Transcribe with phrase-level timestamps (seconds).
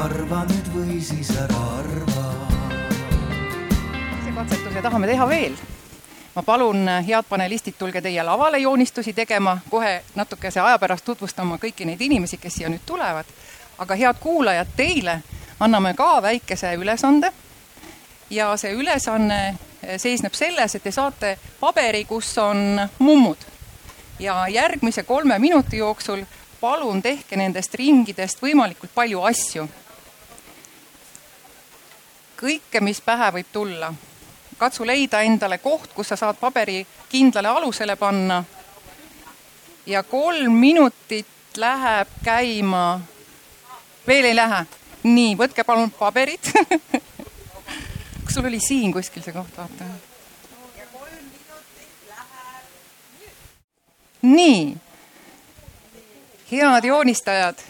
[0.00, 2.22] arva nüüd või siis ära arva.
[4.24, 5.56] see katsetuse tahame teha veel.
[6.34, 11.84] ma palun, head panelistid, tulge teie lavale joonistusi tegema, kohe natukese aja pärast tutvustama kõiki
[11.84, 13.26] neid inimesi, kes siia nüüd tulevad.
[13.78, 15.20] aga head kuulajad, teile
[15.60, 17.32] anname ka väikese ülesande.
[18.30, 19.58] ja see ülesanne
[19.96, 23.44] seisneb selles, et te saate paberi, kus on mummud.
[24.18, 26.24] ja järgmise kolme minuti jooksul
[26.60, 29.68] palun tehke nendest ringidest võimalikult palju asju.
[32.40, 33.92] Kõike, mis pähe võib tulla.
[34.58, 38.44] katsu leida endale koht, kus sa saad paberi kindlale alusele panna.
[39.86, 41.26] ja kolm minutit
[41.56, 43.00] läheb käima.
[44.06, 44.66] veel ei lähe?
[45.02, 46.52] nii, võtke palun paberid
[48.24, 49.84] kas sul oli siin kuskil see koht, vaata?
[54.22, 54.76] nii
[56.50, 57.62] head joonistajad,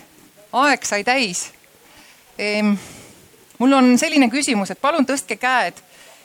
[0.52, 1.50] aeg sai täis
[2.38, 2.74] ehm,.
[3.60, 5.76] Mul on selline küsimus, et palun tõstke käed,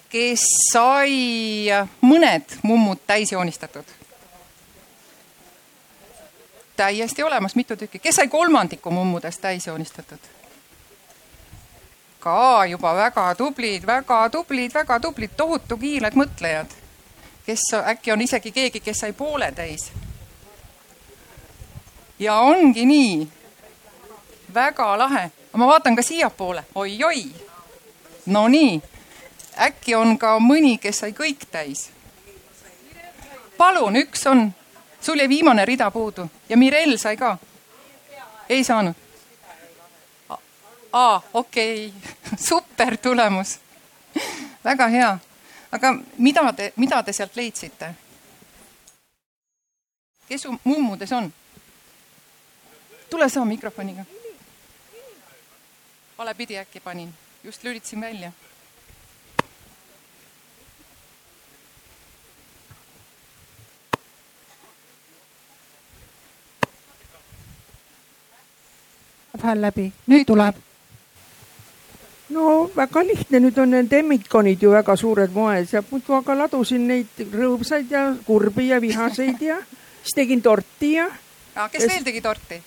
[0.09, 1.67] kes sai
[2.02, 3.86] mõned mummud täis joonistatud.
[6.75, 10.31] täiesti olemas, mitu tükki, kes sai kolmandiku mummudest täis joonistatud?
[12.19, 16.73] ka juba väga tublid, väga tublid, väga tublid, tohutu kiired mõtlejad.
[17.45, 19.91] kes äkki on isegi keegi, kes sai poole täis
[22.19, 23.28] ja ongi nii.
[24.53, 27.25] väga lahe, ma vaatan ka siiapoole oi,, oi-oi.
[28.25, 28.81] Nonii,
[29.62, 31.89] äkki on ka mõni, kes sai kõik täis.
[33.58, 34.53] palun, üks on,
[35.02, 37.38] sul jäi viimane rida puudu ja Mirel sai ka.
[38.50, 38.95] ei saanud?
[40.94, 42.38] aa, okei okay.
[42.50, 43.59] super tulemus
[44.64, 45.17] väga hea.
[45.72, 47.95] aga mida te, mida te sealt leidsite?
[50.28, 51.34] kes su mummudes on?
[53.09, 54.06] tule saa mikrofoniga.
[56.18, 57.14] Vale pidi äkki panin,
[57.44, 58.31] just lülitasin välja.
[69.46, 70.56] hääl läbi, nüüd tuleb.
[72.30, 76.88] no väga lihtne, nüüd on need emmikonid ju väga suured moes ja muudkui aga ladusin
[76.88, 79.59] neid rõõmsaid ja kurbi ja vihaseid ja
[80.02, 81.06] siis tegin torti ja.
[81.72, 82.62] kes ja, veel tegi torti?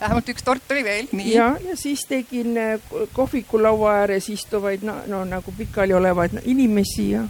[0.00, 1.34] Vähemalt üks tort oli veel, nii.
[1.34, 2.80] ja, ja siis tegin äh,
[3.12, 7.24] kohvikulaua ääres istuvaid, no, no nagu pikaliolevaid no, inimesi ja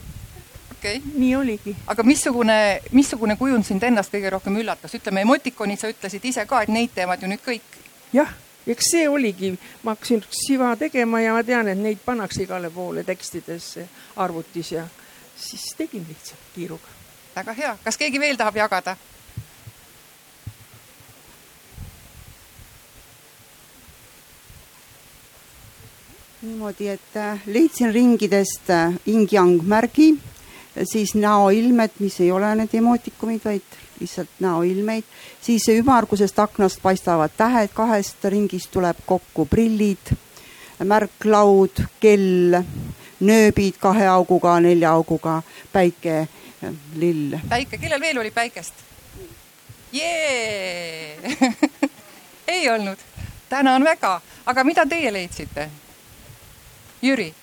[0.78, 1.00] okay..
[1.14, 1.76] nii oligi.
[1.86, 6.62] aga missugune, missugune kujund sind ennast kõige rohkem üllatas, ütleme emotikonid, sa ütlesid ise ka,
[6.62, 7.80] et neid teevad ju nüüd kõik.
[8.12, 8.32] jah,
[8.66, 9.52] eks see oligi,
[9.82, 14.86] ma hakkasin siva tegema ja ma tean, et neid pannakse igale poole tekstidesse arvutis ja
[15.36, 16.96] siis tegin lihtsalt kiiruga.
[17.36, 18.96] väga hea, kas keegi veel tahab jagada?
[26.42, 28.70] Niimoodi, et äh, leidsin ringidest
[29.06, 30.12] ing-yang äh, märgi,
[30.84, 35.04] siis näoilmed, mis ei ole need emootikumid, vaid lihtsalt näoilmeid,
[35.40, 40.12] siis ümmargusest aknast paistavad tähed, kahest ringist tuleb kokku prillid,
[40.84, 42.60] märklaud, kell,
[43.20, 45.40] nööbid kahe auguga, nelja auguga,
[45.72, 46.28] päike,
[46.94, 47.34] lill.
[47.48, 48.86] päike, kellel veel oli päikest?
[49.92, 51.18] jee
[52.54, 53.02] ei olnud,
[53.48, 55.70] tänan väga, aga mida teie leidsite?
[57.02, 57.34] Jüri.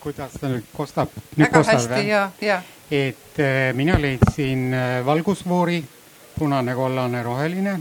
[0.00, 1.12] kuidas ta nüüd kostab?
[1.38, 2.56] väga hästi ja, ja.
[2.90, 5.84] et äh, mina leidsin äh, valgusfoori,
[6.38, 7.76] punane, kollane, roheline,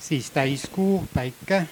[0.00, 1.64] siis täiskuu, päike,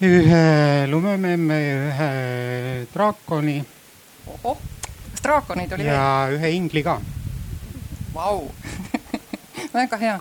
[0.00, 2.10] ühe lumememme, ühe
[2.94, 3.58] draakoni.
[4.26, 4.58] ohoh,
[5.10, 6.00] kas draakoneid oli ja veel?
[6.00, 7.00] ja ühe ingli ka.
[8.14, 8.46] Vau,
[9.74, 10.20] väga hea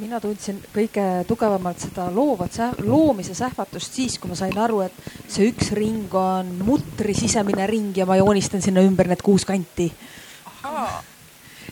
[0.00, 4.94] mina tundsin kõige tugevamalt seda loovat, loomise sähvatust siis, kui ma sain aru, et
[5.28, 9.90] see üks ring on mutri sisemine ring ja ma joonistan sinna ümber need kuus kanti.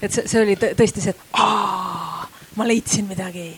[0.03, 2.27] et see, see oli tõesti see, et aa,
[2.57, 3.55] ma leidsin midagi.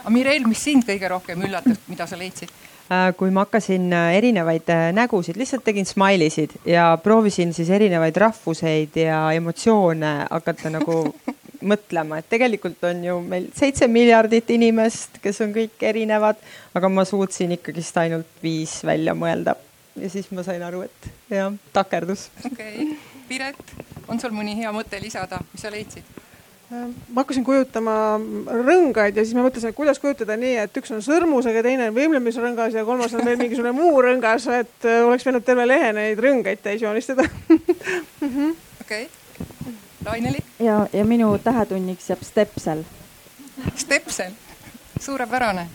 [0.00, 2.50] aga Mirel, mis sind kõige rohkem üllatas, mida sa leidsid?
[2.88, 8.16] Äh, kui ma hakkasin äh, erinevaid äh, nägusid, lihtsalt tegin smiley'sid ja proovisin siis erinevaid
[8.16, 10.94] rahvuseid ja emotsioone hakata nagu
[11.72, 16.40] mõtlema, et tegelikult on ju meil seitse miljardit inimest, kes on kõik erinevad,
[16.80, 19.52] aga ma suutsin ikkagist ainult viis välja mõelda.
[20.00, 22.30] ja siis ma sain aru, et jah, takerdus.
[22.40, 22.96] okei okay.,
[23.28, 23.60] Piret,
[24.08, 26.08] on sul mõni hea mõte lisada, mis sa leidsid?
[26.70, 27.92] Ma hakkasin kujutama
[28.46, 31.96] rõngaid ja siis ma mõtlesin, et kuidas kujutada nii, et üks on sõrmusega, teine on
[31.96, 36.20] võimlemisrõngas ja kolmas on veel mingisugune muu rõngas, et äh, oleks võinud terve lehe neid
[36.20, 37.24] rõngaid täis joonistada.
[38.82, 39.08] okei,
[40.04, 40.44] Laineli?
[40.60, 42.84] ja, ja minu tähetunniks jääb stepsel.
[43.76, 44.36] Stepsel,
[45.00, 45.66] suurepärane.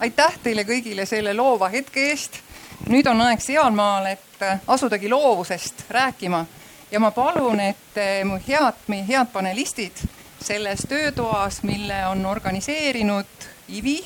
[0.00, 2.38] aitäh teile kõigile selle loova hetke eest.
[2.86, 6.44] nüüd on aeg sealmaal, et asudagi loovusest rääkima
[6.90, 10.06] ja ma palun, et mu head, meie head panelistid
[10.46, 13.26] selles töötoas, mille on organiseerinud
[13.68, 14.04] IVI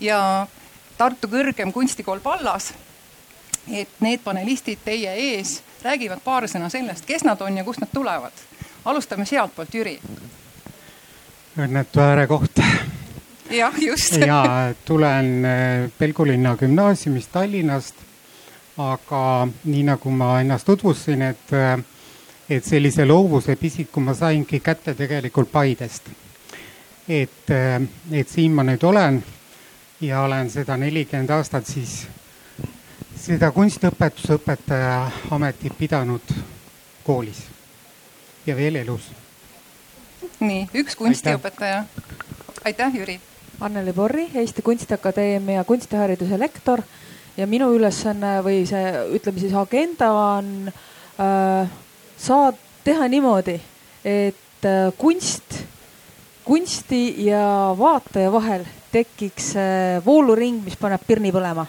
[0.00, 0.46] ja
[0.98, 2.70] Tartu Kõrgem Kunstikool Pallas,
[3.66, 7.90] et need panelistid teie ees räägivad paar sõna sellest, kes nad on ja kust nad
[7.94, 8.32] tulevad.
[8.84, 9.98] alustame sealtpoolt, Jüri.
[11.58, 12.62] õnnetu äärekoht.
[13.50, 14.16] jah, just.
[14.26, 17.94] ja tulen äh, Pelgulinna gümnaasiumist Tallinnast.
[18.78, 21.84] aga nii nagu ma ennast tutvustasin, et, äh,
[22.50, 26.10] et sellise loovuse pisiku ma saingi kätte tegelikult Paidest.
[27.08, 29.22] et, äh, et siin ma nüüd olen
[30.00, 32.06] ja olen seda nelikümmend aastat siis
[33.22, 36.32] seda kunstiõpetuse õpetaja ametit pidanud
[37.06, 37.42] koolis
[38.46, 39.10] ja veel elus.
[40.40, 41.84] nii, üks kunstiõpetaja.
[42.64, 43.20] aitäh, Jüri.
[43.60, 46.82] Anneli Borri, Eesti Kunstiakadeemia kunstihariduse lektor
[47.36, 50.72] ja minu ülesanne või see, ütleme siis agenda on
[51.20, 51.70] äh,
[52.22, 53.58] saad teha niimoodi,
[54.04, 55.58] et äh, kunst,
[56.44, 61.66] kunsti ja vaataja vahel tekiks äh, vooluring, mis paneb pirni põlema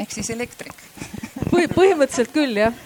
[0.00, 0.76] ehk siis elektrik
[1.50, 2.76] Põhi, põhimõtteliselt küll jah.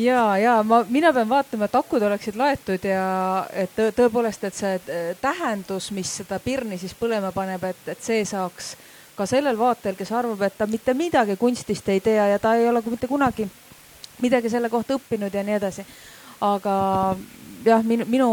[0.00, 3.06] ja, ja ma, mina pean vaatama, et akud oleksid laetud ja
[3.54, 8.74] et tõepoolest, et see tähendus, mis seda pirni siis põlema paneb, et, et see saaks
[9.16, 12.68] ka sellel vaatajal, kes arvab, et ta mitte midagi kunstist ei tea ja ta ei
[12.68, 13.46] ole mitte kunagi
[14.22, 15.86] midagi selle kohta õppinud ja nii edasi.
[16.40, 16.76] aga
[17.64, 18.28] jah, minu, minu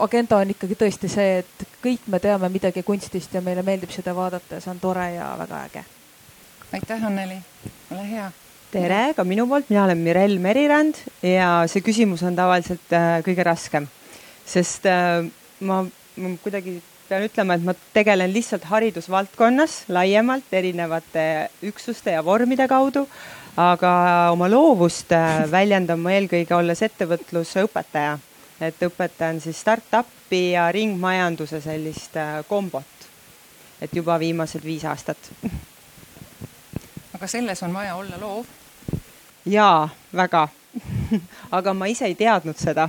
[0.00, 4.14] agenda on ikkagi tõesti see, et kõik me teame midagi kunstist ja meile meeldib seda
[4.16, 5.84] vaadata ja see on tore ja väga äge.
[6.74, 7.38] Aitäh, Anneli,
[7.92, 8.30] ole hea.
[8.74, 13.44] tere ka minu poolt, mina olen Mirel Merirand ja see küsimus on tavaliselt äh, kõige
[13.46, 13.86] raskem,
[14.46, 15.22] sest äh,
[15.60, 15.84] ma,
[16.16, 21.26] ma kuidagi pean ütlema, et ma tegelen lihtsalt haridusvaldkonnas laiemalt erinevate
[21.68, 23.04] üksuste ja vormide kaudu,
[23.56, 28.16] aga oma loovust äh, väljendan ma eelkõige olles ettevõtluse õpetaja,
[28.60, 32.90] et õpetan siis startup'i ja ringmajanduse sellist äh, kombot.
[33.80, 35.30] et juba viimased viis aastat
[37.14, 38.44] aga selles on vaja olla loov.
[39.46, 40.48] jaa, väga
[41.58, 42.88] aga ma ise ei teadnud seda.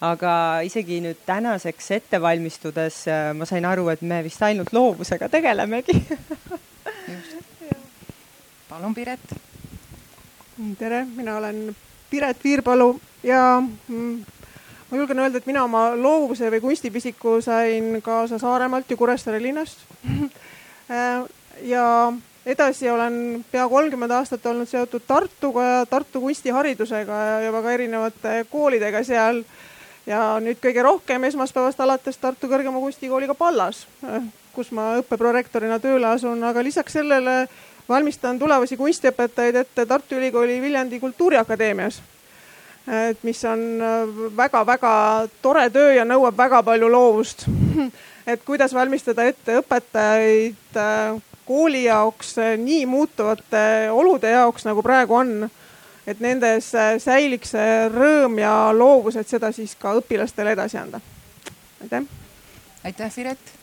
[0.00, 5.28] aga isegi nüüd tänaseks ette valmistudes äh, ma sain aru, et me vist ainult loovusega
[5.28, 6.00] tegelemegi
[8.68, 9.47] palun, Piret.
[10.78, 11.76] Tere, mina olen
[12.10, 14.24] Piret Viirpalu ja mm,
[14.90, 19.84] ma julgen öelda, et mina oma loovuse või kunstipisiku sain kaasa Saaremaalt ja Kuressaare linnast
[20.90, 21.22] äh,
[21.62, 21.84] ja
[22.46, 29.04] edasi olen pea kolmkümmend aastat olnud seotud Tartuga ja Tartu kunstiharidusega ja, väga erinevate koolidega
[29.04, 29.44] seal.
[30.06, 33.86] ja nüüd kõige rohkem esmaspäevast alates Tartu Kõrgema Kunstikooliga Pallas,
[34.54, 37.44] kus ma õppeprorektorina tööle asun, aga lisaks sellele
[37.88, 42.02] valmistan tulevasi kunstiõpetajaid ette Tartu Ülikooli Viljandi Kultuuriakadeemias.
[43.10, 43.60] et mis on
[44.36, 47.44] väga-väga tore töö ja nõuab väga palju loovust
[48.32, 50.78] et kuidas valmistada ette õpetajaid
[51.48, 55.50] kooli jaoks nii muutuvate olude jaoks, nagu praegu on,
[56.06, 56.72] et nendes
[57.04, 61.00] säiliks see rõõm ja loovus, et seda siis ka õpilastele edasi anda.
[61.82, 62.04] aitäh.
[62.84, 63.57] aitäh, Siret.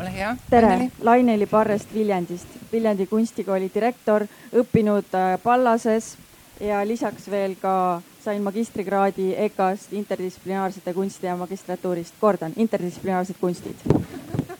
[0.00, 0.36] Ole hea.
[0.50, 6.16] tere, Laineli Parrest Viljandist, Viljandi kunstikooli direktor, õppinud äh, Pallases
[6.60, 12.14] ja lisaks veel ka sain magistrikraadi EKA-st interdistsiplinaarsete kunstide ja magistratuurist.
[12.20, 13.76] kordan, interdistsiplinaarsed kunstid.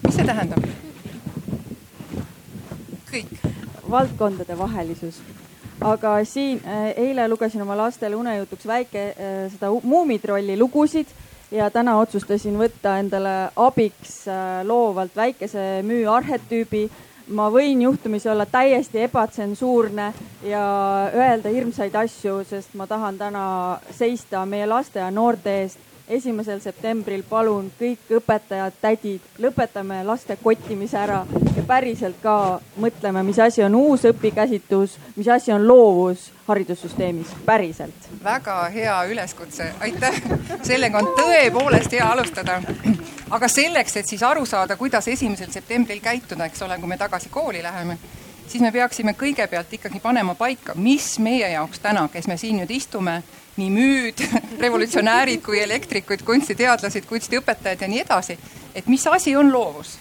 [0.02, 0.66] mis see tähendab?
[3.10, 3.32] kõik.
[3.90, 5.20] valdkondade vahelisus.
[5.80, 11.06] aga siin äh, eile lugesin oma lastele unejutuks väike äh, seda Muumitrolli lugusid
[11.54, 16.88] ja täna otsustasin võtta endale abiks äh, loovalt väikese müü arhetüübi.
[17.28, 20.12] ma võin juhtumisi olla täiesti ebatsensuurne
[20.44, 20.64] ja
[21.14, 23.44] öelda hirmsaid asju, sest ma tahan täna
[23.90, 30.98] seista meie laste ja noorte eest esimesel septembril palun kõik õpetajad, tädid, lõpetame laste kottimise
[31.00, 31.22] ära
[31.56, 38.10] ja päriselt ka mõtleme, mis asi on uus õpikäsitlus, mis asi on loovus haridussüsteemis, päriselt.
[38.24, 40.20] väga hea üleskutse, aitäh.
[40.62, 42.60] sellega on tõepoolest hea alustada.
[43.30, 47.28] aga selleks, et siis aru saada, kuidas esimesel septembril käituda, eks ole, kui me tagasi
[47.28, 47.98] kooli läheme,
[48.46, 52.70] siis me peaksime kõigepealt ikkagi panema paika, mis meie jaoks täna, kes me siin nüüd
[52.70, 53.22] istume
[53.56, 54.24] nii müüd,
[54.64, 58.38] revolutsionäärid kui elektrikud, kunstiteadlased, kunstiõpetajad ja nii edasi.
[58.74, 59.98] et mis asi on loovus?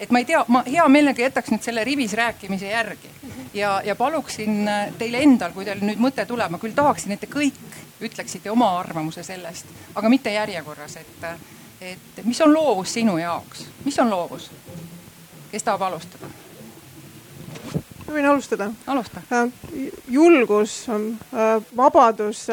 [0.00, 3.10] et ma ei tea, ma hea meelega jätaks nüüd selle rivis rääkimise järgi
[3.54, 7.20] ja, ja paluksin äh, teil endal, kui teil nüüd mõte tuleb, ma küll tahaksin, et
[7.20, 7.58] te kõik
[8.00, 11.26] ütleksite oma arvamuse sellest, aga mitte järjekorras, et,
[11.80, 14.50] et mis on loovus sinu jaoks, mis on loovus?
[15.50, 16.28] kes tahab alustada?
[18.06, 18.70] ma võin alustada.
[18.86, 19.22] alusta.
[20.08, 20.86] julgus,
[21.76, 22.46] vabadus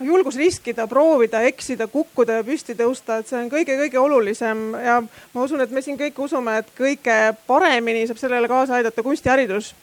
[0.00, 5.44] julgus riskida, proovida, eksida, kukkuda ja püsti tõusta, et see on kõige-kõige olulisem ja ma
[5.44, 9.74] usun, et me siin kõik usume, et kõige paremini saab sellele kaasa aidata kunstiharidus.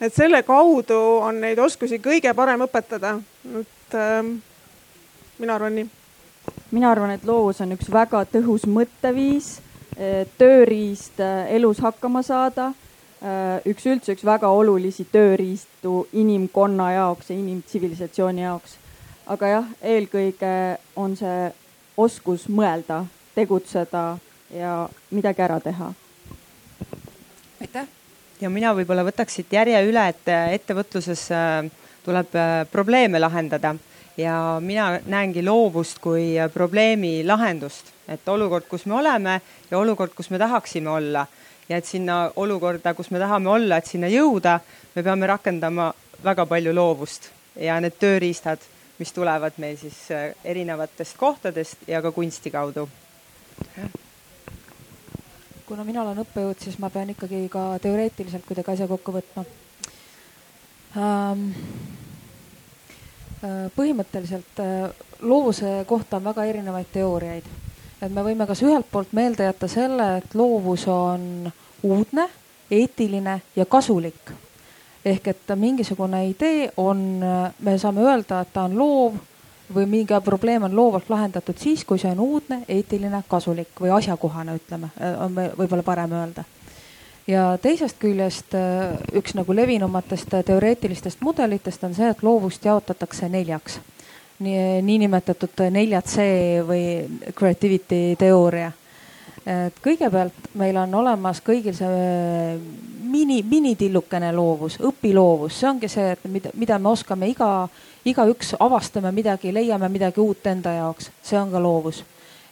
[0.00, 3.20] et selle kaudu on neid oskusi kõige parem õpetada.
[3.60, 4.24] et äh,
[5.38, 5.88] mina arvan nii.
[6.70, 9.60] mina arvan, et loovus on üks väga tõhus mõtteviis,
[10.38, 12.72] tööriist äh, elus hakkama saada
[13.22, 18.80] äh, üks üldse üks väga olulisi tööriistu inimkonna jaoks ja inimtsivilisatsiooni jaoks
[19.30, 20.52] aga jah, eelkõige
[20.98, 21.50] on see
[22.00, 23.04] oskus mõelda,
[23.36, 24.04] tegutseda
[24.54, 24.74] ja
[25.14, 25.92] midagi ära teha.
[27.60, 27.86] aitäh.
[28.40, 31.70] ja mina võib-olla võtaks siit järje üle, et äh, ettevõtluses äh,
[32.04, 33.74] tuleb äh, probleeme lahendada
[34.16, 40.30] ja mina näengi loovust kui probleemi lahendust, et olukord, kus me oleme ja olukord, kus
[40.30, 41.26] me tahaksime olla
[41.68, 44.58] ja et sinna olukorda, kus me tahame olla, et sinna jõuda,
[44.96, 45.92] me peame rakendama
[46.24, 52.12] väga palju loovust ja need tööriistad mis tulevad meil siis äh, erinevatest kohtadest ja ka
[52.12, 52.88] kunsti kaudu.
[55.66, 59.44] kuna mina olen õppejõud, siis ma pean ikkagi ka teoreetiliselt kuidagi asja kokku võtma
[60.98, 61.46] ähm,.
[63.76, 64.90] põhimõtteliselt äh,
[65.20, 67.48] loovuse kohta on väga erinevaid teooriaid,
[68.02, 71.48] et me võime kas ühelt poolt meelde jätta selle, et loovus on
[71.82, 72.28] uudne,
[72.70, 74.34] eetiline ja kasulik
[75.04, 77.20] ehk et mingisugune idee on,
[77.58, 79.18] me saame öelda, et ta on loov
[79.74, 84.56] või mingi probleem on loovalt lahendatud siis, kui see on uudne, eetiline, kasulik või asjakohane,
[84.60, 84.90] ütleme,
[85.24, 86.44] on võib-olla parem öelda.
[87.26, 88.56] ja teisest küljest
[89.14, 93.80] üks nagu levinumatest teoreetilistest mudelitest on see, et loovust jaotatakse neljaks.
[94.38, 96.26] nii, niinimetatud neljad C
[96.66, 96.84] või
[97.34, 98.72] creativity teooria
[99.46, 102.58] et kõigepealt meil on olemas kõigil see äh,
[103.10, 107.68] mini, minitillukene loovus, õpiloovus, see ongi see, et mida, mida me oskame iga,
[108.06, 112.04] igaüks avastame midagi, leiame midagi uut enda jaoks, see on ka loovus.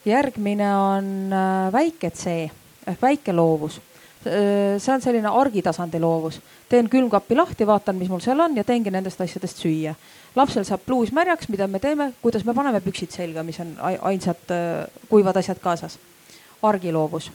[0.09, 2.49] järgmine on äh, väike C
[2.87, 3.81] ehk väike loovus.
[4.25, 8.65] Äh, see on selline argitasandi loovus, teen külmkapi lahti, vaatan, mis mul seal on ja
[8.65, 9.95] teengi nendest asjadest süüa.
[10.37, 14.57] lapsel saab pluus märjaks, mida me teeme, kuidas me paneme püksid selga, mis on ainsad
[15.11, 15.99] kuivad asjad kaasas
[16.63, 17.31] argiloovus.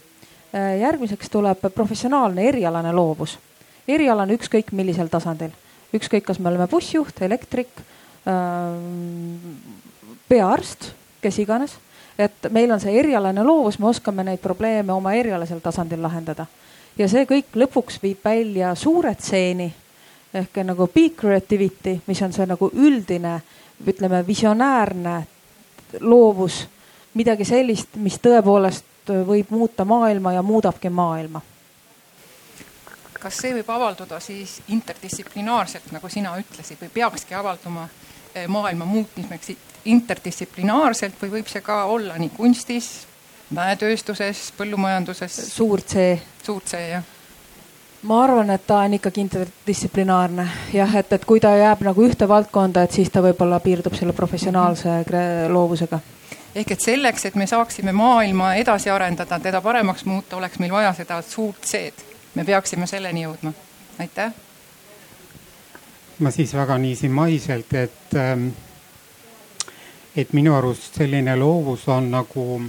[0.56, 3.39] Äh, järgmiseks tuleb professionaalne erialane loovus.
[3.88, 5.51] erialane ükskõik millisel tasandil,
[5.94, 7.68] ükskõik, kas me oleme bussijuht, elektrik,
[8.27, 9.39] ähm,
[10.30, 11.77] peaarst, kes iganes.
[12.18, 16.46] et meil on see erialane loovus, me oskame neid probleeme oma erialasel tasandil lahendada.
[16.98, 19.74] ja see kõik lõpuks viib välja suure tseeni
[20.34, 23.42] ehk nagu big creativity, mis on see nagu üldine,
[23.88, 25.27] ütleme visionäärne
[26.01, 26.63] loovus,
[27.13, 31.42] midagi sellist, mis tõepoolest võib muuta maailma ja muudabki maailma.
[33.24, 37.88] kas see võib avalduda siis interdistsiplinaarselt, nagu sina ütlesid, või peakski avalduma
[38.36, 39.54] eh, maailma muutmiseks
[39.86, 42.92] interdistsiplinaarselt või võib see ka olla nii kunstis,
[43.56, 45.40] mäetööstuses, põllumajanduses?
[45.56, 46.20] suur C.
[46.44, 47.12] suur C, jah
[48.04, 52.28] ma arvan, et ta on ikkagi interdistsiplinaarne jah, et, et kui ta jääb nagu ühte
[52.28, 54.98] valdkonda, et siis ta võib-olla piirdub selle professionaalse
[55.52, 56.00] loovusega
[56.56, 60.94] ehk et selleks, et me saaksime maailma edasi arendada, teda paremaks muuta, oleks meil vaja
[60.94, 62.12] seda suurt C-d.
[62.36, 63.54] me peaksime selleni jõudma.
[64.00, 64.34] aitäh.
[66.20, 68.48] ma siis väga niiviisi maiselt, et, ähm,
[70.16, 72.62] et minu arust selline loovus on nagu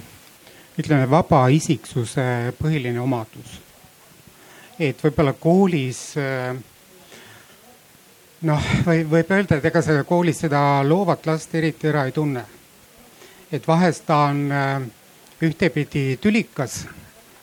[0.79, 3.61] ütleme, vaba isiksuse põhiline omadus.
[4.79, 6.57] et võib-olla koolis äh,
[8.43, 12.45] noh, või võib öelda, et ega sa koolis seda loovat last eriti ära ei tunne
[13.54, 14.82] et vahest ta on äh,
[15.46, 16.80] ühtepidi tülikas,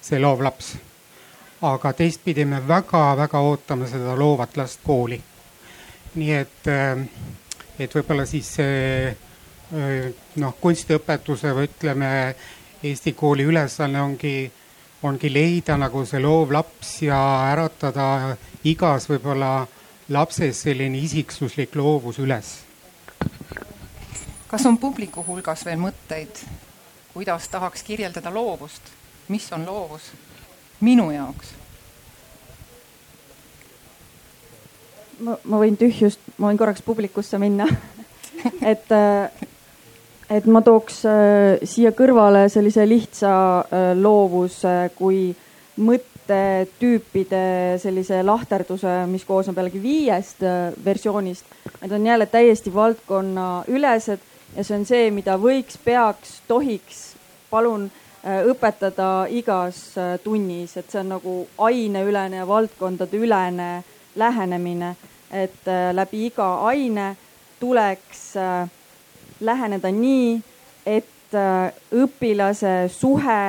[0.04, 0.74] see loov laps,
[1.64, 5.22] aga teistpidi me väga-väga ootame seda loovat last kooli.
[6.16, 7.04] nii et, äh,
[7.80, 10.10] et võib-olla siis see äh,
[10.44, 12.10] noh, kunstiõpetuse või ütleme,
[12.82, 14.50] Eesti kooli ülesanne ongi,
[15.06, 17.20] ongi leida nagu see loov laps ja
[17.52, 19.68] äratada igas võib-olla
[20.10, 22.56] lapses selline isiksuslik loovus üles
[24.52, 26.44] kas on publiku hulgas veel mõtteid,
[27.14, 28.92] kuidas tahaks kirjeldada loovust,
[29.32, 30.12] mis on loovus
[30.82, 31.56] minu jaoks?
[35.22, 37.68] ma, ma võin tühjust, ma võin korraks publikusse minna
[38.74, 39.48] et, äh,
[40.30, 45.30] et ma tooks äh, siia kõrvale sellise lihtsa äh, loovuse kui
[45.82, 47.46] mõttetüüpide
[47.82, 50.44] sellise lahterduse, mis koosneb jällegi viiest
[50.86, 51.48] versioonist.
[51.80, 57.02] Need on jälle täiesti valdkonnaülesed ja see on see, mida võiks, peaks, tohiks,
[57.52, 63.72] palun äh, õpetada igas äh, tunnis, et see on nagu aineülene ja valdkondadeülene
[64.20, 64.96] lähenemine,
[65.32, 67.16] et äh, läbi iga aine
[67.62, 68.32] tuleks
[69.42, 70.40] läheneda nii,
[70.90, 71.36] et
[71.94, 73.44] õpilase suhe,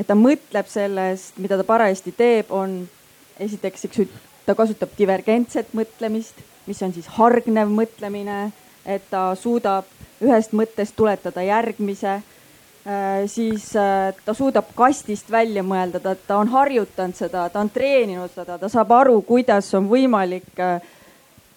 [0.00, 2.78] et ta mõtleb sellest, mida ta parajasti teeb, on
[3.36, 4.06] esiteks, eks ju,
[4.48, 8.38] ta kasutab divergentset mõtlemist, mis on siis hargnev mõtlemine,
[8.88, 9.86] et ta suudab
[10.24, 16.50] ühest mõttest tuletada järgmise, äh, siis äh, ta suudab kastist välja mõelda, ta, ta on
[16.52, 20.78] harjutanud seda, ta on treeninud seda, ta saab aru, kuidas on võimalik äh,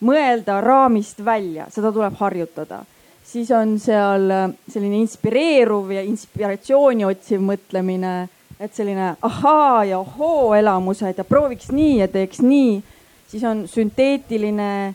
[0.05, 2.83] mõelda raamist välja, seda tuleb harjutada.
[3.31, 4.25] siis on seal
[4.67, 8.27] selline inspireeruv ja inspiratsiooni otsiv mõtlemine,
[8.59, 12.81] et selline ahaa ja ohoo elamused ja prooviks nii ja teeks nii.
[13.27, 14.93] siis on sünteetiline,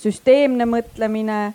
[0.00, 1.52] süsteemne mõtlemine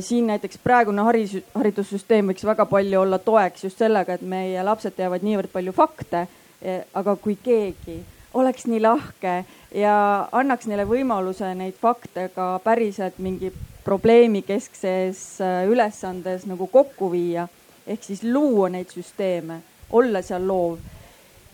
[0.00, 4.94] siin näiteks praegune haris, haridussüsteem võiks väga palju olla toeks just sellega, et meie lapsed
[4.94, 6.26] teavad niivõrd palju fakte.
[6.62, 7.96] E, aga kui keegi
[8.36, 9.32] oleks nii lahke
[9.74, 9.96] ja
[10.32, 13.52] annaks neile võimaluse neid fakte ka päriselt mingi
[13.86, 17.46] probleemikeskses äh, ülesandes nagu kokku viia,
[17.86, 20.78] ehk siis luua neid süsteeme, olla seal loov.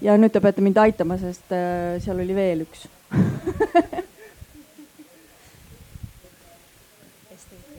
[0.03, 2.89] ja nüüd te peate mind aitama, sest äh, seal oli veel üks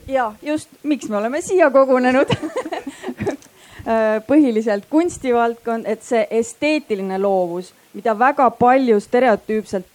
[0.08, 2.32] ja just, miks me oleme siia kogunenud?
[4.28, 9.90] Põhiliselt kunstivaldkond, et see esteetiline loovus, mida väga palju stereotüüpselt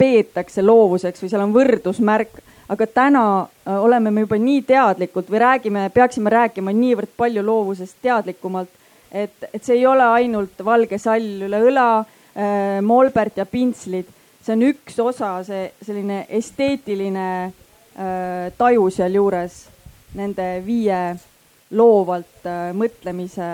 [0.00, 2.40] peetakse loovuseks või seal on võrdusmärk,
[2.72, 7.98] aga täna äh, oleme me juba nii teadlikud või räägime, peaksime rääkima niivõrd palju loovusest
[8.02, 8.72] teadlikumalt,
[9.12, 14.08] et, et see ei ole ainult valge sall üle õla, äh, molbert ja pintslid,
[14.40, 17.63] see on üks osa, see selline esteetiline Äh,
[18.58, 19.60] taju sealjuures
[20.14, 20.98] nende viie
[21.74, 23.48] loovalt äh, mõtlemise,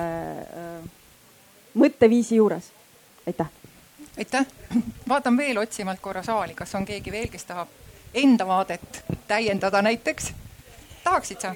[0.44, 0.84] äh,
[1.74, 2.72] mõtteviisi juures.
[3.26, 3.46] aitäh.
[4.18, 4.46] aitäh.
[5.08, 7.68] vaatan veel otsimalt korra saali, kas on keegi veel, kes tahab
[8.14, 10.32] enda vaadet täiendada näiteks?
[11.04, 11.54] tahaksid sa?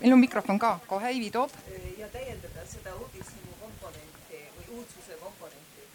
[0.00, 1.50] meil on mikrofon ka, kohe Ivi toob.
[1.98, 5.88] ja täiendada seda uudishimu komponenti või uudsuse komponenti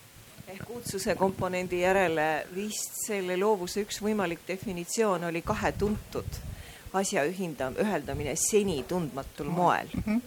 [0.52, 6.40] ehk uudsuse komponendi järele vist selle loovuse üks võimalik definitsioon oli kahe tuntud
[7.00, 10.04] asja ühinda-, üheldamine seni tundmatul moel mm.
[10.06, 10.22] -hmm.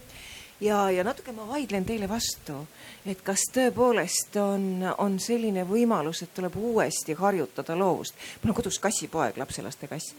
[0.65, 2.57] ja, ja natuke ma vaidlen teile vastu,
[3.05, 4.65] et kas tõepoolest on,
[4.97, 8.15] on selline võimalus, et tuleb uuesti harjutada loovust.
[8.41, 10.15] mul on kodus kassipoeg, lapselaste kass.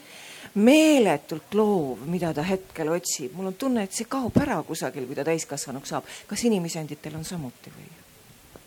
[0.55, 5.15] meeletult loov, mida ta hetkel otsib, mul on tunne, et see kaob ära kusagil, kui
[5.19, 6.05] ta täiskasvanuks saab.
[6.27, 8.06] kas inimesenditel on samuti või?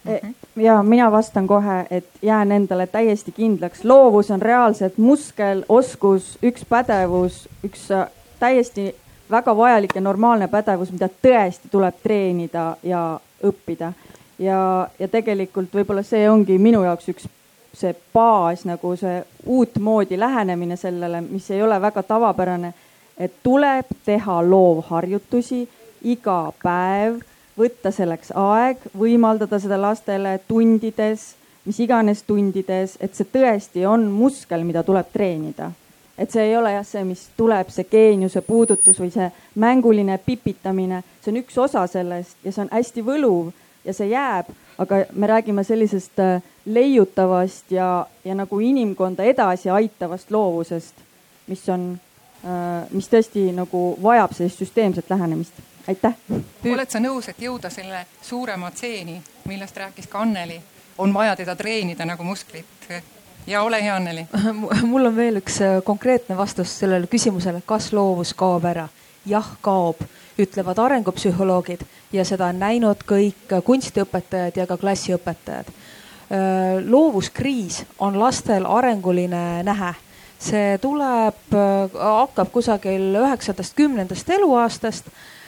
[0.09, 0.33] Mhm.
[0.55, 6.65] ja mina vastan kohe, et jään endale täiesti kindlaks, loovus on reaalselt muskel, oskus, üks
[6.69, 8.07] pädevus, üks äh,
[8.39, 8.95] täiesti
[9.31, 13.93] väga vajalik ja normaalne pädevus, mida tõesti tuleb treenida ja õppida.
[14.39, 17.27] ja, ja tegelikult võib-olla see ongi minu jaoks üks
[17.73, 22.73] see baas nagu see uutmoodi lähenemine sellele, mis ei ole väga tavapärane,
[23.17, 25.67] et tuleb teha loovharjutusi
[26.03, 27.19] iga päev
[27.59, 31.33] võtta selleks aeg, võimaldada seda lastele tundides,
[31.67, 35.71] mis iganes tundides, et see tõesti on muskel, mida tuleb treenida.
[36.19, 40.99] et see ei ole jah see, mis tuleb, see geeniuse puudutus või see mänguline pipitamine,
[41.23, 43.53] see on üks osa sellest ja see on hästi võluv
[43.85, 44.49] ja see jääb,
[44.83, 50.99] aga me räägime sellisest äh, leiutavast ja, ja nagu inimkonda edasi aitavast loovusest,
[51.47, 51.87] mis on,
[52.43, 56.13] äh, mis tõesti nagu vajab sellist süsteemset lähenemist aitäh.
[56.65, 60.59] oled sa nõus, et jõuda selle suurema tseeni, millest rääkis ka Anneli,
[60.97, 62.65] on vaja teda treenida nagu musklit?
[63.47, 64.27] ja ole hea, Anneli.
[64.91, 68.87] mul on veel üks äh, konkreetne vastus sellele küsimusele, kas loovus kaob ära?
[69.25, 70.01] jah, kaob,
[70.39, 71.81] ütlevad arengupsühholoogid
[72.15, 75.73] ja seda on näinud kõik kunstiõpetajad ja ka klassiõpetajad.
[76.29, 79.95] Äh, loovuskriis on lastel arenguline nähe
[80.39, 85.38] see tuleb, äh, hakkab kusagil üheksandast, kümnendast eluaastast Äh,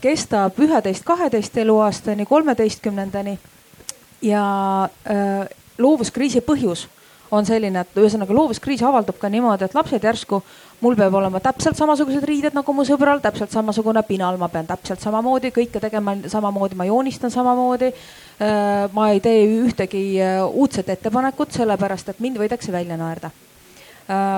[0.00, 3.38] kestab üheteist, kaheteist eluaastani, kolmeteistkümnendani.
[4.22, 4.42] ja
[5.10, 6.86] äh, loovuskriisi põhjus
[7.30, 10.40] on selline, et ühesõnaga loovuskriis avaldub ka niimoodi, et lapsed järsku,
[10.80, 15.04] mul peab olema täpselt samasugused riided nagu mu sõbral, täpselt samasugune pinal, ma pean täpselt
[15.04, 17.92] samamoodi kõike tegema samamoodi, ma joonistan samamoodi.
[18.40, 20.04] Äh, ma ei tee ühtegi
[20.48, 23.30] uudset ettepanekut, sellepärast et mind võidakse välja naerda.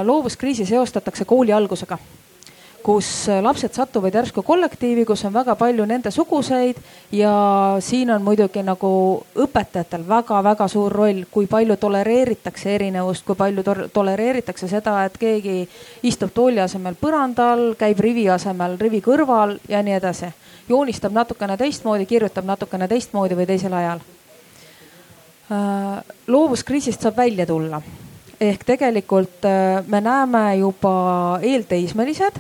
[0.04, 1.98] loovuskriisi seostatakse kooli algusega
[2.82, 6.76] kus lapsed satuvad järsku kollektiivi, kus on väga palju nende suguseid
[7.12, 7.32] ja
[7.80, 8.90] siin on muidugi nagu
[9.36, 15.68] õpetajatel väga-väga suur roll, kui palju tolereeritakse erinevust, kui palju tolereeritakse seda, et keegi
[16.02, 20.32] istub tooli asemel põrandal, käib rivi asemel rivi kõrval ja nii edasi.
[20.68, 24.04] joonistab natukene teistmoodi, kirjutab natukene teistmoodi või teisel ajal.
[25.48, 27.82] Äh, loovuskriisist saab välja tulla
[28.40, 32.38] ehk tegelikult äh, me näeme juba eelteismelised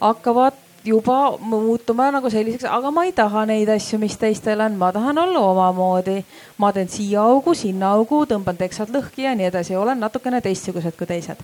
[0.00, 4.92] hakkavad juba muutuma nagu selliseks, aga ma ei taha neid asju, mis teistel on, ma
[4.92, 6.24] tahan olla omamoodi.
[6.58, 10.96] ma teen siia augu, sinna augu, tõmban teksad lõhki ja nii edasi, olen natukene teistsugused
[10.96, 11.36] kui teised.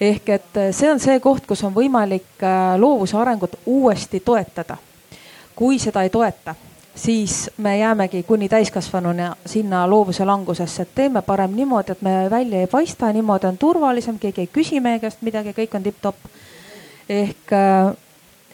[0.00, 4.76] ehk et äh, see on see koht, kus on võimalik äh, loovuse arengut uuesti toetada.
[5.56, 6.54] kui seda ei toeta,
[6.94, 12.60] siis me jäämegi kuni täiskasvanuna sinna loovuse langusesse, et teeme parem niimoodi, et me välja
[12.60, 16.38] ei paista, niimoodi on turvalisem, keegi ei küsi meie käest midagi, kõik on tipp-topp
[17.08, 17.94] ehk, äh,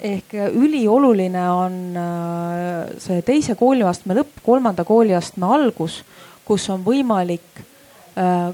[0.01, 6.03] ehk ülioluline on äh, see teise kooliastme lõpp, kolmanda kooliastme algus,
[6.45, 7.63] kus on võimalik
[8.19, 8.53] äh,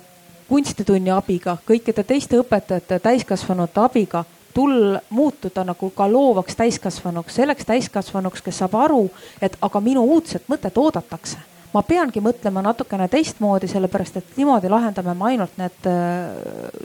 [0.48, 8.42] kunstitunni abiga, kõikide teiste õpetajate, täiskasvanute abiga tulla, muutuda nagu ka loovaks täiskasvanuks, selleks täiskasvanuks,
[8.42, 9.04] kes saab aru,
[9.42, 11.38] et aga minu uudset mõtet oodatakse.
[11.70, 15.86] ma peangi mõtlema natukene teistmoodi, sellepärast et niimoodi lahendame me ainult need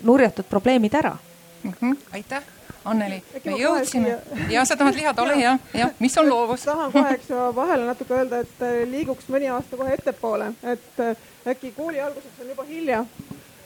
[0.03, 1.17] nurjatud probleemid ära
[1.63, 1.73] mm.
[1.81, 1.97] -hmm.
[2.13, 2.54] aitäh
[2.85, 4.17] Anneli, me jõudsime.
[4.49, 6.67] ja sa tahad lihada, ole hea, jah, mis on loovus?
[6.69, 11.01] tahan kohe, eks ju, vahele natuke öelda, et äh, liiguks mõni aasta kohe ettepoole, et
[11.01, 11.17] äh,
[11.49, 13.03] äkki kooli alguseks on juba hilja.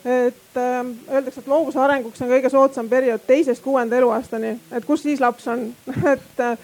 [0.04, 5.04] et äh, öeldakse, et loovuse arenguks on kõige soodsam periood teisest kuuenda eluaastani, et kus
[5.04, 5.68] siis laps on?
[6.14, 6.56] Et äh,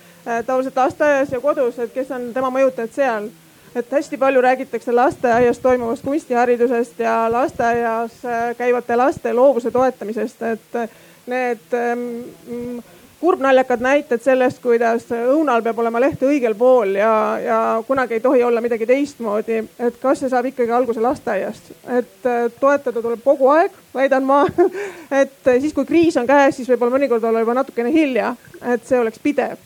[0.47, 3.29] tavaliselt lasteaias ja kodus, et kes on tema mõjutajad seal?
[3.77, 10.81] Et hästi palju räägitakse lasteaias toimuvast kunstiharidusest ja lasteaias äh, käivate laste loovuse toetamisest, et
[11.27, 12.79] need ähm,
[13.21, 17.13] kurbnaljakad näited sellest, kuidas õunal peab olema leht õigel pool ja,
[17.43, 19.63] ja kunagi ei tohi olla midagi teistmoodi.
[19.79, 24.45] et kas see saab ikkagi alguse lasteaiast, et äh, toetada tuleb kogu aeg, väidan ma.
[25.23, 29.01] et siis, kui kriis on käes, siis võib-olla mõnikord olla juba natukene hilja, et see
[29.01, 29.57] oleks pidev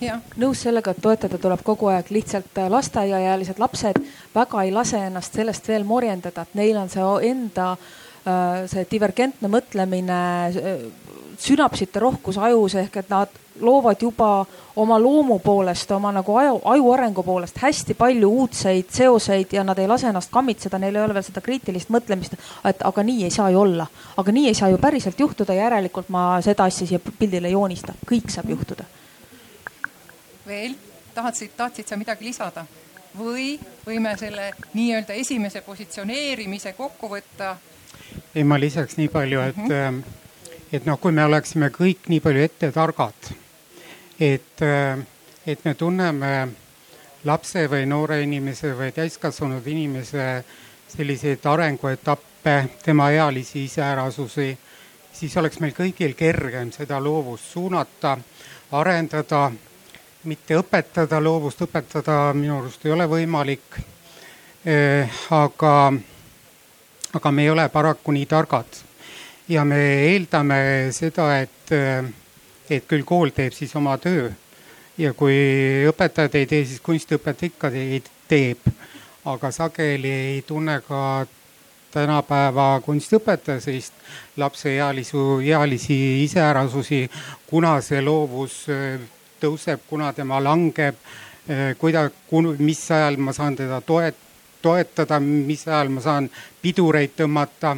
[0.00, 4.00] jah, nõus sellega, et toetada tuleb kogu aeg, lihtsalt äh, lasteaiaealised lapsed
[4.34, 8.05] väga ei lase ennast sellest veel morjendada, et neil on see enda Äh,
[8.66, 10.86] see divergentne mõtlemine, äh,
[11.38, 13.28] sünapsite rohkus ajus ehk et nad
[13.60, 19.52] loovad juba oma loomu poolest, oma nagu aju, aju arengu poolest hästi palju uudseid seoseid
[19.52, 23.04] ja nad ei lase ennast kammitseda, neil ei ole veel seda kriitilist mõtlemist, et aga
[23.04, 23.86] nii ei saa ju olla.
[24.16, 27.94] aga nii ei saa ju päriselt juhtuda, järelikult ma seda asja siia pildile ei joonista,
[28.10, 28.84] kõik saab juhtuda.
[30.46, 30.74] veel,
[31.14, 32.66] tahad, tahtsid sa midagi lisada?
[33.16, 33.54] või
[33.86, 37.56] võime selle nii-öelda esimese positsioneerimise kokku võtta
[38.34, 40.02] ei, ma lisaks nii palju, et mm, -hmm.
[40.72, 43.32] et noh, kui me oleksime kõik nii palju ette targad,
[44.20, 44.98] et, äh,
[45.46, 46.48] et me tunneme
[47.24, 50.44] lapse või noore inimese või täiskasvanud inimese
[50.88, 54.58] selliseid arenguetappe, tema ealisi iseärasusi,
[55.12, 58.16] siis oleks meil kõigil kergem seda loovust suunata,
[58.72, 59.50] arendada,
[60.24, 63.78] mitte õpetada, loovust õpetada minu arust ei ole võimalik.
[65.30, 65.92] aga
[67.14, 68.82] aga me ei ole paraku nii targad.
[69.48, 69.78] ja me
[70.10, 71.70] eeldame seda, et,
[72.70, 74.30] et küll kool teeb siis oma töö
[74.98, 75.36] ja kui
[75.88, 77.70] õpetajad ei tee, siis kunstiõpetaja ikka
[78.28, 78.72] teeb.
[79.26, 81.26] aga sageli ei tunne ka
[81.90, 83.92] tänapäeva kunstiõpetaja sellist
[84.36, 87.08] lapseealisu, ealisi iseärasusi,
[87.46, 89.00] kuna see loovus äh,
[89.40, 90.98] tõuseb, kuna tema langeb,
[91.50, 92.10] äh, kuida-,
[92.58, 94.25] mis ajal ma saan teda toet-,
[94.66, 96.28] toetada, mis ajal ma saan
[96.62, 97.76] pidureid tõmmata,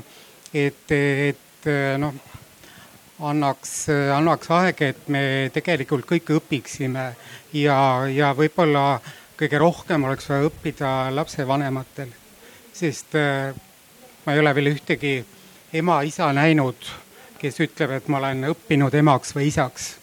[0.56, 1.70] et, et
[2.00, 2.16] noh,
[3.28, 3.72] annaks,
[4.14, 5.22] annaks aeg, et me
[5.52, 7.08] tegelikult kõik õpiksime
[7.58, 7.78] ja,
[8.12, 9.00] ja võib-olla
[9.38, 12.10] kõige rohkem oleks vaja õppida lapsevanematel,
[12.74, 13.54] sest äh,
[14.24, 15.18] ma ei ole veel ühtegi
[15.78, 16.88] ema-isa näinud,
[17.38, 19.96] kes ütleb, et ma olen õppinud emaks või isaks.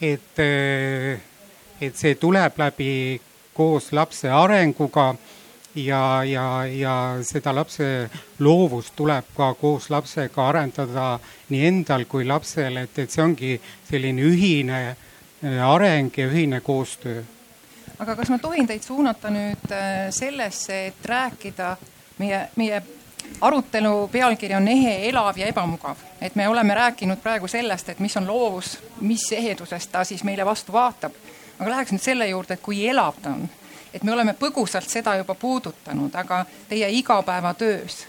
[0.00, 1.20] et, äh,
[1.80, 3.20] et see tuleb läbi
[3.52, 5.14] koos lapse arenguga
[5.74, 11.18] ja, ja, ja seda lapse loovust tuleb ka koos lapsega arendada
[11.50, 13.52] nii endal kui lapsel, et, et see ongi
[13.88, 17.22] selline ühine äh, areng ja ühine koostöö.
[17.98, 21.76] aga kas ma tohin teid suunata nüüd äh, sellesse, et rääkida
[22.18, 22.82] meie, meie
[23.40, 28.16] arutelu pealkiri on ehe, elav ja ebamugav, et me oleme rääkinud praegu sellest, et mis
[28.16, 31.14] on loovus, mis ehedusest ta siis meile vastu vaatab.
[31.60, 33.48] aga läheks nüüd selle juurde, et kui elav ta on
[33.94, 38.06] et me oleme põgusalt seda juba puudutanud, aga teie igapäevatöös,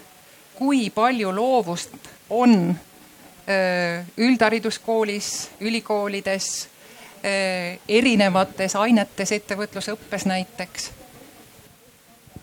[0.55, 1.95] kui palju loovust
[2.29, 2.75] on
[4.17, 6.47] üldhariduskoolis, ülikoolides,
[7.89, 10.91] erinevates ainetes, ettevõtlusõppes näiteks.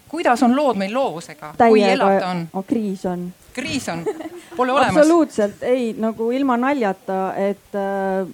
[0.09, 2.64] kuidas on lood meil loovusega, kui elav ta on?
[2.66, 3.33] kriis on.
[3.53, 4.05] kriis on,
[4.57, 4.96] pole olemas.
[4.96, 8.29] absoluutselt ei, nagu ilma naljata, et äh,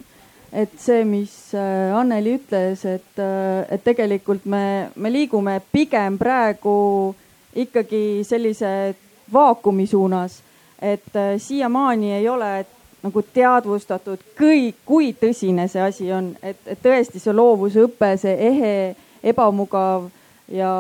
[0.54, 7.14] et see, mis äh, Anneli ütles, et, äh, et tegelikult me, me liigume pigem praegu
[7.58, 8.94] ikkagi sellise
[9.34, 10.38] vaakumi suunas,
[10.78, 12.52] et äh, siiamaani ei ole
[13.04, 18.76] nagu teadvustatud kõik, kui tõsine see asi on, et, et tõesti see loovusõpe, see ehe,
[19.26, 20.06] ebamugav
[20.54, 20.70] ja,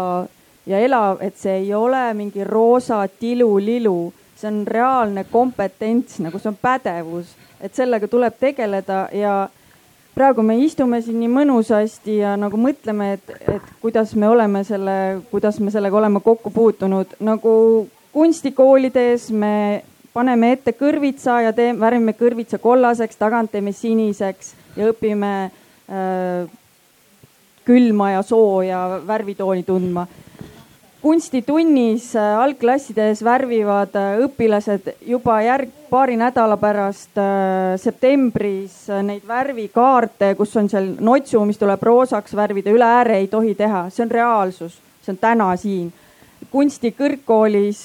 [0.70, 6.52] ja elav, et see ei ole mingi roosa tilulilu, see on reaalne kompetents, nagu see
[6.54, 9.36] on pädevus, et sellega tuleb tegeleda ja
[10.14, 14.96] praegu me istume siin nii mõnusasti ja nagu mõtleme, et, et kuidas me oleme selle,
[15.30, 17.54] kuidas me sellega oleme kokku puutunud, nagu
[18.14, 19.54] kunstikoolides me
[20.14, 26.44] paneme ette kõrvitsa ja teeme, värvime kõrvitsa kollaseks, tagant teeme siniseks ja õpime äh,
[27.66, 30.06] külma ja sooja värvitooni tundma
[31.04, 40.30] kunstitunnis äh, algklassides värvivad äh, õpilased juba järg, paari nädala pärast äh, septembris neid värvikaarte,
[40.38, 44.14] kus on seal notsu, mis tuleb roosaks värvida, üle ääre ei tohi teha, see on
[44.16, 45.92] reaalsus, see on täna siin.
[46.54, 47.78] kunstikõrgkoolis,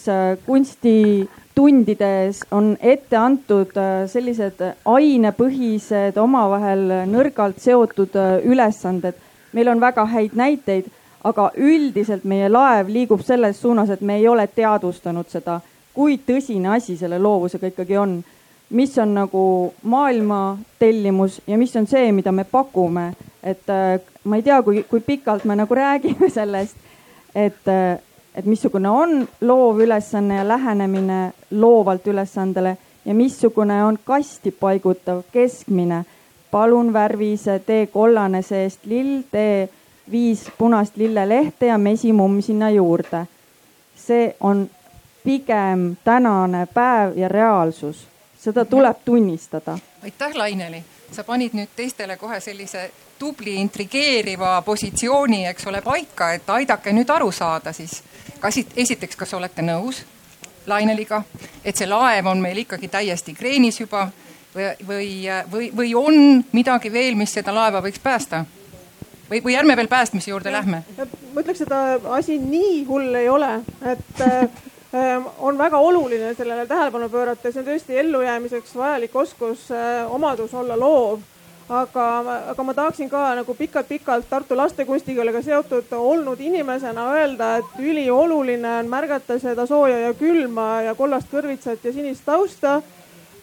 [0.46, 3.72] kunstitundides on ette antud
[4.12, 9.16] sellised ainepõhised, omavahel nõrgalt seotud ülesanded.
[9.54, 10.92] meil on väga häid näiteid
[11.24, 15.60] aga üldiselt meie laev liigub selles suunas, et me ei ole teadvustanud seda,
[15.94, 18.24] kui tõsine asi selle loovusega ikkagi on.
[18.70, 24.36] mis on nagu maailma tellimus ja mis on see, mida me pakume, et äh, ma
[24.36, 26.76] ei tea, kui, kui pikalt me nagu räägime sellest,
[27.36, 27.98] et, äh,
[28.36, 36.06] et missugune on loov ülesanne ja lähenemine loovalt ülesandele ja missugune on kasti paigutav keskmine.
[36.52, 39.70] palun värvi see tee kollane seest lill, tee
[40.12, 43.28] viis punast lillelehte ja mesimumm sinna juurde.
[43.96, 44.70] see on
[45.24, 48.08] pigem tänane päev ja reaalsus,
[48.40, 49.78] seda tuleb tunnistada.
[50.04, 56.50] aitäh, Laineli, sa panid nüüd teistele kohe sellise tubli intrigeeriva positsiooni, eks ole, paika, et
[56.50, 58.04] aidake nüüd aru saada siis.
[58.40, 60.06] kas esiteks, kas olete nõus
[60.68, 61.24] Laineliga,
[61.66, 64.10] et see laev on meil ikkagi täiesti kreenis juba
[64.56, 65.10] või, või,
[65.52, 68.46] või, või on midagi veel, mis seda laeva võiks päästa?
[69.30, 70.84] Või, või ärme veel päästmise juurde lähme?
[71.34, 73.52] ma ütleks, et asi nii hull ei ole,
[73.86, 80.06] et äh, on väga oluline sellele tähelepanu pöörata, see on tõesti ellujäämiseks vajalik oskus äh,,
[80.12, 81.20] omadus olla loov.
[81.70, 82.06] aga,
[82.50, 88.90] aga ma tahaksin ka nagu pikalt-pikalt Tartu lastekunstikooliga seotud olnud inimesena öelda, et ülioluline on
[88.90, 92.82] märgata seda sooja ja külma ja kollast kõrvitsat ja sinist tausta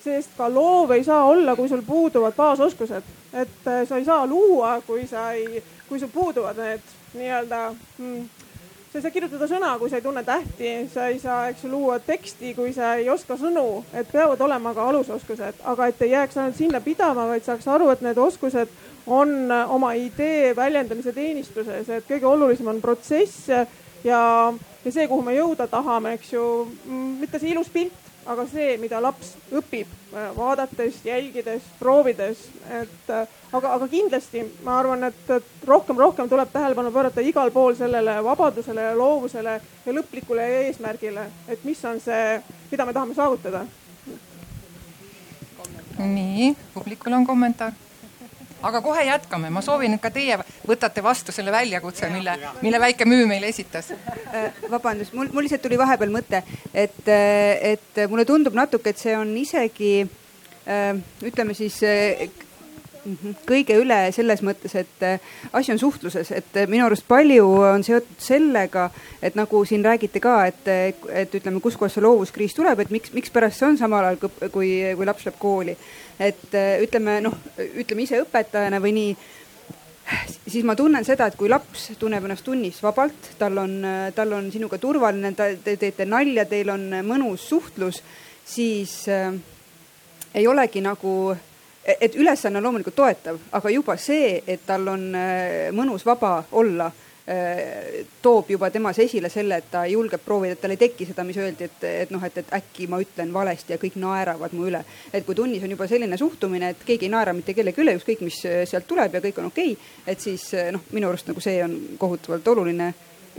[0.07, 4.27] sest ka loov ei saa olla, kui sul puuduvad baasoskused, et äh, sa ei saa
[4.27, 7.61] luua, kui sa ei kui sul puuduvad need nii-öelda
[7.99, 8.27] mm,
[8.96, 11.70] sa ei saa kirjutada sõna, kui sa ei tunne tähti, sa ei saa, eks ju,
[11.70, 16.14] luua teksti, kui sa ei oska sõnu, et peavad olema ka alusoskused, aga et ei
[16.14, 18.72] jääks ainult sinna pidama, vaid saaks aru, et need oskused
[19.07, 23.61] on oma idee väljendamise teenistuses, et kõige olulisem on protsess ja,
[24.05, 26.46] ja see, kuhu me jõuda tahame, eks ju,
[26.87, 32.42] mm, mitte see ilus pilt, aga see, mida laps õpib äh, vaadates, jälgides, proovides,
[32.80, 37.52] et äh, aga, aga kindlasti ma arvan, et, et rohkem, rohkem tuleb tähelepanu pöörata igal
[37.54, 42.38] pool sellele vabadusele ja loovusele ja lõplikule eesmärgile, et mis on see,
[42.70, 43.66] mida me tahame saavutada.
[45.96, 47.72] nii, publikul on kommentaar
[48.62, 53.09] aga kohe jätkame, ma soovin, et ka teie võtate vastu selle väljakutse, mille, mille väike
[53.09, 53.92] müü meile esitas.
[53.92, 56.42] Äh, vabandust, mul, mul lihtsalt tuli vahepeal mõte,
[56.73, 60.92] et, äh, et mulle tundub natuke, et see on isegi äh,
[61.27, 61.81] ütleme siis
[63.47, 65.05] kõige üle selles mõttes, et
[65.53, 68.88] asi on suhtluses, et minu arust palju on seotud sellega,
[69.23, 70.69] et nagu siin räägiti ka, et,
[71.23, 75.09] et ütleme, kuskohast see loovuskriis tuleb, et miks, mikspärast see on samal ajal, kui, kui
[75.09, 75.77] laps läheb kooli.
[76.19, 77.35] Et äh, ütleme noh,
[77.66, 79.16] ütleme ise õpetajana või nii,
[80.47, 83.77] siis ma tunnen seda, et kui laps tunneb ennast tunnis vabalt, tal on,
[84.14, 88.03] tal on sinuga turvaline, te teete nalja, teil on mõnus suhtlus,
[88.47, 89.35] siis äh,
[90.35, 91.37] ei olegi nagu,
[92.01, 96.90] et ülesanne on loomulikult toetav, aga juba see, et tal on äh, mõnus vaba olla
[97.29, 101.25] Äh, toob juba temas esile selle, et ta julgeb proovida, et tal ei teki seda,
[101.27, 104.68] mis öeldi, et, et noh, et, et äkki ma ütlen valesti ja kõik naeravad mu
[104.68, 104.85] üle.
[105.11, 108.22] et kui tunnis on juba selline suhtumine, et keegi ei naera mitte kellegi üle, ükskõik
[108.22, 111.42] mis äh, sealt tuleb ja kõik on okei okay,, et siis noh, minu arust nagu
[111.42, 112.92] see on kohutavalt oluline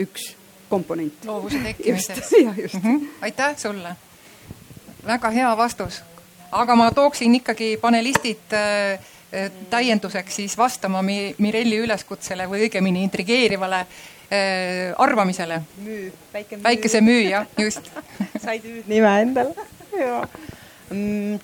[0.03, 0.27] üks
[0.67, 1.23] komponent.
[1.23, 2.35] loovuse tekkimiseks.
[2.83, 3.07] -hmm.
[3.21, 3.95] aitäh sulle.
[5.07, 6.03] väga hea vastus
[6.51, 8.99] aga ma tooksin ikkagi panelistid äh,
[9.33, 15.61] äh, täienduseks siis vastama Mi Mirelli üleskutsele või õigemini intrigeerivale äh, arvamisele.
[15.83, 16.63] müü, väike müü.
[16.63, 17.91] väikese müü, jah, just
[18.43, 19.67] said hüüdnime endale.
[19.99, 20.23] jaa
[20.89, 21.39] mm,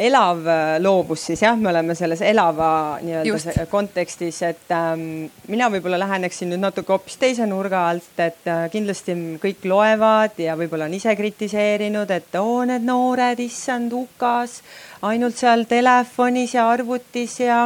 [0.00, 2.70] elav äh, loovus siis jah, me oleme selles elava
[3.04, 8.66] nii-öelda kontekstis, et ähm, mina võib-olla läheneksin nüüd natuke hoopis teise nurga alt, et äh,
[8.72, 14.60] kindlasti kõik loevad ja võib-olla on ise kritiseerinud, et oo, need noored, issand, hukas,
[15.06, 17.64] ainult seal telefonis ja arvutis ja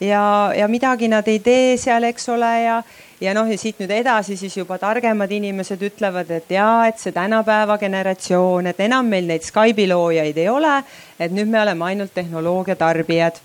[0.00, 2.82] ja, ja midagi nad ei tee seal, eks ole, ja
[3.20, 7.14] ja noh, ja siit nüüd edasi siis juba targemad inimesed ütlevad, et jaa, et see
[7.14, 10.78] tänapäeva generatsioon, et enam meil neid Skype'i loojaid ei ole,
[11.18, 13.40] et nüüd me oleme ainult tehnoloogia tarbijad.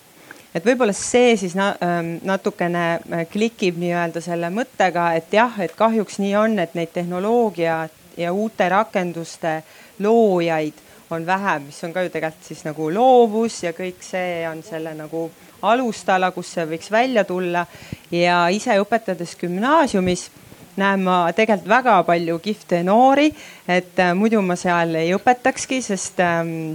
[0.53, 5.73] et võib-olla see siis na ähm, natukene äh, klikib nii-öelda selle mõttega, et jah, et
[5.75, 9.63] kahjuks nii on, et neid tehnoloogia ja uute rakenduste
[9.99, 10.77] loojaid
[11.13, 14.95] on vähem, mis on ka ju tegelikult siis nagu loovus ja kõik see on selle
[14.97, 15.27] nagu
[15.63, 17.65] alustala, kus see võiks välja tulla
[18.11, 20.29] ja ise õpetades gümnaasiumis
[20.75, 23.29] näen ma tegelikult väga palju kihvte noori,
[23.67, 26.73] et äh, muidu ma seal ei õpetakski, sest ähm,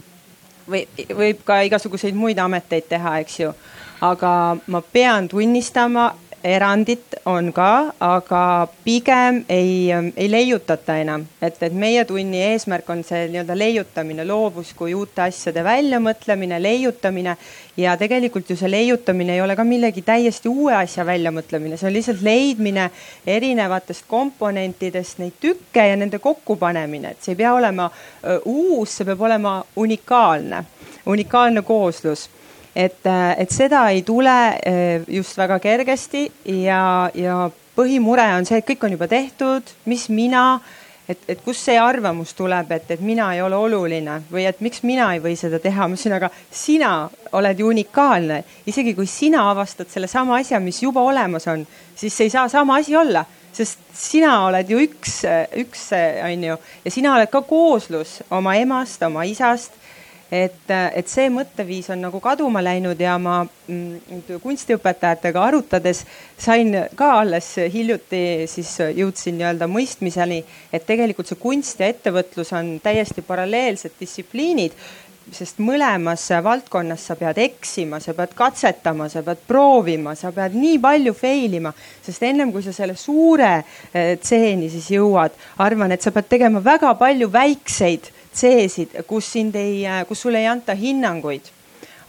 [0.69, 0.85] või
[1.17, 3.53] võib ka igasuguseid muid ameteid teha, eks ju.
[4.01, 4.31] aga
[4.71, 6.13] ma pean tunnistama,
[6.45, 13.03] erandit on ka, aga pigem ei, ei leiutata enam, et, et meie tunni eesmärk on
[13.07, 17.37] see nii-öelda leiutamine, loovus kui uute asjade väljamõtlemine, leiutamine.
[17.79, 21.95] Ja tegelikult ju see leiutamine ei ole ka millegi täiesti uue asja väljamõtlemine, see on
[21.95, 22.89] lihtsalt leidmine
[23.27, 27.91] erinevatest komponentidest neid tükke ja nende kokkupanemine, et see ei pea olema
[28.45, 30.65] uus, see peab olema unikaalne,
[31.07, 32.29] unikaalne kooslus
[32.75, 36.27] et, äh, et seda ei tule äh, just väga kergesti
[36.65, 40.61] ja, ja põhimure on see, et kõik on juba tehtud, mis mina,
[41.09, 44.83] et, et kust see arvamus tuleb, et, et mina ei ole oluline või et miks
[44.87, 46.93] mina ei või seda teha, ma ütlesin, aga sina
[47.39, 52.33] oled ju unikaalne, isegi kui sina avastad sellesama asja, mis juba olemas on, siis ei
[52.35, 53.25] saa sama asi olla
[53.59, 55.23] sest sina oled ju üks,
[55.59, 55.89] üks
[56.23, 56.57] on ju.
[56.85, 59.75] Ja sina oled ka kooslus oma emast, oma isast
[60.31, 66.05] et, et see mõtteviis on nagu kaduma läinud ja ma mm, kunstiõpetajatega arutades
[66.39, 72.77] sain ka alles hiljuti siis jõudsin nii-öelda mõistmiseni, et tegelikult see kunst ja ettevõtlus on
[72.85, 74.77] täiesti paralleelsed distsipliinid
[75.35, 80.79] sest mõlemas valdkonnas sa pead eksima, sa pead katsetama, sa pead proovima, sa pead nii
[80.83, 81.73] palju fail ima,
[82.05, 86.63] sest ennem kui sa selle suure eh, tseeni siis jõuad, arvan, et sa pead tegema
[86.65, 91.53] väga palju väikseid C-sid, kus sind ei, kus sulle ei anta hinnanguid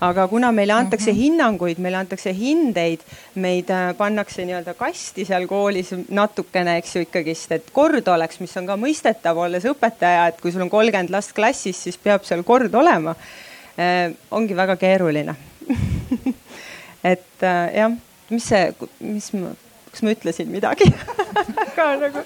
[0.01, 1.21] aga kuna meile antakse mm -hmm.
[1.21, 2.99] hinnanguid, meile antakse hindeid,
[3.35, 8.57] meid äh, pannakse nii-öelda kasti seal koolis natukene, eks ju ikkagist, et kord oleks, mis
[8.57, 12.43] on ka mõistetav, olles õpetaja, et kui sul on kolmkümmend last klassis, siis peab seal
[12.43, 13.15] kord olema
[13.77, 14.15] eh,.
[14.31, 15.35] ongi väga keeruline
[17.13, 17.91] et eh, jah,
[18.29, 19.51] mis see, mis ma,
[19.91, 20.93] kas ma ütlesin midagi
[21.75, 22.23] ka nagu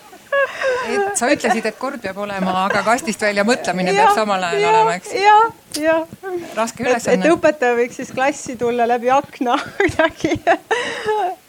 [0.93, 4.63] et sa ütlesid, et kord peab olema, aga kastist välja mõtlemine ja, peab samal ajal
[4.63, 5.13] ja, olema, eks?
[5.17, 5.43] jah,
[5.79, 6.05] jah.
[6.57, 7.19] raske ülesanne.
[7.23, 10.37] et õpetaja võiks siis klassi tulla läbi akna kuidagi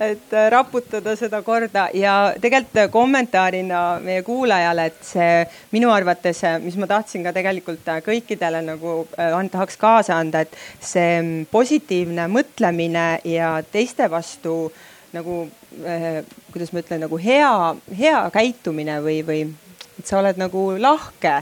[0.00, 6.59] et äh, raputada seda korda ja tegelikult kommentaarina meie kuulajale, et see minu arvates, äh,
[6.62, 12.26] mis ma tahtsin ka tegelikult äh, kõikidele nagu tahaks kaasa anda, et see mm, positiivne
[12.33, 14.72] mõtlemine ja teiste vastu
[15.14, 15.44] nagu
[15.85, 16.22] eh,
[16.53, 17.53] kuidas ma ütlen, nagu hea,
[17.98, 19.40] hea käitumine või, või
[19.98, 21.40] et sa oled nagu lahke.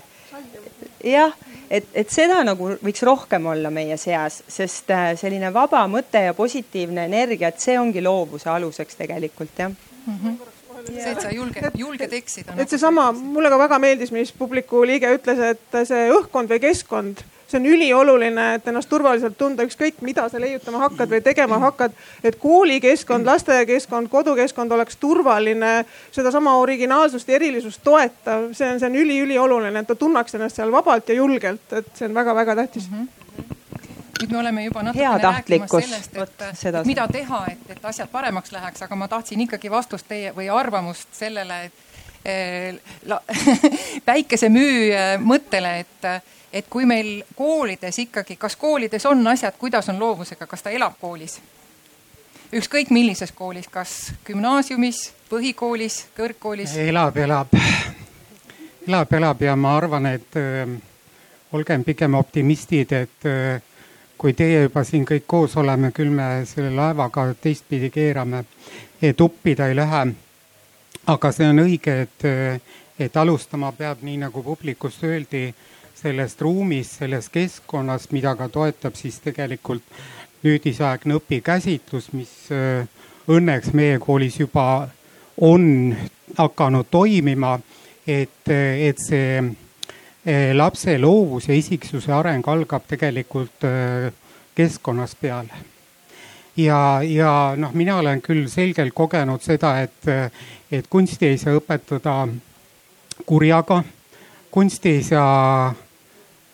[1.05, 1.35] jah,
[1.71, 6.35] et, et seda nagu võiks rohkem olla meie seas, sest eh, selline vaba mõte ja
[6.35, 10.19] positiivne energia, et see ongi loovuse aluseks tegelikult jah mm.
[10.19, 10.41] -hmm
[10.83, 12.57] see, et sa julged, julged eksida.
[12.59, 17.23] et seesama, mulle ka väga meeldis, mis publiku liige ütles, et see õhkkond või keskkond
[17.53, 21.93] see on ülioluline, et ennast turvaliselt tunda, ükskõik mida sa leiutama hakkad või tegema hakkad.
[22.25, 29.01] et koolikeskkond, lasteaiakeskkond, kodukeskkond oleks turvaline, sedasama originaalsust ja erilisust toetav, see on, see on
[29.05, 33.03] üliülioluline, et ta tunneks ennast seal vabalt ja julgelt, et see on väga-väga tähtis mm.
[33.03, 33.21] -hmm
[34.23, 38.53] nüüd me oleme juba natukene rääkimas sellest, et, et mida teha, et, et asjad paremaks
[38.53, 41.73] läheks, aga ma tahtsin ikkagi vastust teie või arvamust sellele, et
[42.25, 42.79] eh,
[43.11, 43.19] la,
[44.11, 46.07] päikesemüü mõttele, et
[46.53, 50.99] et kui meil koolides ikkagi, kas koolides on asjad, kuidas on loovusega, kas ta elab
[51.01, 51.41] koolis?
[52.53, 56.77] ükskõik millises koolis, kas gümnaasiumis, põhikoolis, kõrgkoolis?
[56.77, 57.55] elab, elab,
[58.87, 60.69] elab, elab ja ma arvan, et äh,
[61.53, 63.63] olgem pigem optimistid, et äh,
[64.19, 68.45] kui teie juba siin kõik koos oleme, küll me selle laevaga teistpidi keerame,
[69.03, 70.07] et uppida ei lähe.
[71.07, 72.61] aga see on õige, et, äh,
[72.99, 75.55] et alustama peab, nii nagu publikust öeldi
[76.03, 79.85] sellest ruumist, sellest keskkonnast, mida ka toetab siis tegelikult
[80.43, 82.87] nüüdisaegne õpikäsitlus, mis äh,
[83.31, 84.89] õnneks meie koolis juba
[85.41, 85.95] on
[86.37, 87.59] hakanud toimima,
[88.07, 94.11] et, et see äh, lapse loovus ja isiksuse areng algab tegelikult äh,
[94.59, 95.63] keskkonnast peale
[96.57, 100.33] ja, ja noh, mina olen küll selgelt kogenud seda, et,
[100.73, 102.17] et kunsti ei saa õpetada
[103.27, 103.83] kurjaga.
[104.51, 105.73] kunsti ei saa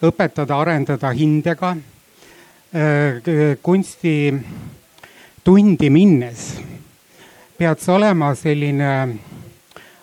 [0.03, 1.77] õpetada, arendada hindega.
[3.63, 4.35] kunsti
[5.45, 6.43] tundi minnes
[7.57, 8.91] pead sa olema selline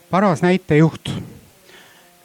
[0.10, 1.12] paras näitejuht.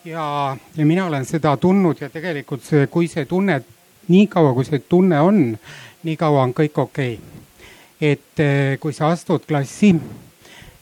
[0.05, 3.61] ja, ja mina olen seda tundnud ja tegelikult see, kui see tunne,
[4.09, 5.59] niikaua kui see tunne on,
[6.03, 7.41] niikaua on kõik okei okay
[8.01, 9.93] et eh, kui sa astud klassi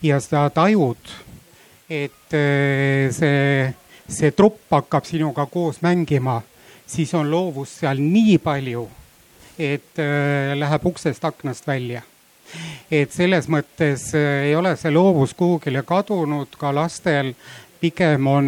[0.02, 1.10] ja sa tajud,
[1.90, 3.66] et eh, see,
[4.06, 6.38] see trupp hakkab sinuga koos mängima,
[6.88, 8.86] siis on loovust seal nii palju,
[9.58, 12.02] et eh, läheb uksest aknast välja.
[12.90, 17.34] et selles mõttes ei ole see loovus kuhugile kadunud ka lastel,
[17.80, 18.46] pigem on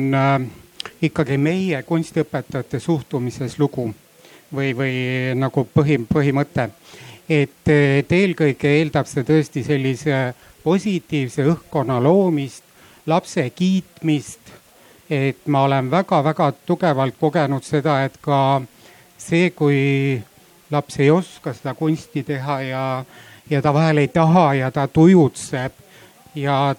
[1.02, 3.90] ikkagi meie kunstiõpetajate suhtumises lugu
[4.54, 4.94] või, või
[5.36, 6.70] nagu põhi, põhimõte
[7.30, 10.20] et, et eelkõige eeldab see tõesti sellise
[10.64, 12.64] positiivse õhkkonna loomist,
[13.08, 14.39] lapse kiitmist.
[15.10, 18.60] Et ma olen väga-väga tugevalt kogenud seda, et ka
[19.18, 20.20] see, kui
[20.70, 22.84] laps ei oska seda kunsti teha ja,
[23.50, 25.72] ja ta vahel ei taha ja ta tujutseb
[26.38, 26.74] ja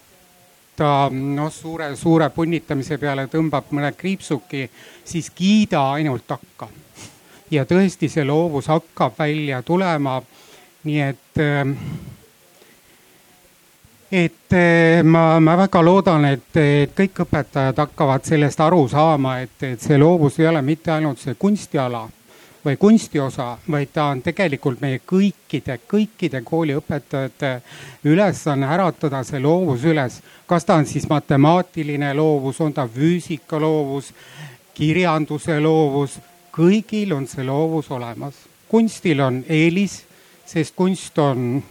[0.75, 4.69] ta noh, suure, suure punnitamise peale tõmbab mõne kriipsuki,
[5.03, 6.69] siis kiida ainult takka.
[7.51, 10.21] ja tõesti, see loovus hakkab välja tulema
[10.83, 11.71] nii et, ähm,
[14.11, 16.57] et äh, ma, ma väga loodan, et
[16.95, 21.37] kõik õpetajad hakkavad sellest aru saama, et, et see loovus ei ole mitte ainult see
[21.39, 22.07] kunstiala
[22.65, 27.53] või kunstiosa, vaid ta on tegelikult meie kõikide, kõikide kooliõpetajate
[28.05, 30.21] ülesanne äratada see loovus üles.
[30.45, 34.13] kas ta on siis matemaatiline loovus, on ta füüsika loovus,
[34.73, 36.19] kirjanduse loovus,
[36.53, 38.35] kõigil on see loovus olemas.
[38.69, 40.03] kunstil on eelis
[40.45, 41.63] sest kunst on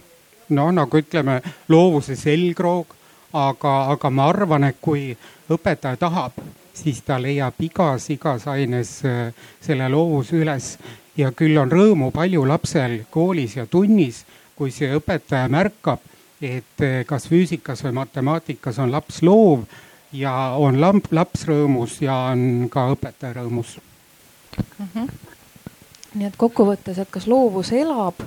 [0.51, 2.97] noh, nagu ütleme, loovuse selgroog.
[3.33, 5.13] aga, aga ma arvan, et kui
[5.47, 6.35] õpetaja tahab,
[6.75, 9.29] siis ta leiab igas, igas aines äh,
[9.63, 10.73] selle loovuse üles
[11.15, 14.25] ja küll on rõõmu palju lapsel koolis ja tunnis,
[14.55, 16.03] kui see õpetaja märkab,
[16.41, 19.63] et äh, kas füüsikas või matemaatikas on laps loov
[20.11, 23.77] ja on lamp, laps rõõmus ja on ka õpetaja rõõmus
[24.57, 24.87] mm.
[24.93, 25.09] -hmm.
[26.15, 28.19] nii et kokkuvõttes, et kas loovus elab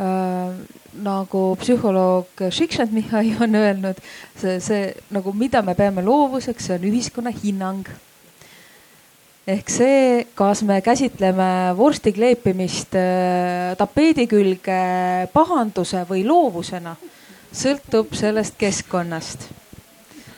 [0.00, 3.98] nagu psühholoog Šiksant Mihhail on öelnud,
[4.38, 7.84] see, see nagu, mida me peame loovuseks, see on ühiskonna hinnang.
[9.50, 14.82] ehk see, kas me käsitleme vorsti kleepimist äh, tapeedi külge
[15.32, 16.94] pahanduse või loovusena,
[17.52, 19.48] sõltub sellest keskkonnast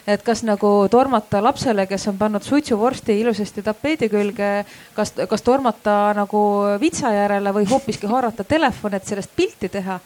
[0.06, 4.50] et kas nagu tormata lapsele, kes on pannud suitsuvorsti ilusasti tapeedi külge,
[4.96, 6.42] kas, kas tormata nagu
[6.80, 10.00] vitsa järele või hoopiski haarata telefon, et sellest pilti teha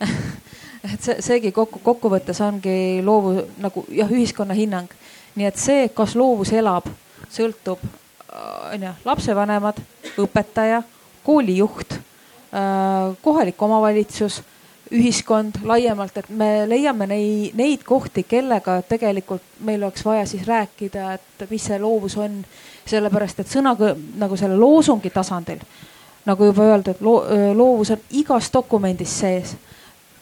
[0.92, 4.88] et see, seegi kokku, kokkuvõttes ongi loovu nagu jah, ühiskonna hinnang.
[5.34, 6.86] nii et see, kas loovus elab,
[7.32, 7.82] sõltub
[8.74, 9.78] onju lapsevanemad,
[10.18, 10.82] õpetaja,
[11.24, 11.94] koolijuht,
[12.54, 14.40] äh, kohalik omavalitsus
[14.94, 21.12] ühiskond laiemalt, et me leiame nei, neid kohti, kellega tegelikult meil oleks vaja siis rääkida,
[21.18, 22.44] et mis see loovus on.
[22.84, 25.62] sellepärast, et sõnaga nagu selle loosungi tasandil,
[26.28, 27.22] nagu juba öeldud loo,,
[27.56, 29.56] loovus on igas dokumendis sees.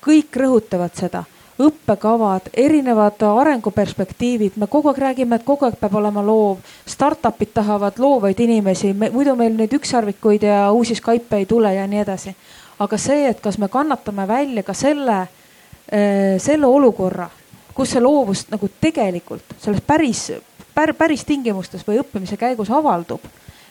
[0.02, 1.24] kõik rõhutavad seda,
[1.58, 6.58] õppekavad, erinevad arenguperspektiivid, me kogu aeg räägime, et kogu aeg peab olema loov.
[6.86, 12.02] Startup'id tahavad loovaid inimesi, muidu meil neid ükssarvikuid ja uusi Skype'e ei tule ja nii
[12.02, 12.34] edasi
[12.82, 15.20] aga see, et kas me kannatame välja ka selle,
[15.92, 17.28] äh, selle olukorra,
[17.74, 20.30] kus see loovus nagu tegelikult selles päris,
[20.74, 23.24] päris tingimustes või õppimise käigus avaldub.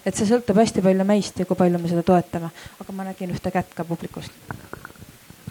[0.06, 2.48] et see sõltub hästi palju meist ja kui palju me seda toetame,
[2.82, 4.34] aga ma nägin ühte kätt ka publikust.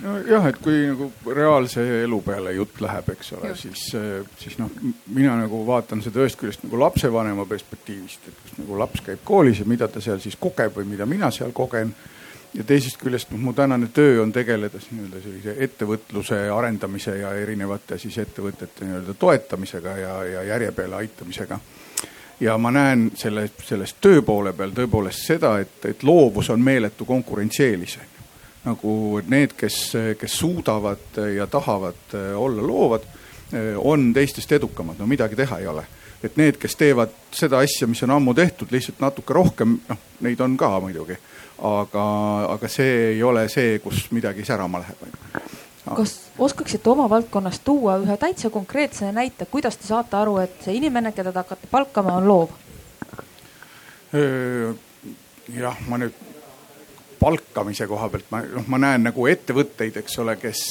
[0.00, 1.06] Nojah, et kui nagu
[1.36, 3.82] reaalse elu peale jutt läheb, eks ole, siis,
[4.40, 4.72] siis noh,
[5.12, 9.60] mina nagu vaatan seda ühest küljest nagu lapsevanema perspektiivist, et kus nagu laps käib koolis
[9.60, 11.92] ja mida ta seal siis kogeb või mida mina seal kogen
[12.54, 17.32] ja teisest küljest noh, mu tänane töö on tegeleda siis nii-öelda sellise ettevõtluse arendamise ja
[17.38, 21.60] erinevate siis ettevõtete nii-öelda toetamisega ja, ja järje peale aitamisega.
[22.40, 27.04] ja ma näen selle, sellest töö poole peal tõepoolest seda, et, et loovus on meeletu
[27.04, 27.98] konkurentsieelis.
[28.64, 33.06] nagu need, kes, kes suudavad ja tahavad olla loovad,
[33.76, 35.86] on teistest edukamad, no midagi teha ei ole
[36.22, 40.40] et need, kes teevad seda asja, mis on ammu tehtud, lihtsalt natuke rohkem, noh, neid
[40.40, 41.16] on ka muidugi.
[41.60, 42.04] aga,
[42.54, 45.02] aga see ei ole see, kus midagi särama läheb.
[45.96, 50.76] kas oskaksite oma valdkonnast tuua ühe täitsa konkreetse näite, kuidas te saate aru, et see
[50.76, 52.56] inimene, keda te hakkate palkama, on loov?
[55.54, 56.14] jah, ma nüüd
[57.20, 60.62] palkamise koha pealt ma, noh, ma näen nagu ettevõtteid, eks ole, kes,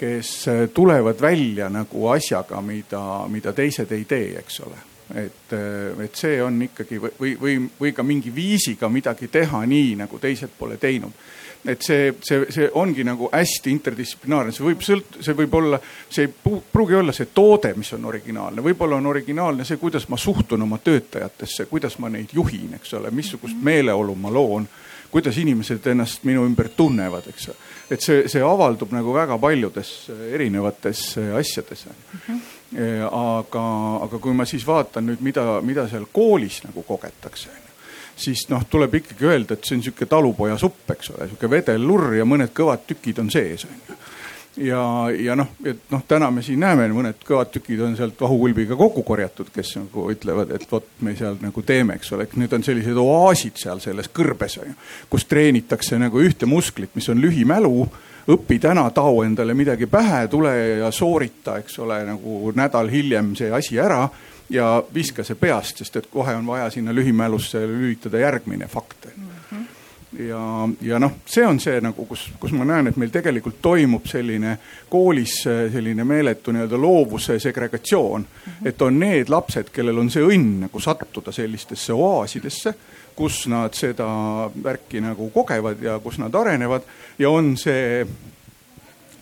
[0.00, 0.30] kes
[0.74, 4.86] tulevad välja nagu asjaga, mida, mida teised ei tee, eks ole.
[5.10, 5.52] et,
[6.04, 10.54] et see on ikkagi või, või, või ka mingi viisiga midagi teha nii, nagu teised
[10.58, 11.12] pole teinud.
[11.66, 16.28] Et see, see, see ongi nagu hästi interdistsiplinaarne, see võib sõlt-, see võib olla, see
[16.28, 20.62] ei pruugi olla see toode, mis on originaalne, võib-olla on originaalne see, kuidas ma suhtun
[20.64, 24.70] oma töötajatesse, kuidas ma neid juhin, eks ole, missugust meeleolu ma loon
[25.10, 27.48] kuidas inimesed ennast minu ümber tunnevad, eks.
[27.90, 31.02] et see, see avaldub nagu väga paljudes erinevates
[31.38, 32.20] asjades mm.
[32.26, 33.08] -hmm.
[33.10, 33.64] aga,
[34.04, 37.50] aga kui ma siis vaatan nüüd, mida, mida seal koolis nagu kogetakse,
[38.16, 42.24] siis noh, tuleb ikkagi öelda, et see on sihuke talupojasupp, eks ole, sihuke vedellurr ja
[42.24, 44.00] mõned kõvad tükid on sees, on ju
[44.56, 48.76] ja, ja noh, et noh, täna me siin näeme, mõned kõvad tükid on sealt vahukulbiga
[48.78, 52.66] kokku korjatud, kes nagu ütlevad, et vot me seal nagu teeme, eks ole, nüüd on
[52.66, 54.58] sellised oaasid seal selles kõrbes
[55.10, 57.88] kus treenitakse nagu ühte musklit, mis on lühimälu.
[58.30, 63.50] õpi täna, tao endale midagi pähe, tule ja soorita, eks ole, nagu nädal hiljem see
[63.50, 64.08] asi ära
[64.50, 69.08] ja viska see peast, sest et kohe on vaja sinna lühimälusse lülitada järgmine fakt
[70.18, 74.08] ja, ja noh, see on see nagu, kus, kus ma näen, et meil tegelikult toimub
[74.10, 74.56] selline
[74.90, 78.40] koolis selline meeletu nii-öelda loovuse segregatsioon mm.
[78.52, 78.68] -hmm.
[78.68, 82.74] et on need lapsed, kellel on see õnn nagu sattuda sellistesse oaasidesse,
[83.16, 84.08] kus nad seda
[84.62, 86.82] värki nagu kogevad ja kus nad arenevad
[87.18, 88.06] ja on see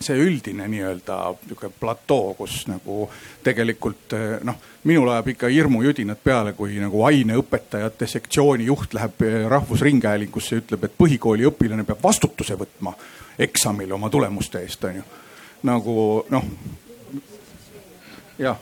[0.00, 3.08] see üldine nii-öelda niisugune platoo, kus nagu
[3.42, 4.14] tegelikult
[4.46, 10.62] noh minul ajab ikka hirmujudinad peale, kui nagu aineõpetajate sektsiooni juht läheb eh, Rahvusringhäälingusse ja
[10.62, 12.94] ütleb, et põhikooli õpilane peab vastutuse võtma
[13.38, 15.02] eksamil oma tulemuste eest, onju.
[15.68, 16.48] nagu noh,
[18.38, 18.58] jah.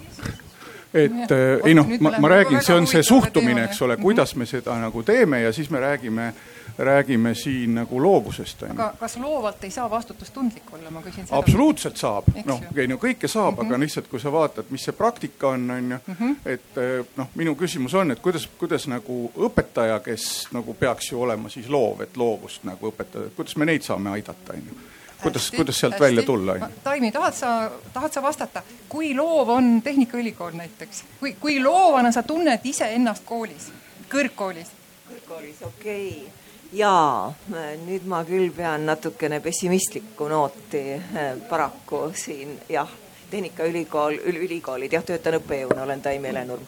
[0.96, 4.46] Et ja, ei noh, ma, ma räägin, see on see suhtumine, eks ole, kuidas me
[4.48, 6.30] seda nagu teeme ja siis me räägime
[6.78, 8.62] räägime siin nagu loovusest.
[8.62, 11.38] aga kas loovalt ei saa vastutustundlik olla, ma küsin seda.
[11.38, 13.66] absoluutselt saab, noh, ei no kõike saab mm, -hmm.
[13.66, 16.34] aga lihtsalt kui sa vaatad, mis see praktika on, on ju, mhm.
[16.44, 21.22] et eh, noh, minu küsimus on, et kuidas, kuidas nagu õpetaja, kes nagu peaks ju
[21.22, 24.78] olema siis loov, et loovust nagu õpetada, kuidas me neid saame aidata, on ju
[25.22, 26.04] kuidas, kuidas sealt hästi.
[26.04, 26.68] välja tulla?
[26.84, 32.22] Taimi, tahad sa, tahad sa vastata, kui loov on Tehnikaülikool näiteks, kui, kui loovana sa
[32.22, 33.72] tunned iseennast koolis,
[34.12, 34.74] kõrgkoolis?
[35.08, 37.34] kõrgkoolis, okei okay jaa,
[37.86, 42.90] nüüd ma küll pean natukene pessimistlikku nooti eh, paraku siin jah,
[43.30, 46.66] Tehnikaülikool, ülikoolid jah, töötan õppejõuna, olen Taimi Helenurm.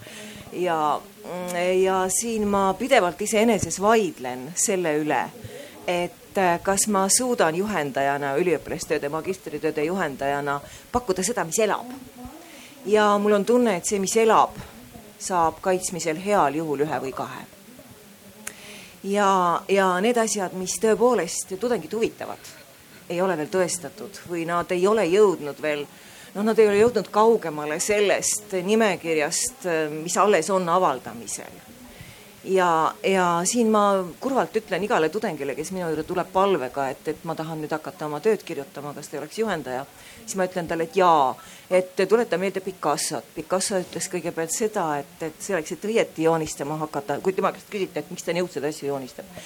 [0.53, 1.01] ja,
[1.82, 5.22] ja siin ma pidevalt iseeneses vaidlen selle üle,
[5.86, 10.61] et eh, kas ma suudan juhendajana, üliõpilastööde, magistritööde juhendajana
[10.92, 11.92] pakkuda seda, mis elab.
[12.86, 14.59] ja mul on tunne, et see, mis elab,
[15.18, 17.57] saab kaitsmisel heal juhul ühe või kahe
[19.03, 22.53] ja, ja need asjad, mis tõepoolest tudengid huvitavad,
[23.09, 25.86] ei ole veel tõestatud või nad ei ole jõudnud veel,
[26.34, 29.68] noh, nad ei ole jõudnud kaugemale sellest nimekirjast,
[30.03, 31.67] mis alles on avaldamisel.
[32.45, 37.24] Ja, ja siin ma kurvalt ütlen igale tudengile, kes minu juurde tuleb palvega, et, et
[37.28, 39.86] ma tahan nüüd hakata oma tööd kirjutama, kas te oleks juhendaja
[40.28, 41.32] siis ma ütlen talle, et jaa,
[41.70, 43.32] et tuleta meelde Picassot.
[43.34, 47.99] Picasso ütles kõigepealt seda, et, et selleks, et õieti joonistama hakata, kui tema käest küsiti,
[47.99, 49.36] et miks ta niisuguseid asju joonistab.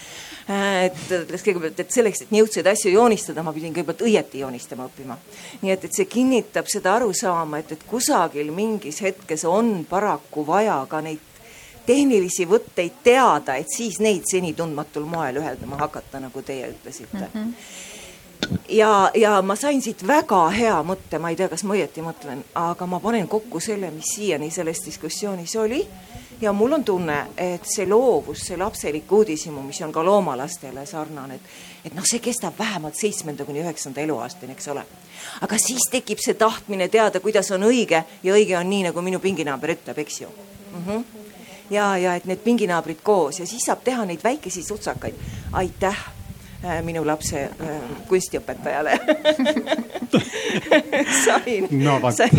[0.49, 4.88] et ta ütles kõigepealt, et selleks, et niisuguseid asju joonistada, ma pidin kõigepealt õieti joonistama
[4.90, 5.18] õppima.
[5.62, 10.80] nii et, et see kinnitab seda arusaama, et, et kusagil mingis hetkes on paraku vaja
[10.90, 11.31] ka neid
[11.86, 17.32] tehnilisi võtteid teada, et siis neid seni tundmatul moel ühendama hakata, nagu teie ütlesite mm.
[17.34, 17.90] -hmm
[18.68, 22.42] ja, ja ma sain siit väga hea mõtte, ma ei tea, kas ma õieti mõtlen,
[22.58, 25.86] aga ma panen kokku selle, mis siiani selles diskussioonis oli.
[26.40, 31.34] ja mul on tunne, et see loovus, see lapselik uudishimu, mis on ka loomalastele sarnane,
[31.34, 31.40] et,
[31.84, 34.82] et noh, see kestab vähemalt seitsmenda kuni üheksanda eluaastani, eks ole.
[35.40, 39.22] aga siis tekib see tahtmine teada, kuidas on õige ja õige on nii, nagu minu
[39.22, 40.86] pinginaaber ütleb, eks ju mm.
[40.86, 41.21] -hmm
[41.72, 45.14] ja, ja et need pinginaabrid koos ja siis saab teha neid väikesi sutsakaid.
[45.52, 46.04] aitäh
[46.64, 48.92] Äh, minu lapse äh, kunstiõpetajale
[51.24, 52.30] sain no,, sain,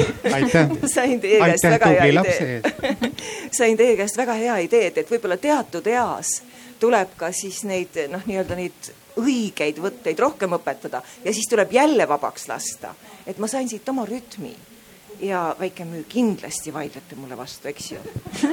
[0.88, 2.62] sain teie käest väga hea idee.
[3.60, 6.38] sain teie käest väga hea idee, et, et võib-olla teatud eas
[6.80, 12.08] tuleb ka siis neid noh, nii-öelda neid õigeid võtteid rohkem õpetada ja siis tuleb jälle
[12.08, 12.96] vabaks lasta.
[13.28, 14.56] et ma sain siit oma rütmi
[15.22, 18.00] ja väike müü, kindlasti vaidlete mulle vastu, eks ju.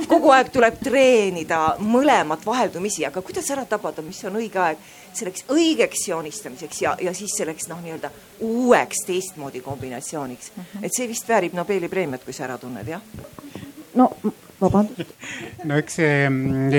[0.08, 4.84] kogu aeg tuleb treenida mõlemat vaheldumisi, aga kuidas ära tabada, mis on õige aeg
[5.14, 8.10] selleks õigeks joonistamiseks ja, ja siis selleks noh, nii-öelda
[8.46, 10.62] uueks teistmoodi kombinatsiooniks mm.
[10.62, 10.84] -hmm.
[10.84, 13.02] et see vist väärib Nobeli preemiat, kui sa ära tunned, jah?
[13.94, 14.10] no
[14.60, 15.14] vabandust.
[15.64, 16.28] no eks see,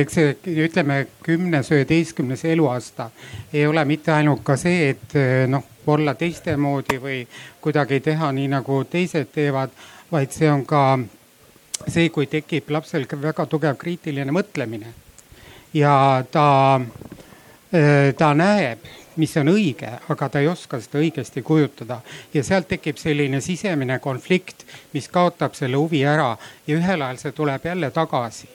[0.02, 3.10] eks see ütleme kümnes, üheteistkümnes eluaasta
[3.54, 5.18] ei ole mitte ainult ka see, et
[5.52, 7.24] noh, olla teiste moodi või
[7.62, 9.74] kuidagi teha nii, nagu teised teevad,
[10.12, 11.00] vaid see on ka
[11.88, 14.94] see, kui tekib lapsel väga tugev kriitiline mõtlemine
[15.74, 16.82] ja ta,
[18.18, 22.00] ta näeb mis on õige, aga ta ei oska seda õigesti kujutada.
[22.34, 27.32] ja sealt tekib selline sisemine konflikt, mis kaotab selle huvi ära ja ühel ajal see
[27.32, 28.48] tuleb jälle tagasi.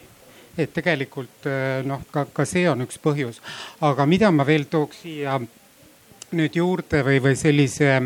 [0.59, 1.49] et tegelikult
[1.85, 3.43] noh, ka, ka see on üks põhjus.
[3.81, 5.41] aga mida ma veel tooks siia
[6.33, 7.99] nüüd juurde või, või sellise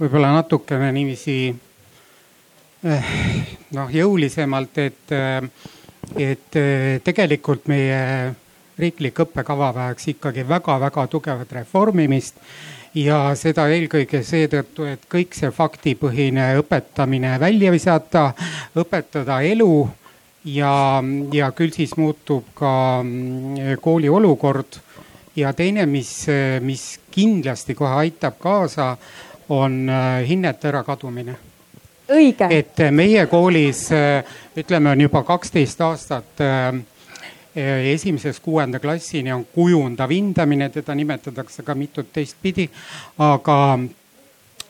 [0.00, 1.38] võib-olla natukene niiviisi
[2.84, 3.14] eh,
[3.76, 5.16] noh, jõulisemalt, et,
[6.18, 6.60] et
[7.04, 8.02] tegelikult meie
[8.78, 12.38] riiklik õppekava vajaks ikkagi väga-väga tugevat reformimist
[12.98, 18.30] ja seda eelkõige seetõttu, et kõik see faktipõhine õpetamine välja visata,
[18.78, 19.74] õpetada elu
[20.44, 21.02] ja,
[21.32, 24.80] ja küll siis muutub ka mm, kooli olukord.
[25.36, 26.26] Ja teine, mis,
[26.60, 28.96] mis kindlasti kohe aitab kaasa,
[29.48, 31.36] on äh, hinnete ärakadumine.
[32.50, 33.86] Et meie koolis
[34.58, 36.82] ütleme, on juba kaksteist aastat äh,
[37.92, 42.68] esimesest kuuenda klassini on kujundav hindamine, teda nimetatakse ka mitut teistpidi,
[43.18, 43.78] aga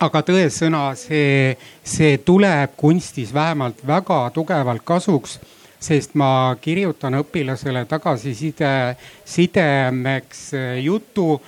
[0.02, 1.52] aga tõesõna, see,
[1.84, 5.38] see tuleb kunstis vähemalt väga tugevalt kasuks,
[5.82, 8.72] sest ma kirjutan õpilasele tagasiside,
[9.26, 10.48] sidemeks
[10.82, 11.40] jutu,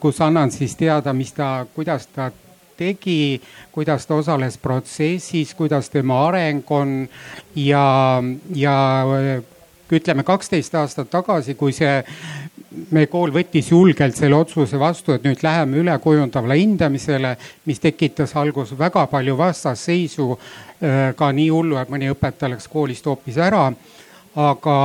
[0.00, 2.30] kus annan siis teada, mis ta, kuidas ta
[2.76, 3.40] tegi,
[3.72, 6.96] kuidas ta osales protsessis, kuidas tema areng on
[7.56, 7.86] ja,
[8.54, 8.76] ja
[9.94, 12.00] ütleme kaksteist aastat tagasi, kui see,
[12.94, 17.34] meie kool võttis julgelt selle otsuse vastu, et nüüd läheme ülekujundavale hindamisele,
[17.68, 20.32] mis tekitas alguses väga palju vastasseisu.
[20.84, 23.70] Äh, ka nii hullu, et mõni õpetaja läks koolist hoopis ära.
[24.34, 24.76] aga,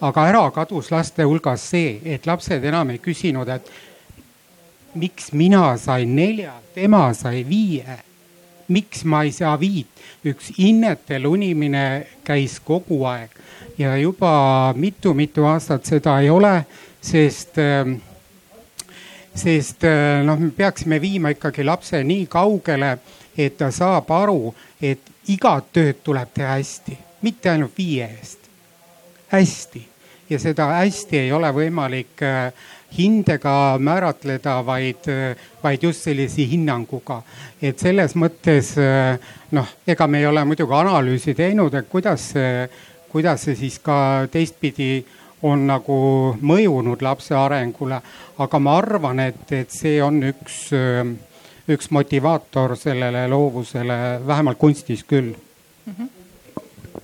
[0.00, 3.66] aga ära kadus laste hulgas see, et lapsed enam ei küsinud, et
[4.94, 7.98] miks mina sain nelja, tema sai viie
[8.68, 9.88] miks ma ei saa viit,
[10.24, 11.84] üks hinnetel unimine
[12.24, 13.32] käis kogu aeg
[13.78, 16.54] ja juba mitu-mitu aastat seda ei ole,
[17.00, 17.98] sest, ähm,
[19.34, 22.96] sest äh, noh, me peaksime viima ikkagi lapse nii kaugele,
[23.36, 28.50] et ta saab aru, et igat tööd tuleb teha hästi, mitte ainult viie eest,
[29.32, 29.84] hästi
[30.30, 32.52] ja seda hästi ei ole võimalik äh,
[32.98, 37.22] hindega määratleda, vaid, äh, vaid just sellise hinnanguga.
[37.62, 38.74] et selles mõttes
[39.50, 42.68] noh, ega me ei ole muidugi analüüsi teinud, et kuidas see
[43.08, 45.04] kuidas see siis ka teistpidi
[45.42, 45.98] on nagu
[46.42, 48.00] mõjunud lapse arengule.
[48.38, 50.70] aga ma arvan, et, et see on üks,
[51.68, 53.96] üks motivaator sellele loovusele,
[54.26, 55.34] vähemalt kunstis küll
[55.86, 55.94] mm.
[55.98, 56.08] -hmm.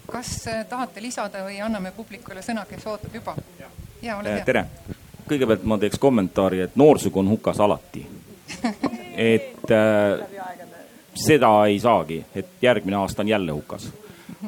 [0.07, 3.37] kas äh, tahate lisada või anname publikule sõna, kes ootab juba?
[4.03, 4.45] ja ole hea.
[4.45, 4.67] tere,
[5.29, 8.07] kõigepealt ma teeks kommentaari, et noorsugu on hukas alati
[9.35, 10.25] et äh,
[11.15, 13.93] seda ei saagi, et järgmine aasta on jälle hukas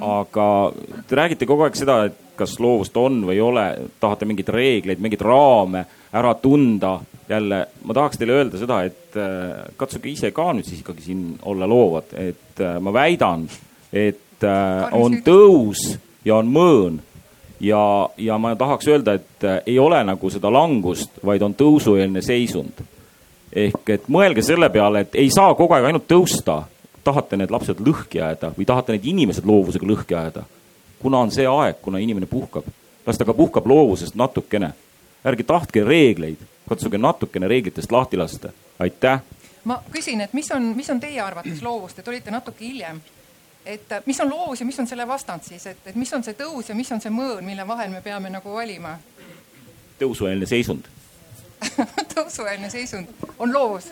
[0.00, 0.72] aga
[1.08, 3.64] te räägite kogu aeg seda, et kas loovust on või ei ole,
[4.00, 5.86] tahate mingeid reegleid, mingeid raame
[6.18, 7.00] ära tunda.
[7.28, 11.24] jälle, ma tahaks teile öelda seda, et äh, katsuge ise ka nüüd siis ikkagi siin
[11.42, 13.48] olla loovad, et äh, ma väidan,
[13.90, 17.00] et äh, on tõus ja on mõõn
[17.60, 17.80] ja,
[18.16, 22.84] ja ma tahaks öelda, et ei ole nagu seda langust, vaid on tõusueelne seisund.
[23.52, 26.62] ehk et mõelge selle peale, et ei saa kogu aeg ainult tõusta
[27.06, 30.46] tahate need lapsed lõhki ajada või tahate need inimesed loovusega lõhki ajada?
[31.02, 32.66] kuna on see aeg, kuna inimene puhkab,
[33.06, 34.72] las ta ka puhkab loovusest natukene.
[35.26, 38.52] Ärge tahtke reegleid, katsuge natukene reeglitest lahti lasta.
[38.78, 39.20] aitäh.
[39.64, 43.00] ma küsin, et mis on, mis on teie arvates loovus, te tulite natuke hiljem.
[43.64, 46.34] et mis on loovus ja mis on selle vastand siis, et, et mis on see
[46.34, 48.98] tõus ja mis on see mõõn, mille vahel me peame nagu valima?
[49.98, 50.86] tõusueelne seisund
[52.14, 53.90] tõusueelne seisund on loovus?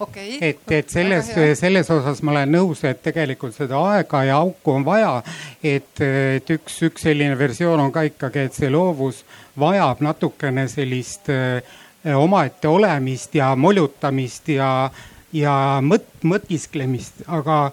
[0.00, 0.38] okei okay..
[0.40, 4.84] et, et selles, selles osas ma olen nõus, et tegelikult seda aega ja auku on
[4.86, 5.14] vaja.
[5.62, 9.22] et, et üks, üks selline versioon on ka ikkagi, et see loovus
[9.58, 11.62] vajab natukene sellist eh,
[12.16, 14.90] omaette olemist ja molutamist ja,
[15.32, 17.68] ja mõt-, mõtisklemist, aga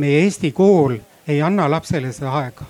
[0.00, 2.66] meie Eesti kool ei anna lapsele seda aega.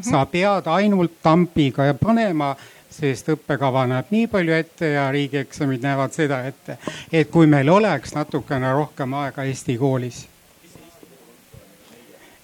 [0.00, 2.54] sa pead ainult tampiga ja panema
[2.90, 6.78] sest õppekava näeb nii palju ette ja riigieksamid näevad seda ette,
[7.12, 10.26] et kui meil oleks natukene rohkem aega Eesti koolis.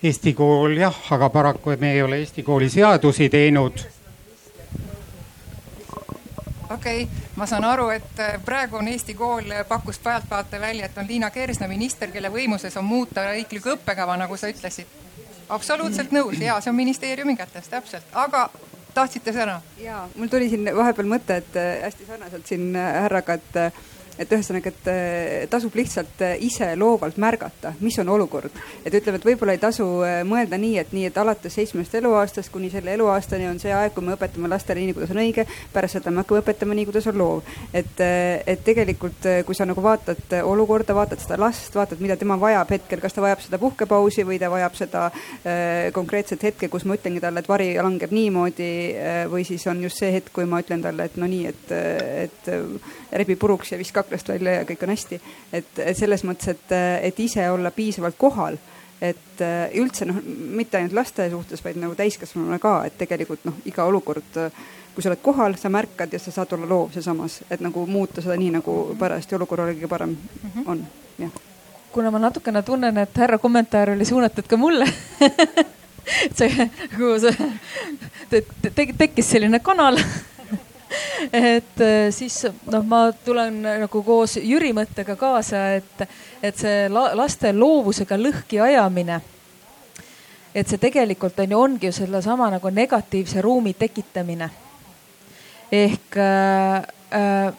[0.02, 3.86] Eesti kool jah, aga paraku me ei ole Eesti kooli seadusi teinud
[6.70, 10.86] okei okay,, ma saan aru, et äh, praegu on Eesti kool äh, pakkus pealtvaate välja,
[10.86, 14.86] et on Liina Kersna minister, kelle võimuses on muuta riiklikku õppekava, nagu sa ütlesid.
[15.48, 18.48] absoluutselt nõus ja see on ministeeriumi kätes, täpselt, aga
[18.96, 19.60] tahtsite sõna?
[19.82, 23.60] ja mul tuli siin vahepeal mõte, et äh, hästi sarnaselt siin härraga, et
[24.18, 28.50] et ühesõnaga, et äh, tasub lihtsalt äh, ise loovalt märgata, mis on olukord.
[28.84, 32.52] et ütleme, et võib-olla ei tasu äh, mõelda nii, et nii, et alates seitsmest eluaastast
[32.52, 35.98] kuni selle eluaastani on see aeg, kui me õpetame lastele nii, kuidas on õige, pärast
[35.98, 37.52] seda me hakkame õpetama nii, kuidas on loov.
[37.72, 42.72] et, et tegelikult, kui sa nagu vaatad olukorda, vaatad seda last, vaatad, mida tema vajab
[42.76, 46.96] hetkel, kas ta vajab seda puhkepausi või ta vajab seda äh, konkreetset hetke, kus ma
[46.98, 50.62] ütlengi talle, et vari langeb niimoodi äh, või siis on just see hetk, kui ma
[50.64, 51.74] ütlen talle, et no nii, et,
[52.26, 52.50] et
[53.16, 55.20] rebi puruks ja viska aknast välja ja kõik on hästi.
[55.52, 56.72] et, et selles mõttes, et,
[57.10, 58.58] et ise olla piisavalt kohal
[59.00, 59.42] et
[59.76, 60.22] üldse noh,
[60.56, 64.38] mitte ainult laste suhtes, vaid nagu täiskasvanuna ka, et tegelikult noh, iga olukord,
[64.94, 68.24] kui sa oled kohal, sa märkad ja sa saad olla loov sealsamas, et nagu muuta
[68.24, 70.62] seda nii, nagu parajasti olukorral kõige parem -hmm.
[70.66, 70.86] on,
[71.18, 71.30] jah.
[71.92, 74.86] kuna ma natukene tunnen, et härra kommentaar oli suunatud ka mulle
[76.38, 77.52] see, nagu see
[78.30, 79.98] te, te, tekkis selline kanal
[81.32, 86.06] et äh, siis noh, ma tulen nagu koos Jüri mõttega kaasa, et,
[86.42, 89.20] et see la, laste loovusega lõhki ajamine.
[90.54, 94.50] et see tegelikult on ju, ongi ju sellesama nagu negatiivse ruumi tekitamine.
[95.72, 96.82] ehk äh,
[97.12, 97.54] äh,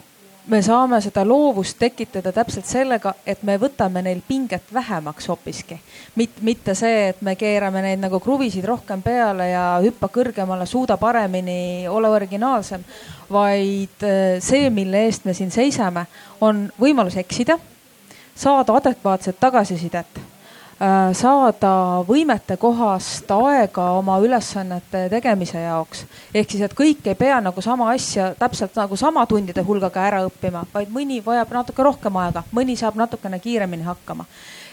[0.48, 5.80] me saame seda loovust tekitada täpselt sellega, et me võtame neil pinget vähemaks hoopiski.
[6.16, 10.98] mitte, mitte see, et me keerame neid nagu kruvisid rohkem peale ja hüppa kõrgemale, suuda
[10.98, 12.84] paremini, ole originaalsem.
[13.32, 16.06] vaid äh, see, mille eest me siin seisame,
[16.42, 17.60] on võimalus eksida,
[18.36, 20.37] saada adekvaatset tagasisidet
[21.14, 21.72] saada
[22.06, 26.06] võimete kohast aega oma ülesannete tegemise jaoks.
[26.34, 30.22] ehk siis, et kõik ei pea nagu sama asja täpselt nagu sama tundide hulgaga ära
[30.28, 34.26] õppima, vaid mõni vajab natuke rohkem aega, mõni saab natukene kiiremini hakkama.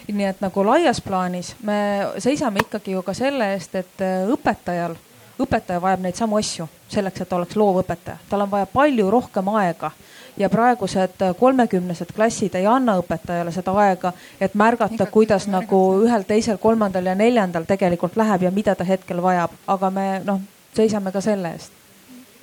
[0.07, 4.95] nii et nagu laias plaanis me seisame ikkagi ju ka selle eest, et äh, õpetajal,
[5.39, 9.49] õpetaja vajab neid samu asju selleks, et ta oleks loovõpetaja, tal on vaja palju rohkem
[9.57, 9.91] aega
[10.37, 14.11] ja praegused kolmekümnesed klassid ei anna õpetajale seda aega,
[14.41, 19.21] et märgata, kuidas nagu ühel, teisel, kolmandal ja neljandal tegelikult läheb ja mida ta hetkel
[19.23, 20.41] vajab, aga me noh,
[20.75, 21.71] seisame ka selle eest.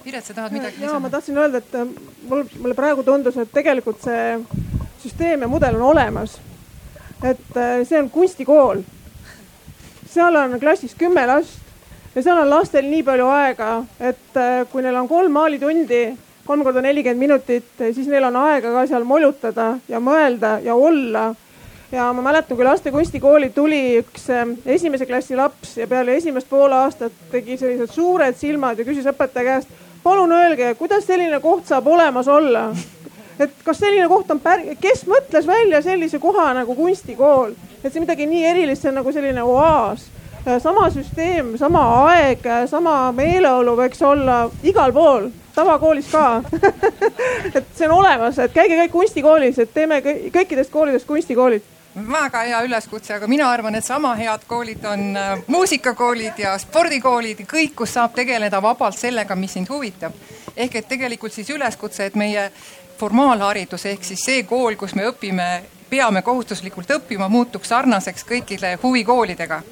[0.03, 0.95] Piret, sa tahad midagi lisada?
[0.95, 1.91] ja ma tahtsin öelda, et äh,
[2.29, 4.41] mul, mulle praegu tundus, et tegelikult see
[5.03, 6.41] süsteem ja mudel on olemas.
[7.23, 8.83] et äh, see on kunstikool.
[10.11, 11.61] seal on klassis kümme last
[12.15, 13.71] ja seal on lastel nii palju aega,
[14.01, 16.05] et äh, kui neil on kolm maalitundi
[16.47, 21.33] kolm korda nelikümmend minutit, siis neil on aega ka seal molutada ja mõelda ja olla.
[21.93, 26.49] ja ma mäletan, kui laste kunstikooli tuli üks ähm, esimese klassi laps ja peale esimest
[26.49, 29.69] poole aastat tegi sellised suured silmad ja küsis õpetaja käest,
[30.03, 32.71] palun öelge, kuidas selline koht saab olemas olla?
[33.39, 38.03] et kas selline koht on pär-, kes mõtles välja sellise koha nagu kunstikool, et see
[38.03, 40.09] midagi nii erilist, see on nagu selline oaas
[40.63, 46.43] sama süsteem, sama aeg, sama meeleolu võiks olla igal pool tavakoolis ka.
[47.57, 52.61] Et see on olemas, et käige kõik kunstikoolis, et teeme kõikidest koolidest kunstikoolid väga hea
[52.65, 57.93] üleskutse, aga mina arvan, et sama head koolid on äh, muusikakoolid ja spordikoolid kõik, kus
[57.99, 60.17] saab tegeleda vabalt sellega, mis sind huvitab.
[60.57, 62.51] ehk et tegelikult siis üleskutse, et meie
[62.99, 65.49] formaalharidus ehk siis see kool, kus me õpime,
[65.91, 69.63] peame kohustuslikult õppima, muutuks sarnaseks kõikide huvikoolidega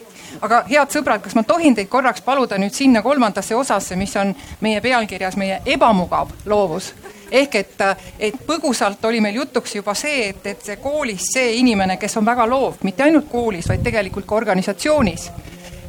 [0.41, 4.35] aga head sõbrad, kas ma tohin teid korraks paluda nüüd sinna kolmandasse osasse, mis on
[4.61, 6.93] meie pealkirjas meie ebamugav loovus
[7.31, 7.83] ehk et,
[8.19, 12.27] et põgusalt oli meil jutuks juba see, et, et see koolis see inimene, kes on
[12.27, 15.31] väga loov, mitte ainult koolis, vaid tegelikult ka organisatsioonis.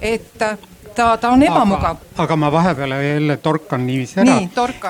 [0.02, 0.38] et
[0.96, 1.98] ta, ta on ebamugav.
[2.18, 4.38] aga ma vahepeal jälle torkan niiviisi ära.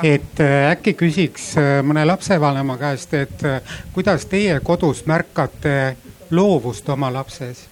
[0.04, 3.62] et äh, äkki küsiks äh, mõne lapsevanema käest, et äh,
[3.94, 5.98] kuidas teie kodus märkate
[6.32, 7.71] loovust oma lapses?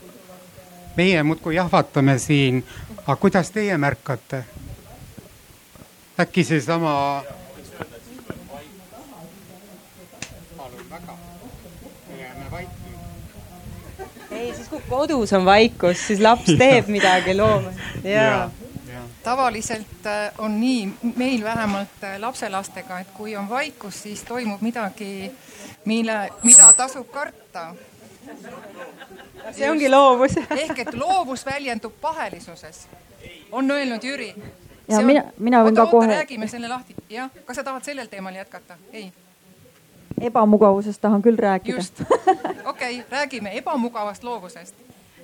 [0.95, 2.63] Meie muudkui jahvatame siin,
[3.01, 4.43] aga kuidas teie märkate?
[6.19, 7.23] äkki seesama?
[10.57, 11.17] palun väga,
[12.09, 12.69] me jääme vait
[14.31, 17.71] ei, siis kui kodus on vaikus, siis laps teeb midagi looma
[18.03, 18.49] ja, ja
[19.23, 25.31] tavaliselt äh, on nii, meil vähemalt äh, lapselastega, et kui on vaikus, siis toimub midagi,
[25.85, 27.73] mille, mida tasub karta
[29.55, 32.87] see ongi loovus ehk et loovus väljendub pahelisuses,
[33.51, 34.33] on öelnud Jüri.
[34.87, 35.05] ja on...
[35.05, 36.11] mina, mina võin oota, ka kohe.
[36.21, 38.77] räägime selle lahti, jah, kas sa tahad sellel teemal jätkata?
[38.93, 39.11] ei.
[40.21, 41.77] ebamugavusest tahan küll rääkida.
[41.77, 42.01] just,
[42.65, 44.75] okei okay,, räägime ebamugavast loovusest.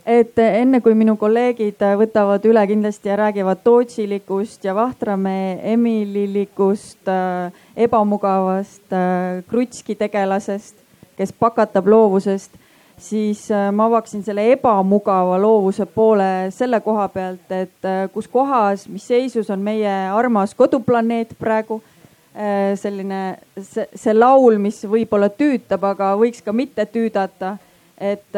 [0.05, 7.53] et enne kui minu kolleegid võtavad üle kindlasti ja räägivad Tootsilikust ja Vahtramäe Emililikust äh,
[7.75, 10.75] ebamugavast äh, krutski tegelasest,
[11.17, 12.51] kes pakatab loovusest,
[12.97, 18.87] siis äh, ma avaksin selle ebamugava loovuse poole selle koha pealt, et äh, kus kohas,
[18.89, 25.83] mis seisus on meie armas koduplaneet praegu äh, selline see, see laul, mis võib-olla tüütab,
[25.91, 27.57] aga võiks ka mitte tüüdata
[27.95, 28.35] et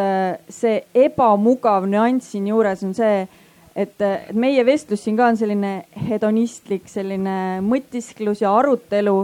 [0.53, 3.23] see ebamugav nüanss siinjuures on see,
[3.73, 4.03] et
[4.37, 5.71] meie vestlus siin ka on selline
[6.09, 9.15] hedonistlik, selline mõtisklus ja arutelu,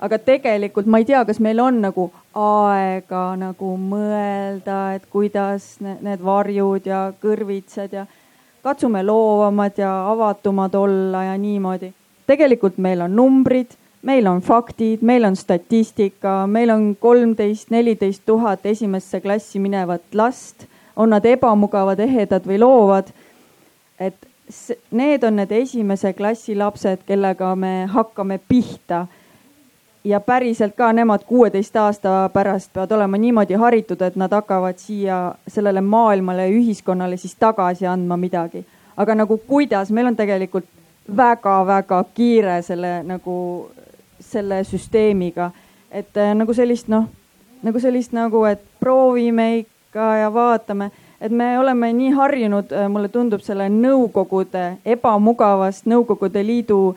[0.00, 6.22] aga tegelikult ma ei tea, kas meil on nagu aega nagu mõelda, et kuidas need
[6.24, 8.06] varjud ja kõrvitsad ja
[8.62, 11.92] katsume loovamad ja avatumad olla ja niimoodi.
[12.26, 18.66] tegelikult meil on numbrid meil on faktid, meil on statistika, meil on kolmteist, neliteist tuhat
[18.66, 20.64] esimesse klassi minevat last,
[20.96, 23.12] on nad ebamugavad, ehedad või loovad.
[24.00, 24.26] et
[24.90, 29.06] need on need esimese klassi lapsed, kellega me hakkame pihta.
[30.04, 35.34] Ja päriselt ka nemad kuueteist aasta pärast peavad olema niimoodi haritud, et nad hakkavad siia
[35.48, 38.64] sellele maailmale ja ühiskonnale siis tagasi andma midagi.
[38.96, 40.64] aga nagu kuidas, meil on tegelikult
[41.16, 43.70] väga-väga kiire selle nagu
[44.20, 45.50] selle süsteemiga.
[45.90, 47.04] et äh, nagu sellist noh,
[47.62, 50.90] nagu sellist nagu, et proovime ikka ja vaatame,
[51.20, 56.96] et me oleme nii harjunud, äh, mulle tundub selle Nõukogude ebamugavast Nõukogude Liidu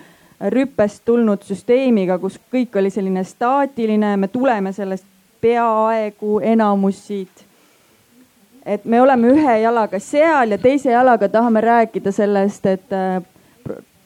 [0.49, 5.05] rüppest tulnud süsteemiga, kus kõik oli selline staatiline, me tuleme sellest
[5.41, 7.45] peaaegu enamus siit.
[8.65, 13.23] et me oleme ühe jalaga seal ja teise jalaga tahame rääkida sellest, et äh,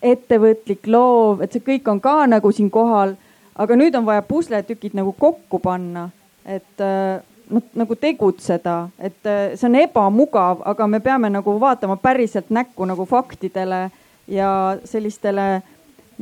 [0.01, 3.15] ettevõtlik, loov, et see kõik on ka nagu siin kohal.
[3.55, 6.09] aga nüüd on vaja pusletükid nagu kokku panna,
[6.45, 6.85] et
[7.49, 12.85] noh, nagu tegutseda, et äh, see on ebamugav, aga me peame nagu vaatama päriselt näkku
[12.85, 13.87] nagu faktidele
[14.27, 14.51] ja
[14.85, 15.61] sellistele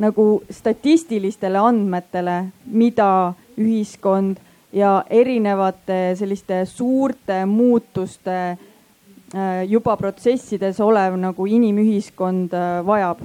[0.01, 4.41] nagu statistilistele andmetele, mida ühiskond
[4.75, 12.53] ja erinevate selliste suurte muutuste äh, juba protsessides olev nagu inimühiskond
[12.85, 13.23] vajab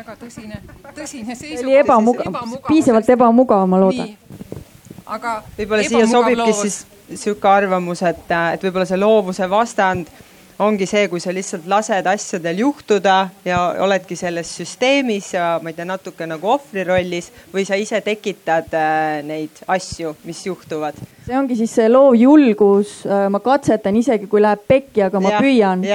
[0.00, 0.60] väga tõsine,
[0.94, 1.66] tõsine seisukoht.
[1.66, 4.14] oli ebamugav, piisavalt ebamugav, ma loodan.
[5.06, 5.34] aga.
[5.58, 6.80] võib-olla siia sobibki siis
[7.20, 10.10] sihuke arvamus, et, et võib-olla see loovuse vastand
[10.60, 15.76] ongi see, kui sa lihtsalt lased asjadel juhtuda ja oledki selles süsteemis ja ma ei
[15.76, 20.98] tea, natuke nagu ohvri rollis või sa ise tekitad äh, neid asju, mis juhtuvad.
[21.26, 25.40] see ongi siis see loovjulgus, äh, ma katsetan isegi, kui läheb pekki, aga ma ja,
[25.40, 25.86] püüan.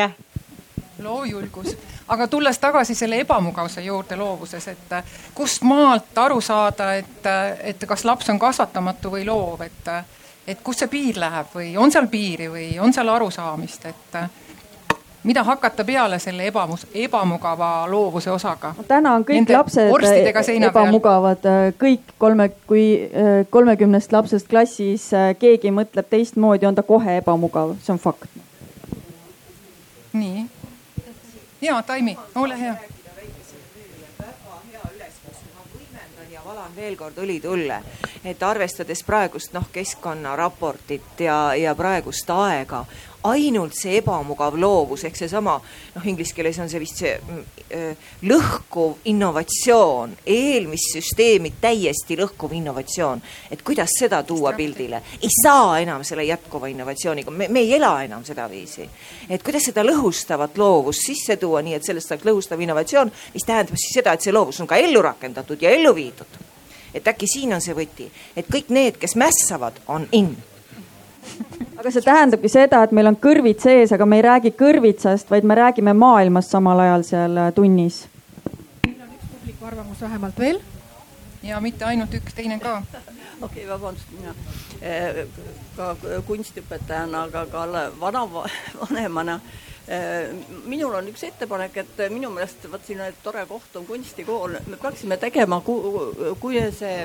[1.03, 1.76] loovjulgus
[2.07, 7.30] aga tulles tagasi selle ebamugavuse juurde loovuses, et äh, kust maalt aru saada, et,
[7.61, 9.93] et kas laps on kasvatamatu või loov, et,
[10.47, 14.18] et kust see piir läheb või on seal piiri või on seal arusaamist, et
[15.26, 18.73] mida hakata peale selle ebamus, ebamugava loovuse osaga?
[18.88, 21.47] täna on kõik Nende lapsed ebamugavad,
[21.82, 22.86] kõik kolme, kui
[23.49, 25.09] kolmekümnest lapsest klassis
[25.39, 28.30] keegi mõtleb teistmoodi, on ta kohe ebamugav, see on fakt.
[30.13, 30.45] nii
[31.65, 32.76] ja Taimi, ole hea.
[36.45, 37.80] valan veel kord õli tulle,
[38.23, 42.84] et arvestades praegust noh, keskkonnaraportit ja, ja praegust aega,
[43.26, 45.55] ainult see ebamugav loovus ehk seesama
[45.95, 53.21] noh, inglise keeles on see vist see äh, lõhkuv innovatsioon, eelmissüsteemi täiesti lõhkuv innovatsioon.
[53.51, 57.93] et kuidas seda tuua pildile, ei saa enam selle jätkuva innovatsiooniga, me, me ei ela
[58.03, 58.89] enam sedaviisi.
[59.30, 63.78] et kuidas seda lõhustavat loovust sisse tuua, nii et sellest saaks lõhustav innovatsioon, mis tähendab
[63.80, 66.41] siis seda, et see loovus on ka ellu rakendatud ja ellu viidud.
[66.93, 70.36] et äkki siin on see võti, et kõik need, kes mässavad, on in
[71.78, 75.47] aga see tähendabki seda, et meil on kõrvid sees, aga me ei räägi kõrvitsast, vaid
[75.47, 78.05] me räägime maailmast samal ajal seal äh, tunnis.
[78.86, 80.61] meil on üks publiku arvamus vähemalt veel.
[81.43, 82.82] ja mitte ainult üks, teine ka.
[83.45, 84.34] okei okay,, vabandust, mina
[84.82, 85.21] äh,
[85.78, 85.93] ka
[86.28, 87.67] kunstiõpetajana, aga ka
[88.01, 90.34] vanavanemana äh,
[90.65, 95.21] minul on üks ettepanek, et minu meelest vot siin tore koht on kunstikool, me peaksime
[95.21, 97.01] tegema, kui see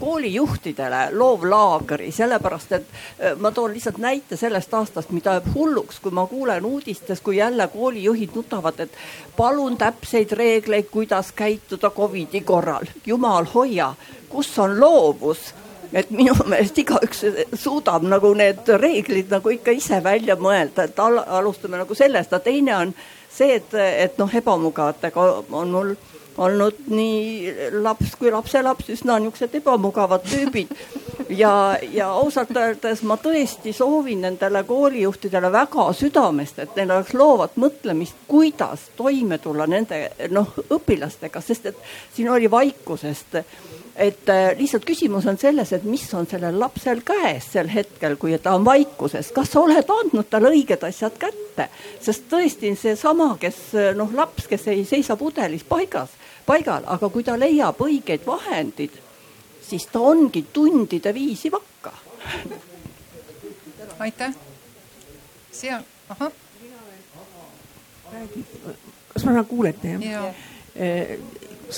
[0.00, 6.14] koolijuhtidele loovlaagri, sellepärast et äh, ma toon lihtsalt näite sellest aastast, mida jääb hulluks, kui
[6.14, 8.98] ma kuulen uudistes, kui jälle koolijuhid nutavad, et
[9.36, 12.86] palun täpseid reegleid, kuidas käituda Covidi korral.
[13.06, 13.94] jumal hoia,
[14.28, 15.54] kus on loovus
[15.92, 17.24] et minu meelest igaüks
[17.54, 22.44] suudab nagu need reeglid nagu ikka ise välja mõelda, et al alustame nagu sellest, aga
[22.44, 22.94] teine on
[23.30, 25.94] see, et, et noh, ebamugavatega on mul
[26.38, 30.72] olnud nii laps kui lapselaps üsna niisugused ebamugavad tüübid.
[31.28, 37.56] ja, ja ausalt öeldes ma tõesti soovin nendele koolijuhtidele väga südamest, et neil oleks loovat
[37.56, 41.82] mõtlemist, kuidas toime tulla nende noh, õpilastega, sest et
[42.14, 43.40] siin oli vaikusest.
[43.96, 48.36] Et äh, lihtsalt küsimus on selles, et mis on sellel lapsel käes sel hetkel, kui
[48.38, 51.70] ta on vaikuses, kas sa oled andnud talle õiged asjad kätte,
[52.04, 56.12] sest tõesti seesama, kes noh, laps, kes ei seisa pudelis paigas,
[56.46, 58.98] paigal, aga kui ta leiab õiged vahendid,
[59.62, 61.92] siis ta ongi tundide viisi vakka.
[63.98, 64.34] aitäh.
[65.50, 66.32] seal, ahah.
[69.12, 70.32] kas ma saan kuulete jah ja.?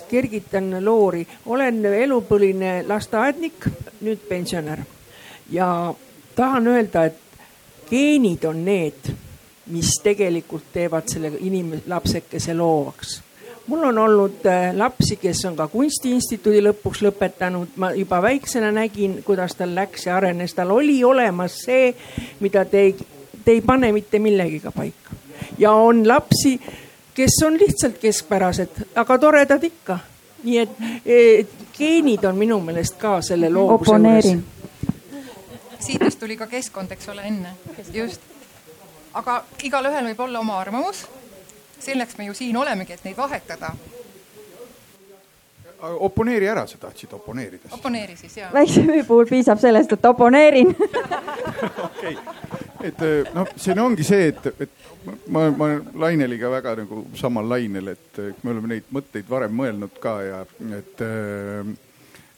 [0.09, 3.69] kergitan loori, olen elupõline lasteaednik,
[4.05, 4.83] nüüd pensionär
[5.51, 5.95] ja
[6.37, 7.17] tahan öelda, et
[7.91, 9.09] geenid on need,
[9.73, 13.23] mis tegelikult teevad selle inim-, lapsekese loovaks.
[13.69, 19.21] Mul on olnud äh, lapsi, kes on ka kunstiinstituudi lõpuks lõpetanud, ma juba väiksena nägin,
[19.25, 21.95] kuidas tal läks ja arenes, tal oli olemas see,
[22.41, 22.97] mida te ei,
[23.45, 25.17] te ei pane mitte millegiga paika.
[25.59, 26.59] ja on lapsi
[27.19, 29.99] kes on lihtsalt keskpärased, aga toredad ikka.
[30.43, 30.75] nii et,
[31.07, 34.29] et geenid on minu meelest ka selle loovuse juures.
[35.83, 37.57] siit just tuli ka keskkond, eks ole, enne,
[37.93, 38.23] just.
[39.19, 41.03] aga igalühel võib olla oma arvamus.
[41.81, 43.73] Selleks me ju siin olemegi, et neid vahetada.
[45.79, 47.69] oponeeri ära, sa tahtsid oponeerida.
[47.71, 48.49] oponeeri siis ja.
[48.53, 50.75] väikse müü puhul piisab sellest, et oponeerin
[51.89, 52.17] okei,
[52.83, 53.05] et
[53.35, 54.71] noh, siin ongi see, et, et
[55.27, 60.01] ma, ma olen Laineliga väga nagu samal lainel, et me oleme neid mõtteid varem mõelnud
[60.03, 60.43] ka ja
[60.79, 61.05] et,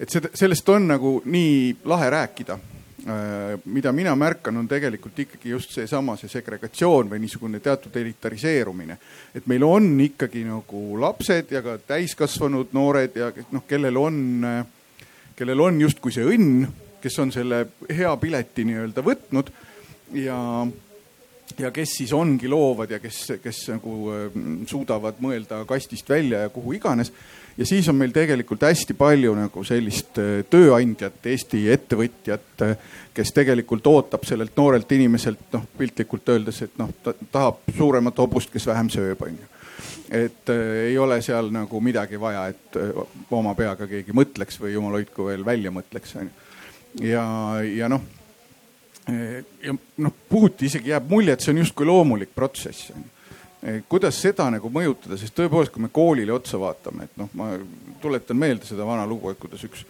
[0.01, 2.59] et seda, sellest on nagu nii lahe rääkida.
[3.65, 8.99] Mida mina märkan, on tegelikult ikkagi just seesama, see segregatsioon või niisugune teatud elitariseerumine.
[9.35, 14.21] et meil on ikkagi nagu lapsed ja ka täiskasvanud noored ja noh, kellel on,
[15.37, 16.69] kellel on justkui see õnn,
[17.01, 19.53] kes on selle hea pileti nii-öelda võtnud
[20.21, 20.39] ja
[21.59, 26.53] ja kes siis ongi loovad ja kes, kes nagu mm, suudavad mõelda kastist välja ja
[26.53, 27.13] kuhu iganes.
[27.61, 33.35] Ja siis on meil tegelikult hästi palju nagu sellist äh, tööandjat, Eesti ettevõtjat, äh, kes
[33.37, 38.69] tegelikult ootab sellelt noorelt inimeselt noh, piltlikult öeldes, et noh, ta tahab suuremat hobust, kes
[38.71, 39.51] vähem sööb, onju
[40.11, 42.97] et äh, ei ole seal nagu midagi vaja, et äh,
[43.37, 46.49] oma peaga keegi mõtleks või jumal hoidku veel välja mõtleks onju.
[47.07, 47.27] ja,
[47.65, 48.09] ja noh
[49.11, 52.93] ja noh, puhuti isegi jääb mulje, et see on justkui loomulik protsess.
[53.89, 57.53] Kuidas seda nagu mõjutada, sest tõepoolest, kui me koolile otsa vaatame, et noh, ma
[58.01, 59.85] tuletan meelde seda vana lugu, et kuidas üks,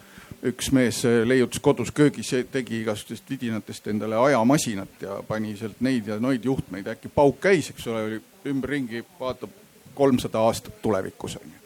[0.51, 6.19] üks mees leiutas kodus köögis, tegi igasugustest vidinatest endale ajamasinat ja pani sealt neid ja
[6.23, 9.55] noid juhtmeid, äkki pauk käis, eks ole, oli ümberringi, vaatab
[9.95, 11.61] kolmsada aastat tulevikus on ju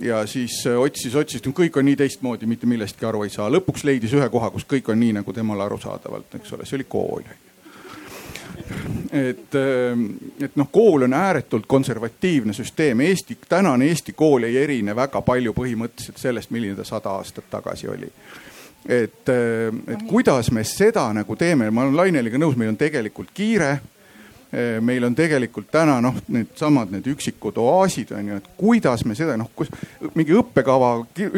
[0.00, 3.50] ja siis otsis, otsis, kõik on nii teistmoodi, mitte millestki aru ei saa.
[3.52, 6.86] lõpuks leidis ühe koha, kus kõik on nii, nagu temale arusaadavalt, eks ole, see oli
[6.88, 7.26] kool.
[9.12, 10.06] Et, ähm,
[10.40, 13.00] et noh, kool on ääretult konservatiivne süsteem.
[13.00, 17.88] Eesti, tänane Eesti kool ei erine väga palju põhimõtteliselt sellest, milline ta sada aastat tagasi
[17.88, 18.10] oli.
[18.88, 23.34] Et, ähm, et kuidas me seda nagu teeme, ma olen Laineliga nõus, meil on tegelikult
[23.34, 23.80] kiire.
[24.50, 29.14] Eh, meil on tegelikult täna noh, needsamad need üksikud oaasid on ju, et kuidas me
[29.14, 29.70] seda noh, kus
[30.16, 30.88] mingi õppekava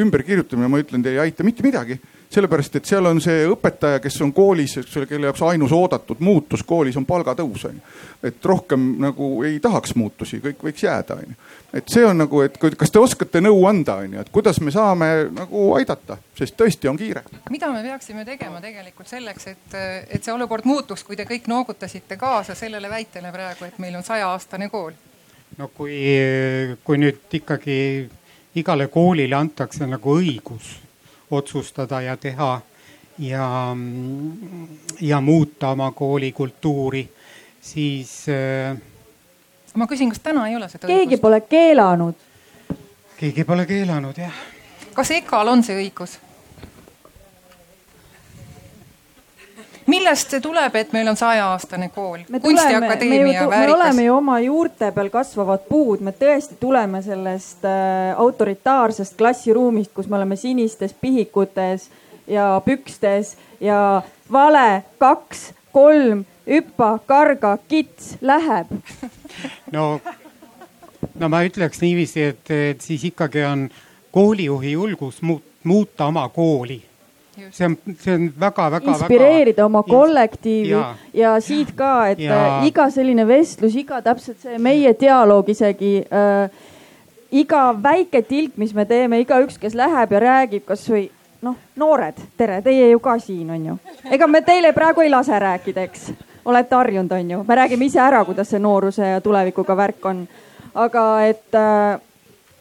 [0.01, 1.99] ümberkirjutamine, ma ütlen, teile ei aita mitte midagi
[2.33, 6.21] sellepärast, et seal on see õpetaja, kes on koolis, eks ole, kelle jaoks ainus oodatud
[6.25, 7.83] muutus koolis on palgatõus on ju.
[8.29, 11.37] et rohkem nagu ei tahaks muutusi, kõik võiks jääda on ju.
[11.81, 14.75] et see on nagu, et kas te oskate nõu anda, on ju, et kuidas me
[14.75, 17.25] saame nagu aidata, sest tõesti on kiire.
[17.51, 19.79] mida me peaksime tegema tegelikult selleks, et,
[20.09, 24.07] et see olukord muutuks, kui te kõik noogutasite kaasa sellele väitele praegu, et meil on
[24.07, 24.97] sajaaastane kool?
[25.59, 25.99] no kui,
[26.85, 27.77] kui nüüd ikkagi
[28.57, 30.79] igale koolile antakse nagu õigus
[31.33, 32.61] otsustada ja teha
[33.19, 33.77] ja,
[35.01, 37.09] ja muuta oma koolikultuuri,
[37.61, 38.77] siis äh,.
[39.75, 41.09] ma küsin, kas täna ei ole seda keegi õigust?
[41.09, 42.15] keegi pole keelanud.
[43.17, 44.45] keegi pole keelanud, jah.
[44.95, 46.19] kas EKA-l on see õigus?
[49.87, 52.25] Millest see tuleb, et meil on sajaaastane kool?
[52.43, 53.67] kunstiakadeemia väärikas.
[53.67, 59.93] me oleme ju oma juurte peal kasvavad puud, me tõesti tuleme sellest äh, autoritaarsest klassiruumist,
[59.95, 61.89] kus me oleme sinistes pihikutes
[62.27, 64.03] ja pükstes ja
[64.33, 68.71] vale, kaks, kolm, hüppa, karga, kits, läheb.
[69.77, 70.01] no,
[71.15, 73.69] no ma ütleks niiviisi, et, et siis ikkagi on
[74.13, 75.23] koolijuhi julgus
[75.65, 76.83] muuta oma kooli
[77.51, 78.91] see on, see on väga-väga.
[78.93, 79.67] inspireerida väga...
[79.67, 82.59] oma kollektiivi ja, ja siit ka, et ja...
[82.59, 86.69] Äh, iga selline vestlus, iga täpselt see meie dialoog isegi äh,
[87.33, 91.07] iga väike tilk, mis me teeme, igaüks, kes läheb ja räägib kasvõi
[91.43, 93.79] noh, noored, tere, teie ju ka siin on ju.
[94.13, 96.13] ega me teile praegu ei lase rääkida, eks,
[96.45, 100.27] olete harjunud, on ju, me räägime ise ära, kuidas see nooruse ja tulevikuga värk on.
[100.75, 102.01] aga et äh,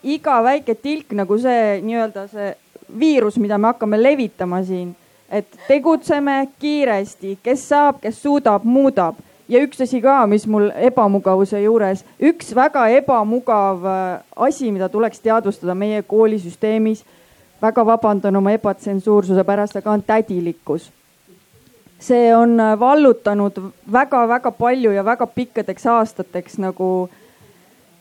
[0.03, 2.55] iga väike tilk nagu see nii-öelda see
[2.99, 4.95] viirus, mida me hakkame levitama siin,
[5.29, 9.19] et tegutseme kiiresti, kes saab, kes suudab, muudab
[9.51, 15.19] ja üks asi ka, mis mul ebamugavuse juures, üks väga ebamugav äh, asi, mida tuleks
[15.19, 17.03] teadvustada meie koolisüsteemis.
[17.61, 20.91] väga vabandan oma ebatsensuursuse pärast, aga on tädilikkus.
[21.99, 23.59] see on äh, vallutanud
[23.91, 27.09] väga-väga palju ja väga pikkadeks aastateks nagu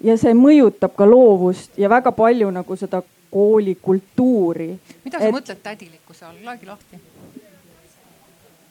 [0.02, 4.70] ja see mõjutab ka loovust ja väga palju nagu seda koolikultuuri.
[5.04, 5.34] mida sa et...
[5.34, 7.00] mõtled tädilikkuse all, laegi lahti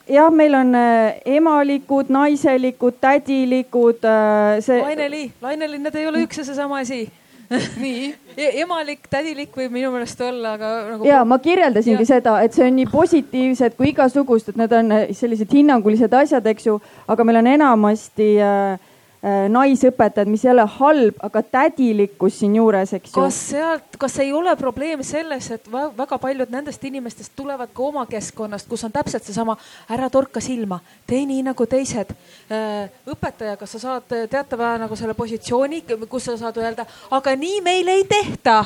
[0.10, 4.60] jah, meil on äh, emalikud, naiselikud, tädilikud äh,.
[4.66, 4.82] see.
[4.82, 7.06] Laineli, Laineli, need ei ole üks ja seesama asi
[7.84, 11.08] nii e, emalik, tädilik võib minu meelest olla, aga nagu.
[11.08, 12.12] ja ma kirjeldasingi ja.
[12.16, 16.46] seda, et see on nii positiivsed kui igasugust, et need on äh, sellised hinnangulised asjad,
[16.54, 16.78] eks ju,
[17.10, 18.89] aga meil on enamasti Äh,
[19.52, 23.20] naisõpetajad, mis ei ole halb, aga tädilikkus siinjuures, eks ju.
[23.20, 28.06] kas sealt, kas ei ole probleem selles, et väga paljud nendest inimestest tulevad ka oma
[28.08, 29.58] keskkonnast, kus on täpselt seesama,
[29.92, 32.16] ära torka silma, tee nii nagu teised.
[32.48, 37.60] Äh, õpetaja, kas sa saad teatava nagu selle positsiooni, kus sa saad öelda, aga nii
[37.66, 38.64] meil ei tehta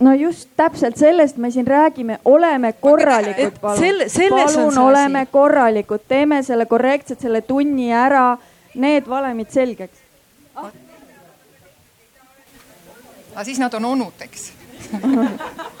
[0.00, 4.02] no just täpselt sellest me siin räägime, oleme korralikud, palun.
[4.30, 8.36] palun oleme korralikud, teeme selle korrektselt, selle tunni ära
[8.76, 10.04] need valemid selgeks.
[10.56, 10.70] Ah..
[13.34, 14.50] aga siis nad on onud, eks.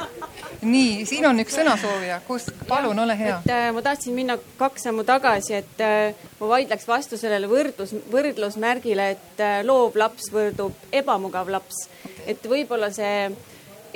[0.66, 3.36] Nii, siin on üks sõnasoovija, kus, palun, ole hea.
[3.44, 7.92] et äh, ma tahtsin minna kaks sammu tagasi, et äh, ma vaidleks vastu sellele võrdlus,
[8.10, 11.86] võrdlusmärgile, et äh, loov laps võrdub ebamugav laps.
[12.26, 13.28] et võib-olla see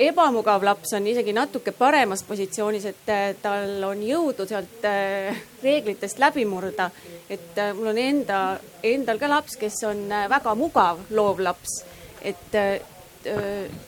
[0.07, 6.21] ebamugav laps on isegi natuke paremas positsioonis, et äh, tal on jõudu sealt äh, reeglitest
[6.21, 6.89] läbi murda.
[7.29, 8.39] et äh, mul on enda,
[8.83, 11.83] endal ka laps, kes on väga mugav loov laps,
[12.21, 12.57] et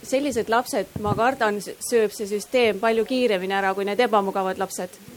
[0.05, 5.12] sellised lapsed, ma kardan, sööb see süsteem palju kiiremini ära kui need ebamugavad lapsed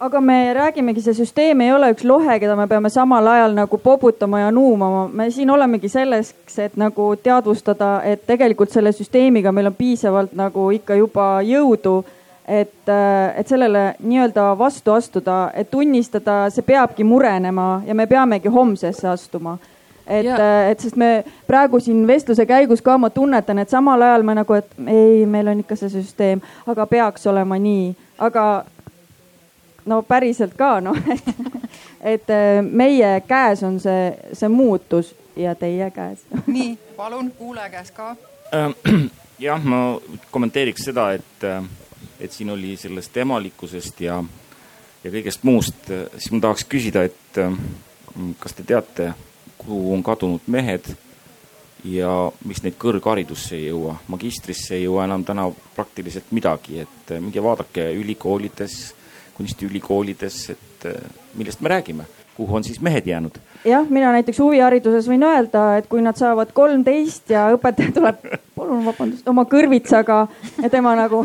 [0.00, 3.78] aga me räägimegi, see süsteem ei ole üks lohe, keda me peame samal ajal nagu
[3.78, 5.08] poputama ja nuumama.
[5.12, 10.70] me siin olemegi selleks, et nagu teadvustada, et tegelikult selle süsteemiga meil on piisavalt nagu
[10.70, 12.02] ikka juba jõudu,
[12.48, 18.48] et, äh, et sellele nii-öelda vastu astuda, et tunnistada, see peabki murenema ja me peamegi
[18.48, 19.58] homsesse astuma.
[20.06, 24.22] Et, äh, et sest me praegu siin vestluse käigus ka ma tunnetan, et samal ajal
[24.22, 28.64] me nagu, et ei, meil on ikka see süsteem, aga peaks olema nii, aga
[29.86, 31.28] no päriselt ka noh, et,
[32.00, 36.24] et äh, meie käes on see, see muutus ja teie käes.
[36.46, 38.14] nii, palun kuulaja käes ka.
[38.54, 38.76] Ähm,
[39.46, 39.98] jah, ma
[40.30, 41.62] kommenteeriks seda, et, äh,
[42.20, 44.20] et siin oli sellest emalikkusest ja,
[45.04, 47.42] ja kõigest muust, äh, siis ma tahaks küsida, et
[48.40, 49.10] kas te teate,
[49.58, 50.86] kuhu on kadunud mehed
[51.84, 52.10] ja
[52.48, 55.44] miks neid kõrgharidusse ei jõua, magistrisse ei jõua enam täna
[55.76, 58.95] praktiliselt midagi, et minge vaadake ülikoolides
[59.36, 63.38] kunstiülikoolides, et äh, millest me räägime, kuhu on siis mehed jäänud?
[63.66, 68.84] jah, mina näiteks huvihariduses võin öelda, et kui nad saavad kolmteist ja õpetaja tuleb, palun
[68.86, 70.26] vabandust, oma kõrvitsaga
[70.62, 71.24] ja tema nagu,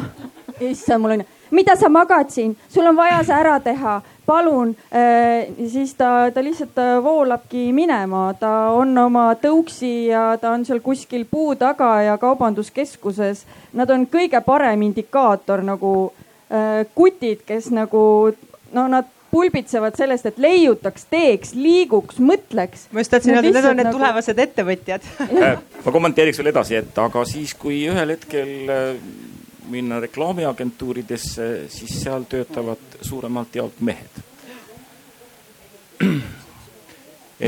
[0.59, 5.51] issand, mul on, mida sa magad siin, sul on vaja see ära teha, palun äh,.
[5.69, 10.79] siis ta, ta lihtsalt äh, voolabki minema, ta on oma tõuksi ja ta on seal
[10.83, 13.45] kuskil puu taga ja kaubanduskeskuses.
[13.73, 15.93] Nad on kõige parem indikaator nagu
[16.95, 18.01] kutid, kes nagu
[18.75, 22.87] no nad pulbitsevad sellest, et leiutaks, teeks, liiguks, mõtleks.
[22.91, 23.97] ma just tahtsin öelda, need on need nagu...
[23.97, 25.07] tulevased ettevõtjad
[25.45, 28.89] äh, ma kommenteeriks veel edasi, et aga siis, kui ühel hetkel äh,
[29.71, 34.17] minna reklaamiagentuuridesse, siis seal töötavad suuremalt jaolt mehed.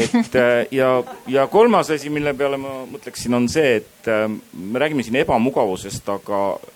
[0.03, 0.38] et
[0.72, 0.91] ja,
[1.27, 4.07] ja kolmas asi, mille peale ma mõtleksin, on see, et
[4.56, 6.73] me räägime siin ebamugavusest, aga Äh,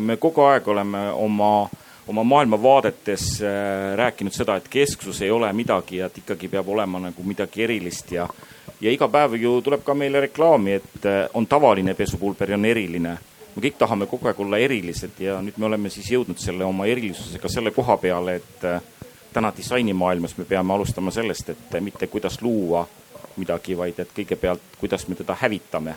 [0.00, 1.68] me kogu aeg oleme oma,
[2.08, 7.00] oma maailmavaadetes äh, rääkinud seda, et kesksus ei ole midagi ja et ikkagi peab olema
[7.00, 8.28] nagu midagi erilist ja,
[8.80, 12.64] ja iga päev ju tuleb ka meile reklaami, et äh, on tavaline pesupulber ja on
[12.64, 13.18] eriline.
[13.54, 16.86] me kõik tahame kogu aeg olla erilised ja nüüd me oleme siis jõudnud selle oma
[16.86, 18.66] erilisusega selle koha peale, et
[19.32, 22.86] täna disainimaailmas me peame alustama sellest, et mitte kuidas luua
[23.36, 25.96] midagi, vaid et kõigepealt, kuidas me teda hävitame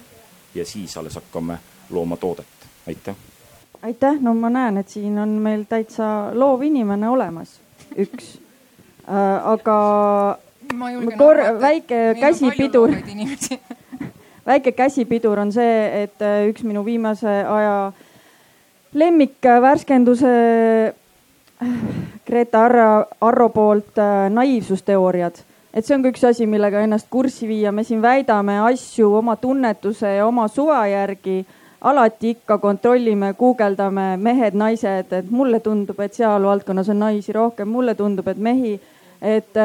[0.55, 1.57] ja siis alles hakkame
[1.89, 2.65] looma toodet.
[2.87, 3.32] aitäh
[3.83, 7.59] aitäh, no ma näen, et siin on meil täitsa loov inimene olemas,
[7.99, 8.37] üks
[9.07, 9.51] äh,.
[9.53, 9.77] aga
[11.17, 12.95] kor-, väike käsipidur
[14.49, 17.91] väike käsipidur on see, et äh, üks minu viimase aja
[18.93, 20.35] lemmikvärskenduse
[22.27, 23.99] Greta Arro, Arro poolt
[24.29, 25.43] naiivsusteooriad
[25.73, 29.35] et see on ka üks asi, millega ennast kurssi viia, me siin väidame asju oma
[29.41, 31.43] tunnetuse ja oma suva järgi.
[31.83, 37.67] Alati ikka kontrollime, guugeldame mehed, naised, et mulle tundub, et seal valdkonnas on naisi rohkem,
[37.67, 38.79] mulle tundub, et mehi.
[39.21, 39.59] et,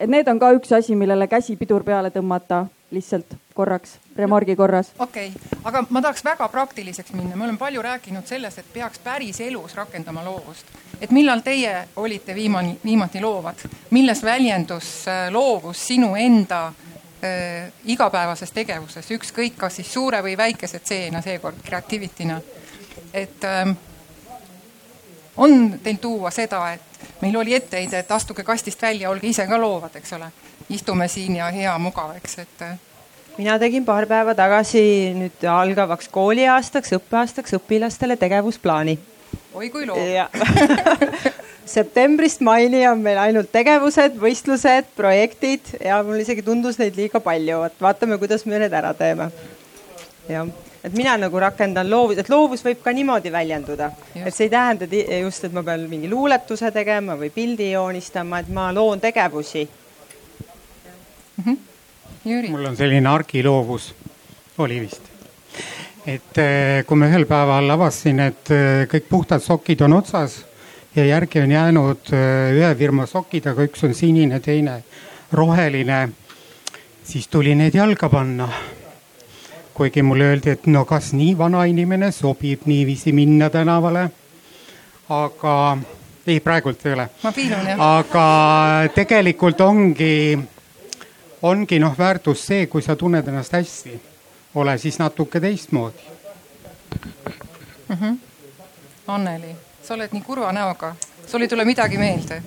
[0.00, 4.92] et need on ka üks asi, millele käsipidur peale tõmmata lihtsalt korraks, remargi korras.
[4.98, 8.98] okei okay., aga ma tahaks väga praktiliseks minna, me oleme palju rääkinud sellest, et peaks
[9.04, 10.66] päris elus rakendama loovust.
[11.00, 16.95] et millal teie olite viimani, viimati loovad, milles väljendus äh, loovus sinu enda äh,
[17.84, 22.40] igapäevases tegevuses, ükskõik, kas siis suure või väikese C-na seekord, creativity'na.
[23.14, 23.70] et ähm,
[25.36, 29.60] on teil tuua seda, et meil oli etteheide, et astuge kastist välja, olge ise ka
[29.60, 30.30] loovad, eks ole
[30.70, 32.62] istume siin ja hea mugav, eks, et.
[32.62, 32.78] Äh,
[33.38, 34.82] mina tegin paar päeva tagasi
[35.16, 38.98] nüüd algavaks kooliaastaks, õppeaastaks õpilastele tegevusplaani.
[39.54, 39.98] oi kui loov
[41.66, 47.62] septembrist maini on meil ainult tegevused, võistlused, projektid ja mul isegi tundus neid liiga palju,
[47.66, 49.30] et vaatame, kuidas me need ära teeme.
[50.28, 50.46] jah,
[50.84, 53.90] et mina nagu rakendan loovus, et loovus võib ka niimoodi väljenduda,
[54.22, 54.88] et see ei tähenda
[55.20, 61.44] just, et ma pean mingi luuletuse tegema või pildi joonistama, et ma loon tegevusi mm.
[61.44, 61.56] -hmm.
[62.26, 62.50] Jüri.
[62.50, 63.94] mul on selline argiloovus,
[64.58, 65.02] oli vist.
[66.06, 70.44] et eh, kui ma ühel päeval avastasin, et eh, kõik puhtad sokid on otsas
[70.96, 74.82] ja järgi on jäänud eh, ühe firma sokid, aga üks on sinine, teine
[75.32, 76.08] roheline,
[77.04, 78.48] siis tuli need jalga panna
[79.76, 84.08] kuigi mulle öeldi, et no kas nii vana inimene sobib niiviisi minna tänavale.
[85.08, 85.78] aga
[86.26, 87.08] ei, praegult ei ole.
[87.78, 88.26] aga
[88.94, 90.38] tegelikult ongi
[91.42, 94.00] ongi noh, väärtus see, kui sa tunned ennast hästi,
[94.54, 96.08] ole siis natuke teistmoodi
[97.88, 97.96] mm.
[97.96, 98.18] -hmm.
[99.06, 99.56] Anneli,
[99.86, 100.94] sa oled nii kurva näoga,
[101.26, 102.42] sul ei tule midagi meelde?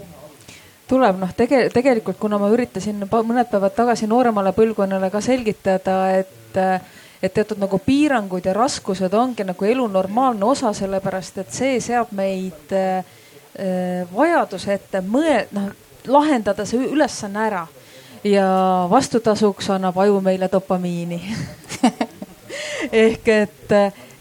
[0.89, 6.57] tuleb noh, tege-, tegelikult kuna ma üritasin mõned päevad tagasi nooremale põlvkonnale ka selgitada, et,
[7.21, 12.09] et teatud nagu piirangud ja raskused ongi nagu elu normaalne osa, sellepärast et see seab
[12.17, 13.05] meid äh,
[14.15, 15.69] vajaduse ette mõe-, noh
[16.07, 17.67] lahendada see ülesanne ära.
[18.23, 18.45] Ja
[18.91, 21.21] vastutasuks annab aju meile dopamiini.
[23.05, 23.71] Ehk et,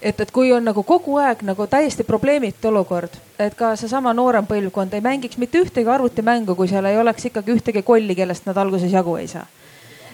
[0.03, 4.47] et, et kui on nagu kogu aeg nagu täiesti probleemitu olukord, et ka seesama noorem
[4.47, 8.57] põlvkond ei mängiks mitte ühtegi arvutimängu, kui seal ei oleks ikkagi ühtegi kolli, kellest nad
[8.57, 9.47] alguses jagu ei saa.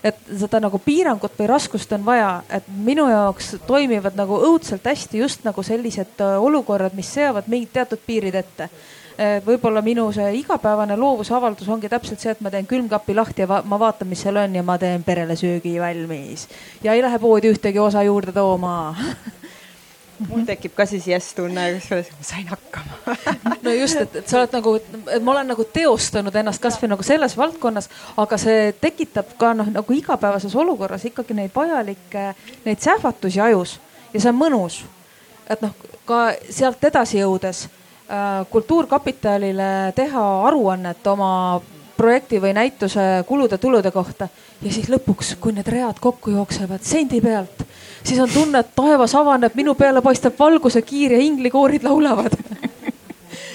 [0.04, 5.22] Et seda nagu piirangut või raskust on vaja, et minu jaoks toimivad nagu õudselt hästi
[5.22, 8.68] just nagu sellised äh, olukorrad, mis seavad mingid teatud piirid ette.
[9.14, 13.46] Eh, võib-olla minu see igapäevane loovusavaldus ongi täpselt see, et ma teen külmkapi lahti ja
[13.46, 16.48] va ma vaatan, mis seal on ja ma teen perele söögi valmis.
[16.82, 18.74] Ja ei lähe poodi ühtegi osa juurde tooma
[20.28, 23.16] mul tekib ka siis jess tunne, kusjuures ma sain hakkama
[23.66, 27.06] no just, et, et sa oled nagu, et ma olen nagu teostanud ennast kasvõi nagu
[27.06, 32.32] selles valdkonnas, aga see tekitab ka noh, nagu igapäevases olukorras ikkagi neid vajalikke,
[32.66, 33.78] neid sähvatusi ajus
[34.14, 34.82] ja see on mõnus.
[35.50, 35.74] et noh,
[36.08, 37.66] ka sealt edasi jõudes
[38.04, 41.60] Äh, kultuurkapitalile teha aruannet oma
[41.96, 44.28] projekti või näituse kulude-tulude kohta.
[44.62, 47.64] Ja siis lõpuks, kui need read kokku jooksevad sendi pealt,
[48.04, 52.36] siis on tunne, et taevas avaneb, minu peale paistab valguse kiir ja inglikoorid laulavad.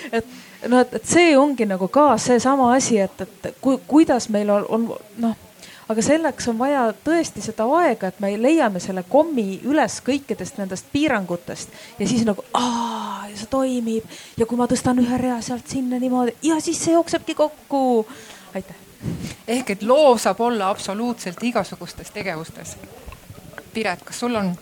[0.09, 0.25] Et
[0.67, 4.87] noh, et, see ongi nagu ka seesama asi, et, et ku, kuidas meil on, on
[5.21, 5.35] noh
[5.89, 10.89] aga selleks on vaja tõesti seda aega, et me leiame selle kommi üles kõikidest nendest
[10.93, 15.99] piirangutest ja siis nagu aa, see toimib ja kui ma tõstan ühe rea sealt sinna
[16.01, 18.05] niimoodi ja siis see jooksebki kokku.
[18.53, 18.75] aitäh.
[19.47, 22.77] ehk et loov saab olla absoluutselt igasugustes tegevustes.
[23.73, 24.53] Piret, kas sul on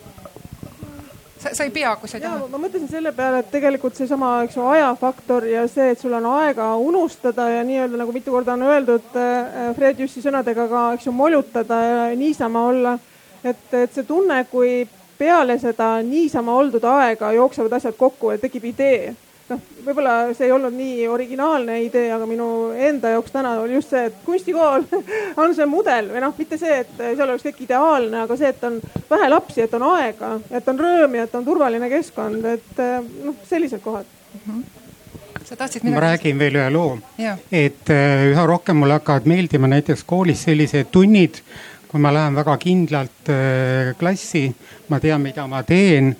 [1.39, 2.47] sa, sa ei pea, kui sa ei taha.
[2.51, 6.25] ma mõtlesin selle peale, et tegelikult seesama, eks ju, ajafaktor ja see, et sul on
[6.37, 11.07] aega unustada ja nii-öelda nagu mitu korda on öeldud äh, Fred Jüssi sõnadega ka, eks
[11.09, 12.97] ju, molutada ja niisama olla.
[13.43, 14.87] et, et see tunne, kui
[15.17, 19.15] peale seda niisama oldud aega jooksevad asjad kokku ja tekib idee
[19.49, 22.47] noh, võib-olla see ei olnud nii originaalne idee, aga minu
[22.89, 24.87] enda jaoks täna oli just see, et kunstikool
[25.43, 28.67] on see mudel või noh, mitte see, et seal oleks kõik ideaalne, aga see, et
[28.67, 32.83] on vähe lapsi, et on aega, et on rõõm ja et on turvaline keskkond, et
[33.23, 34.43] noh, sellised kohad mm.
[34.43, 34.85] -hmm
[35.47, 35.95] sa tahtsid midagi?
[35.95, 36.97] ma räägin veel ühe loo,
[37.51, 41.39] et äh, üha rohkem mulle hakkavad meeldima näiteks koolis sellised tunnid,
[41.87, 44.49] kui ma lähen väga kindlalt äh, klassi,
[44.91, 46.15] ma tean, mida ma teen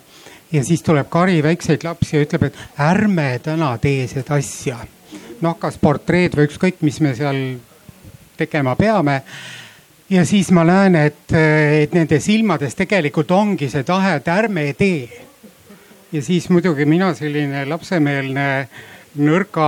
[0.51, 4.77] ja siis tuleb kari väikseid lapsi ja ütleb, et ärme täna tee seda asja.
[5.41, 7.57] noh, kas portreed või ükskõik, mis me seal
[8.37, 9.21] tegema peame.
[10.09, 11.33] ja siis ma näen, et,
[11.83, 15.09] et nende silmades tegelikult ongi see tahe, et ärme tee.
[16.11, 18.47] ja siis muidugi mina selline lapsemeelne
[19.17, 19.67] nõrga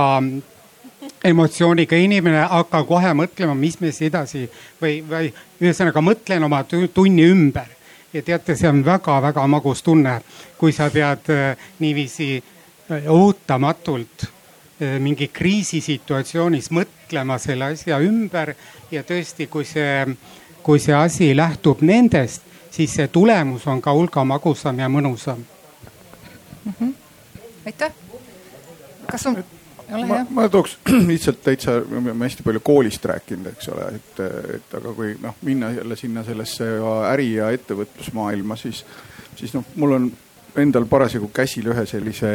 [1.24, 4.46] emotsiooniga inimene hakkan kohe mõtlema, mis me siis edasi
[4.80, 5.28] või, või
[5.60, 7.68] ühesõnaga mõtlen oma tunni ümber.
[8.12, 10.18] Ja teate, see on väga-väga magus tunne,
[10.58, 18.54] kui sa pead äh, niiviisi äh, ootamatult äh, mingi kriisisituatsioonis mõtlema selle asja ümber
[18.90, 20.06] ja tõesti, kui see,
[20.62, 25.38] kui see asi lähtub nendest, siis see tulemus on ka hulga magusam ja mõnusam
[26.64, 26.74] mm.
[26.80, 26.92] -hmm.
[27.66, 27.92] aitäh.
[29.06, 29.44] kas on?
[29.90, 30.78] Ma, ma tooks
[31.10, 34.24] lihtsalt täitsa, me oleme hästi palju koolist rääkinud, eks ole, et,
[34.56, 36.68] et aga kui noh, minna jälle sinna sellesse
[37.10, 38.84] äri ja ettevõtlusmaailma, siis,
[39.36, 40.10] siis noh, mul on
[40.60, 42.32] endal parasjagu käsil ühe sellise,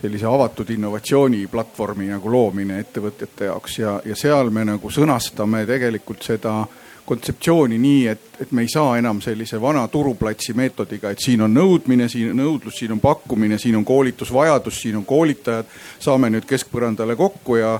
[0.00, 6.62] sellise avatud innovatsiooniplatvormi nagu loomine ettevõtjate jaoks ja, ja seal me nagu sõnastame tegelikult seda
[7.04, 11.52] kontseptsiooni nii, et, et me ei saa enam sellise vana turuplatsi meetodiga, et siin on
[11.54, 15.66] nõudmine, siin on nõudlus, siin on pakkumine, siin on koolitusvajadus, siin on koolitajad.
[16.00, 17.78] saame nüüd keskpõrandale kokku ja,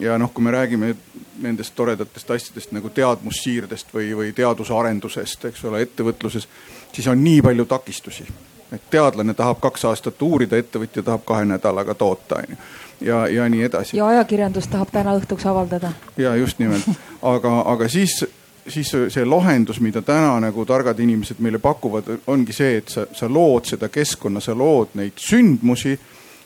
[0.00, 0.94] ja noh, kui me räägime
[1.42, 6.48] nendest toredatest asjadest nagu teadmussiirdest või, või teadusarendusest, eks ole, ettevõtluses,
[6.92, 8.26] siis on nii palju takistusi.
[8.72, 12.56] et teadlane tahab kaks aastat uurida, ettevõtja tahab kahe nädalaga toota, onju
[13.00, 13.96] ja, ja nii edasi.
[13.96, 15.92] ja ajakirjandus tahab täna õhtuks avaldada.
[16.16, 16.88] ja just nimelt,
[17.22, 18.24] aga, aga siis
[18.68, 23.28] siis see lahendus, mida täna nagu targad inimesed meile pakuvad, ongi see, et sa, sa
[23.28, 25.96] lood seda keskkonna, sa lood neid sündmusi,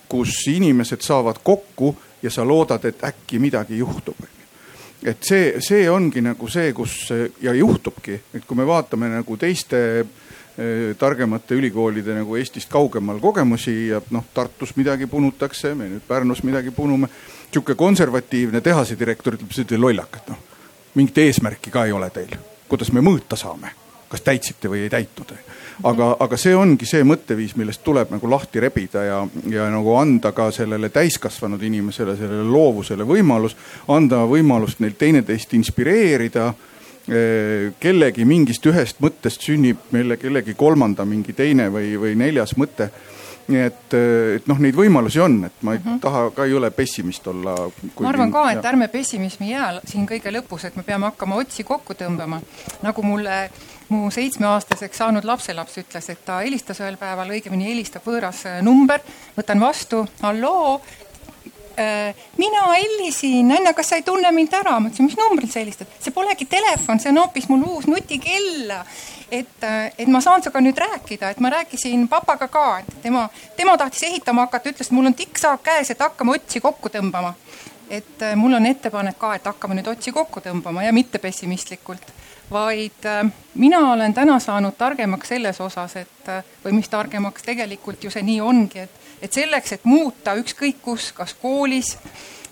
[0.08, 4.16] kus inimesed saavad kokku ja sa loodad, et äkki midagi juhtub.
[5.02, 9.78] et see, see ongi nagu see, kus ja juhtubki, et kui me vaatame nagu teiste
[10.00, 16.42] eh, targemate ülikoolide nagu Eestist kaugemal kogemusi ja noh, Tartus midagi punutakse, me nüüd Pärnus
[16.42, 17.08] midagi punume.
[17.52, 20.47] sihuke konservatiivne tehase direktor ütleb, see on lollakad noh
[20.98, 22.34] mingit eesmärki ka ei ole teil,
[22.68, 23.70] kuidas me mõõta saame,
[24.10, 25.34] kas täitsite või ei täitnud.
[25.84, 30.32] aga, aga see ongi see mõtteviis, millest tuleb nagu lahti rebida ja, ja nagu anda
[30.32, 33.56] ka sellele täiskasvanud inimesele, sellele loovusele võimalus,
[33.88, 41.32] anda võimalust neil teineteist inspireerida eh, kellegi mingist ühest mõttest sünnib meile kellegi kolmanda mingi
[41.32, 42.90] teine või, või neljas mõte
[43.48, 43.94] nii et,
[44.36, 46.00] et noh, neid võimalusi on, et ma ei mm -hmm.
[46.04, 47.54] taha ka ei ole pessimist olla.
[48.00, 51.64] ma arvan ka, et ärme pessimismi jää siin kõige lõpus, et me peame hakkama otsi
[51.64, 52.40] kokku tõmbama.
[52.82, 53.50] nagu mulle
[53.88, 59.00] mu seitsmeaastaseks saanud lapselaps ütles, et ta helistas ühel päeval, õigemini helistab võõras number,
[59.36, 60.80] võtan vastu, halloo,
[62.36, 64.78] mina helisin, Anna, kas sa ei tunne mind ära?
[64.80, 65.90] ma ütlesin, mis numbril sa helistad?
[66.02, 68.72] see polegi telefon, see on hoopis mul uus nutikell.
[69.30, 73.28] et, äh, et ma saan sinuga nüüd rääkida, et ma rääkisin papaga ka, et tema,
[73.56, 77.34] tema tahtis ehitama hakata, ütles, et mul on tikksaag käes, et hakkame otsi kokku tõmbama.
[77.90, 82.14] et äh, mul on ettepanek ka, et hakkame nüüd otsi kokku tõmbama ja mitte pessimistlikult
[82.50, 83.04] vaid
[83.54, 86.30] mina olen täna saanud targemaks selles osas, et
[86.64, 91.12] või mis targemaks tegelikult ju see nii ongi, et et selleks, et muuta ükskõik kus,
[91.12, 91.96] kas koolis,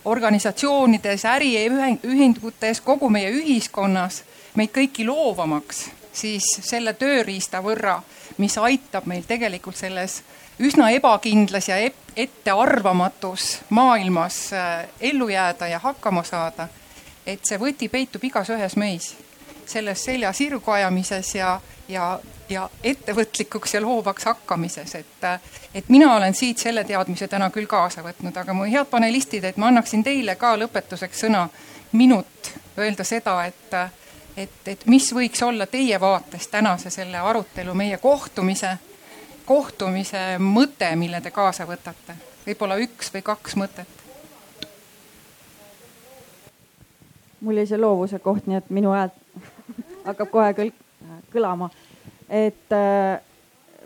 [0.07, 4.23] organisatsioonides, äriühingutes, kogu meie ühiskonnas
[4.57, 7.99] meid kõiki loovamaks, siis selle tööriista võrra,
[8.39, 10.21] mis aitab meil tegelikult selles
[10.63, 11.77] üsna ebakindlas ja
[12.17, 16.69] ettearvamatus maailmas äh, ellu jääda ja hakkama saada,
[17.27, 19.13] et see võti peitub igas ühes meis,
[19.67, 22.17] selles selja sirgu ajamises ja, ja
[22.49, 25.25] ja ettevõtlikuks ja loovaks hakkamises, et,
[25.75, 29.57] et mina olen siit selle teadmise täna küll kaasa võtnud, aga mu head panelistid, et
[29.57, 31.49] ma annaksin teile ka lõpetuseks sõna
[31.93, 33.75] minut öelda seda, et,
[34.37, 38.77] et, et mis võiks olla teie vaates tänase selle arutelu, meie kohtumise,
[39.47, 42.17] kohtumise mõte, mille te kaasa võtate,
[42.47, 44.03] võib-olla üks või kaks mõtet.
[47.41, 49.13] Mul jäi see loovuse koht, nii et minu hääl
[50.07, 50.73] hakkab kohe kõl-,
[51.33, 51.69] kõlama
[52.29, 53.21] et äh,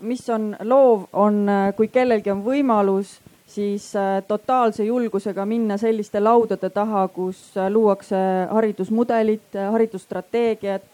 [0.01, 6.19] mis on loov, on, äh, kui kellelgi on võimalus, siis äh, totaalse julgusega minna selliste
[6.19, 10.87] laudade taha, kus luuakse haridusmudelit, haridusstrateegiat.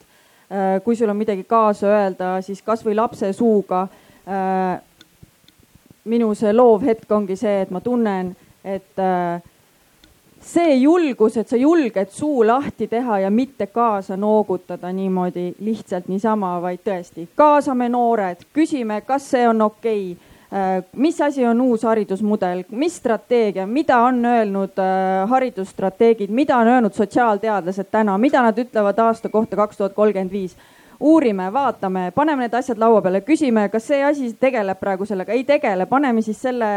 [0.84, 3.88] kui sul on midagi kaasa öelda, siis kasvõi lapse suuga.
[6.06, 8.30] minu see loov hetk ongi see, et ma tunnen,
[8.64, 9.02] et
[10.48, 16.56] see julgus, et sa julged suu lahti teha ja mitte kaasa noogutada niimoodi lihtsalt niisama,
[16.64, 20.10] vaid tõesti kaasame noored, küsime, kas see on okei.
[20.11, 20.36] Okay
[20.95, 26.95] mis asi on uus haridusmudel, mis strateegia, mida on öelnud äh, haridusstrateegid, mida on öelnud
[26.95, 30.56] sotsiaalteadlased täna, mida nad ütlevad aasta kohta kaks tuhat kolmkümmend viis?
[30.99, 35.44] uurime, vaatame, paneme need asjad laua peale, küsime, kas see asi tegeleb praegu sellega, ei
[35.45, 36.69] tegele, paneme siis selle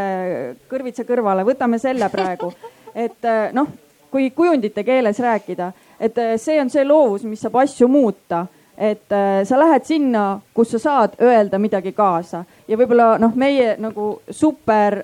[0.68, 2.50] kõrvitsa kõrvale, võtame selle praegu
[2.94, 3.68] et äh, noh,
[4.10, 8.46] kui kujundite keeles rääkida, et äh, see on see loovus, mis saab asju muuta
[8.80, 13.76] et äh, sa lähed sinna, kus sa saad öelda midagi kaasa ja võib-olla noh, meie
[13.78, 15.02] nagu super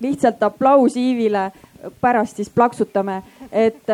[0.00, 1.50] lihtsalt aplaus Iivile,
[2.00, 3.16] pärast siis plaksutame,
[3.50, 3.90] et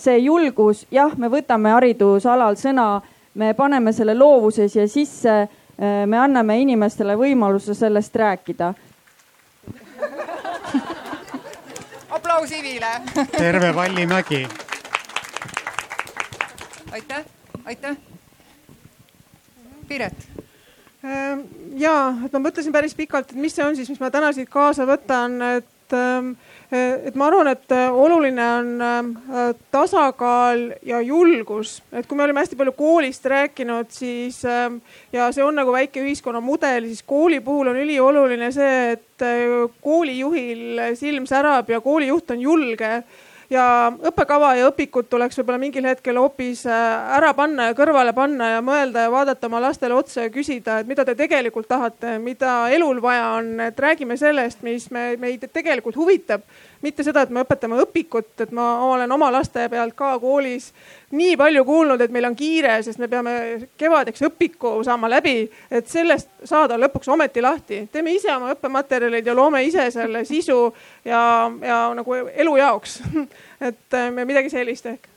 [0.00, 3.02] see julgus, jah, me võtame haridusalal sõna,
[3.36, 5.34] me paneme selle loovuse siia sisse
[5.76, 8.72] me anname inimestele võimaluse sellest rääkida.
[12.34, 12.86] Aplaus Iivile
[13.38, 14.48] terve Vallimägi.
[16.92, 17.24] aitäh,
[17.64, 17.96] aitäh.
[19.88, 20.28] Piret.
[21.76, 24.48] Ja, et ma mõtlesin päris pikalt, et mis see on siis, mis ma täna siit
[24.50, 26.30] kaasa võtan, et, ehm,
[26.72, 29.10] et ma arvan, et äh, oluline on ehm,
[29.74, 34.40] tasakaal ja julgus, et kui me olime hästi palju koolist rääkinud, siis
[35.12, 39.28] ja see on nagu väike ühiskonnamudel, siis kooli puhul on ülioluline see, et
[39.84, 42.96] koolijuhil silm särab ja koolijuht on julge
[43.54, 43.66] ja
[44.10, 48.60] õppekava ja õpikud tuleks võib-olla mingil hetkel hoopis äh, ära panna ja kõrvale panna ja
[48.64, 53.00] mõelda ja vaadata oma lastele otsa ja küsida, et mida te tegelikult tahate, mida elul
[53.04, 56.44] vaja on, et räägime sellest, mis me, meid tegelikult huvitab
[56.84, 60.70] mitte seda, et me õpetame õpikut, et ma olen oma laste pealt ka koolis
[61.14, 63.34] nii palju kuulnud, et meil on kiire, sest me peame
[63.80, 67.80] kevadeks õpiku saama läbi, et sellest saada lõpuks ometi lahti.
[67.92, 70.58] teeme ise oma õppematerjalid ja loome ise selle sisu
[71.04, 73.00] ja, ja nagu elu jaoks.
[73.68, 75.10] et äh, midagi sellist ehk.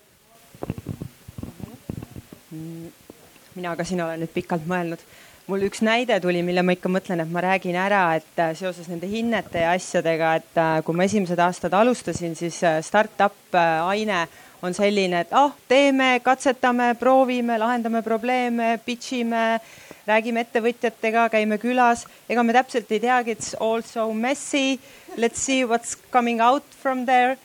[3.58, 5.02] mina ka siin olen nüüd pikalt mõelnud
[5.48, 8.90] mul üks näide tuli, mille ma ikka mõtlen, et ma räägin ära, et äh, seoses
[8.92, 14.26] nende hinnete ja asjadega, et äh, kui ma esimesed aastad alustasin, siis äh, startup aine
[14.66, 19.60] on selline, et ah oh,, teeme, katsetame, proovime, lahendame probleeme, pitch ime,
[20.08, 22.04] räägime ettevõtjatega, käime külas.
[22.28, 24.80] ega me täpselt ei teagi, it's all so messy.
[25.16, 27.38] Let's see what's coming out from there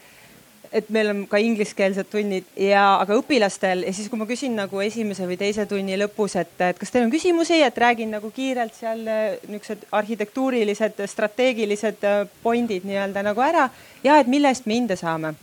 [0.73, 4.81] et meil on ka ingliskeelsed tunnid ja, aga õpilastel ja siis, kui ma küsin nagu
[4.85, 8.75] esimese või teise tunni lõpus, et, et kas teil on küsimusi, et räägin nagu kiirelt
[8.79, 13.69] seal äh, niisugused arhitektuurilised, strateegilised äh, point'id nii-öelda nagu ära.
[14.05, 15.35] Ja et mille eest me hinde saame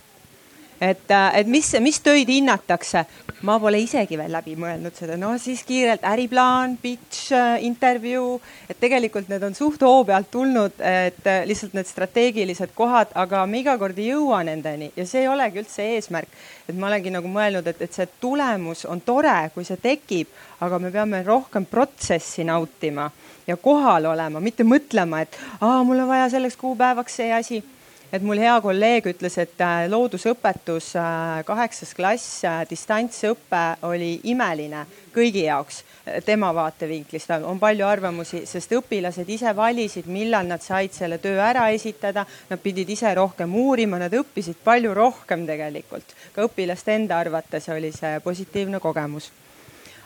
[0.80, 3.04] et, äh, et mis, mis töid hinnatakse,
[3.44, 8.38] ma pole isegi veel läbi mõelnud seda, no siis kiirelt äriplaan, pitch, äh, intervjuu,
[8.68, 13.44] et tegelikult need on suht hoo pealt tulnud, et äh, lihtsalt need strateegilised kohad, aga
[13.46, 14.90] me iga kord ei jõua nendeni.
[14.96, 16.28] Ja see ei olegi üldse eesmärk.
[16.70, 20.28] et ma olengi nagu mõelnud, et, et see tulemus on tore, kui see tekib,
[20.62, 23.08] aga me peame rohkem protsessi nautima
[23.46, 27.58] ja kohal olema, mitte mõtlema, et aa, mul on vaja selleks kuupäevaks see asi
[28.12, 34.86] et mul hea kolleeg ütles, et äh, loodusõpetus, äh, kaheksas klass, äh, distantsõpe oli imeline
[35.14, 35.84] kõigi jaoks
[36.24, 41.68] tema vaatevinklist on palju arvamusi, sest õpilased ise valisid, millal nad said selle töö ära
[41.74, 42.24] esitada.
[42.48, 46.16] Nad pidid ise rohkem uurima, nad õppisid palju rohkem tegelikult.
[46.34, 49.30] ka õpilaste enda arvates oli see positiivne kogemus.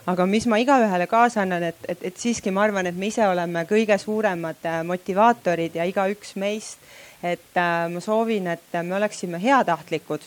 [0.06, 3.24] aga mis ma igaühele kaasa annan, et, et, et siiski ma arvan, et me ise
[3.28, 6.78] oleme kõige suuremad motivaatorid ja igaüks meist
[7.24, 10.26] et äh, ma soovin, et me oleksime heatahtlikud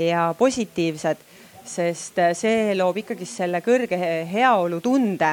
[0.00, 1.20] ja positiivsed,
[1.68, 3.98] sest äh, see loob ikkagi selle kõrge
[4.32, 5.32] heaolutunde,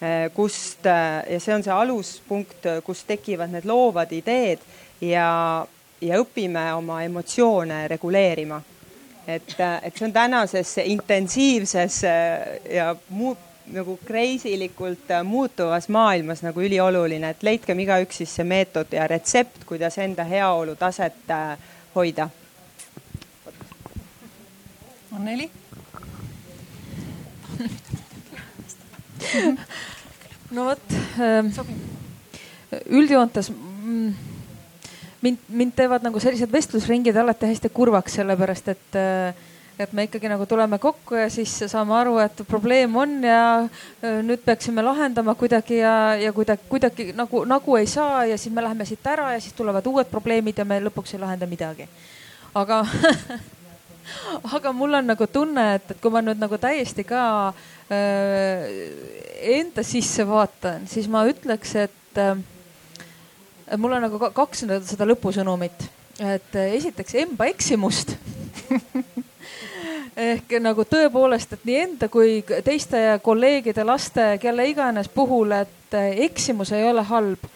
[0.00, 4.64] äh, kust ja see on see aluspunkt, kust tekivad need loovad ideed
[5.00, 5.30] ja,
[6.00, 8.60] ja õpime oma emotsioone reguleerima.
[9.30, 13.36] et, et see on tänases intensiivses ja muu
[13.72, 19.06] nagu crazy likult äh, muutuvas maailmas nagu ülioluline, et leidkem igaüks siis see meetod ja
[19.10, 21.56] retsept, kuidas enda heaolu taset äh,
[21.94, 22.28] hoida.
[25.16, 25.50] Anneli
[30.50, 31.50] no vot, ähm,
[32.88, 34.14] üldjoontes mm,
[35.22, 39.34] mind, mind teevad nagu sellised vestlusringid alati hästi kurvaks, sellepärast et äh,
[39.80, 44.18] et me ikkagi nagu tuleme kokku ja siis saame aru, et probleem on ja äh,
[44.26, 48.64] nüüd peaksime lahendama kuidagi ja, ja kuidagi, kuidagi nagu, nagu ei saa ja siis me
[48.64, 51.88] läheme siit ära ja siis tulevad uued probleemid ja me lõpuks ei lahenda midagi.
[52.54, 52.82] aga
[54.56, 58.68] aga mul on nagu tunne, et, et kui ma nüüd nagu täiesti ka äh,
[59.56, 62.36] enda sisse vaatan, siis ma ütleks, et äh,
[63.78, 65.88] mul on nagu kaks seda lõpusõnumit,
[66.20, 68.12] et esiteks emba eksimust
[70.16, 76.72] ehk nagu tõepoolest, et nii enda kui teiste kolleegide, laste, kelle iganes puhul, et eksimus
[76.72, 77.50] ei ole halb.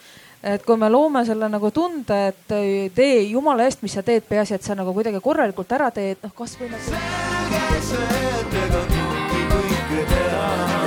[0.45, 4.55] et kui me loome selle nagu tunde, et tee jumala eest, mis sa teed, peaasi,
[4.55, 6.85] et sa nagu kuidagi korralikult ära teed, noh kasvõi nagu.
[6.85, 8.87] selge see, et ega
[9.55, 10.84] kõike teha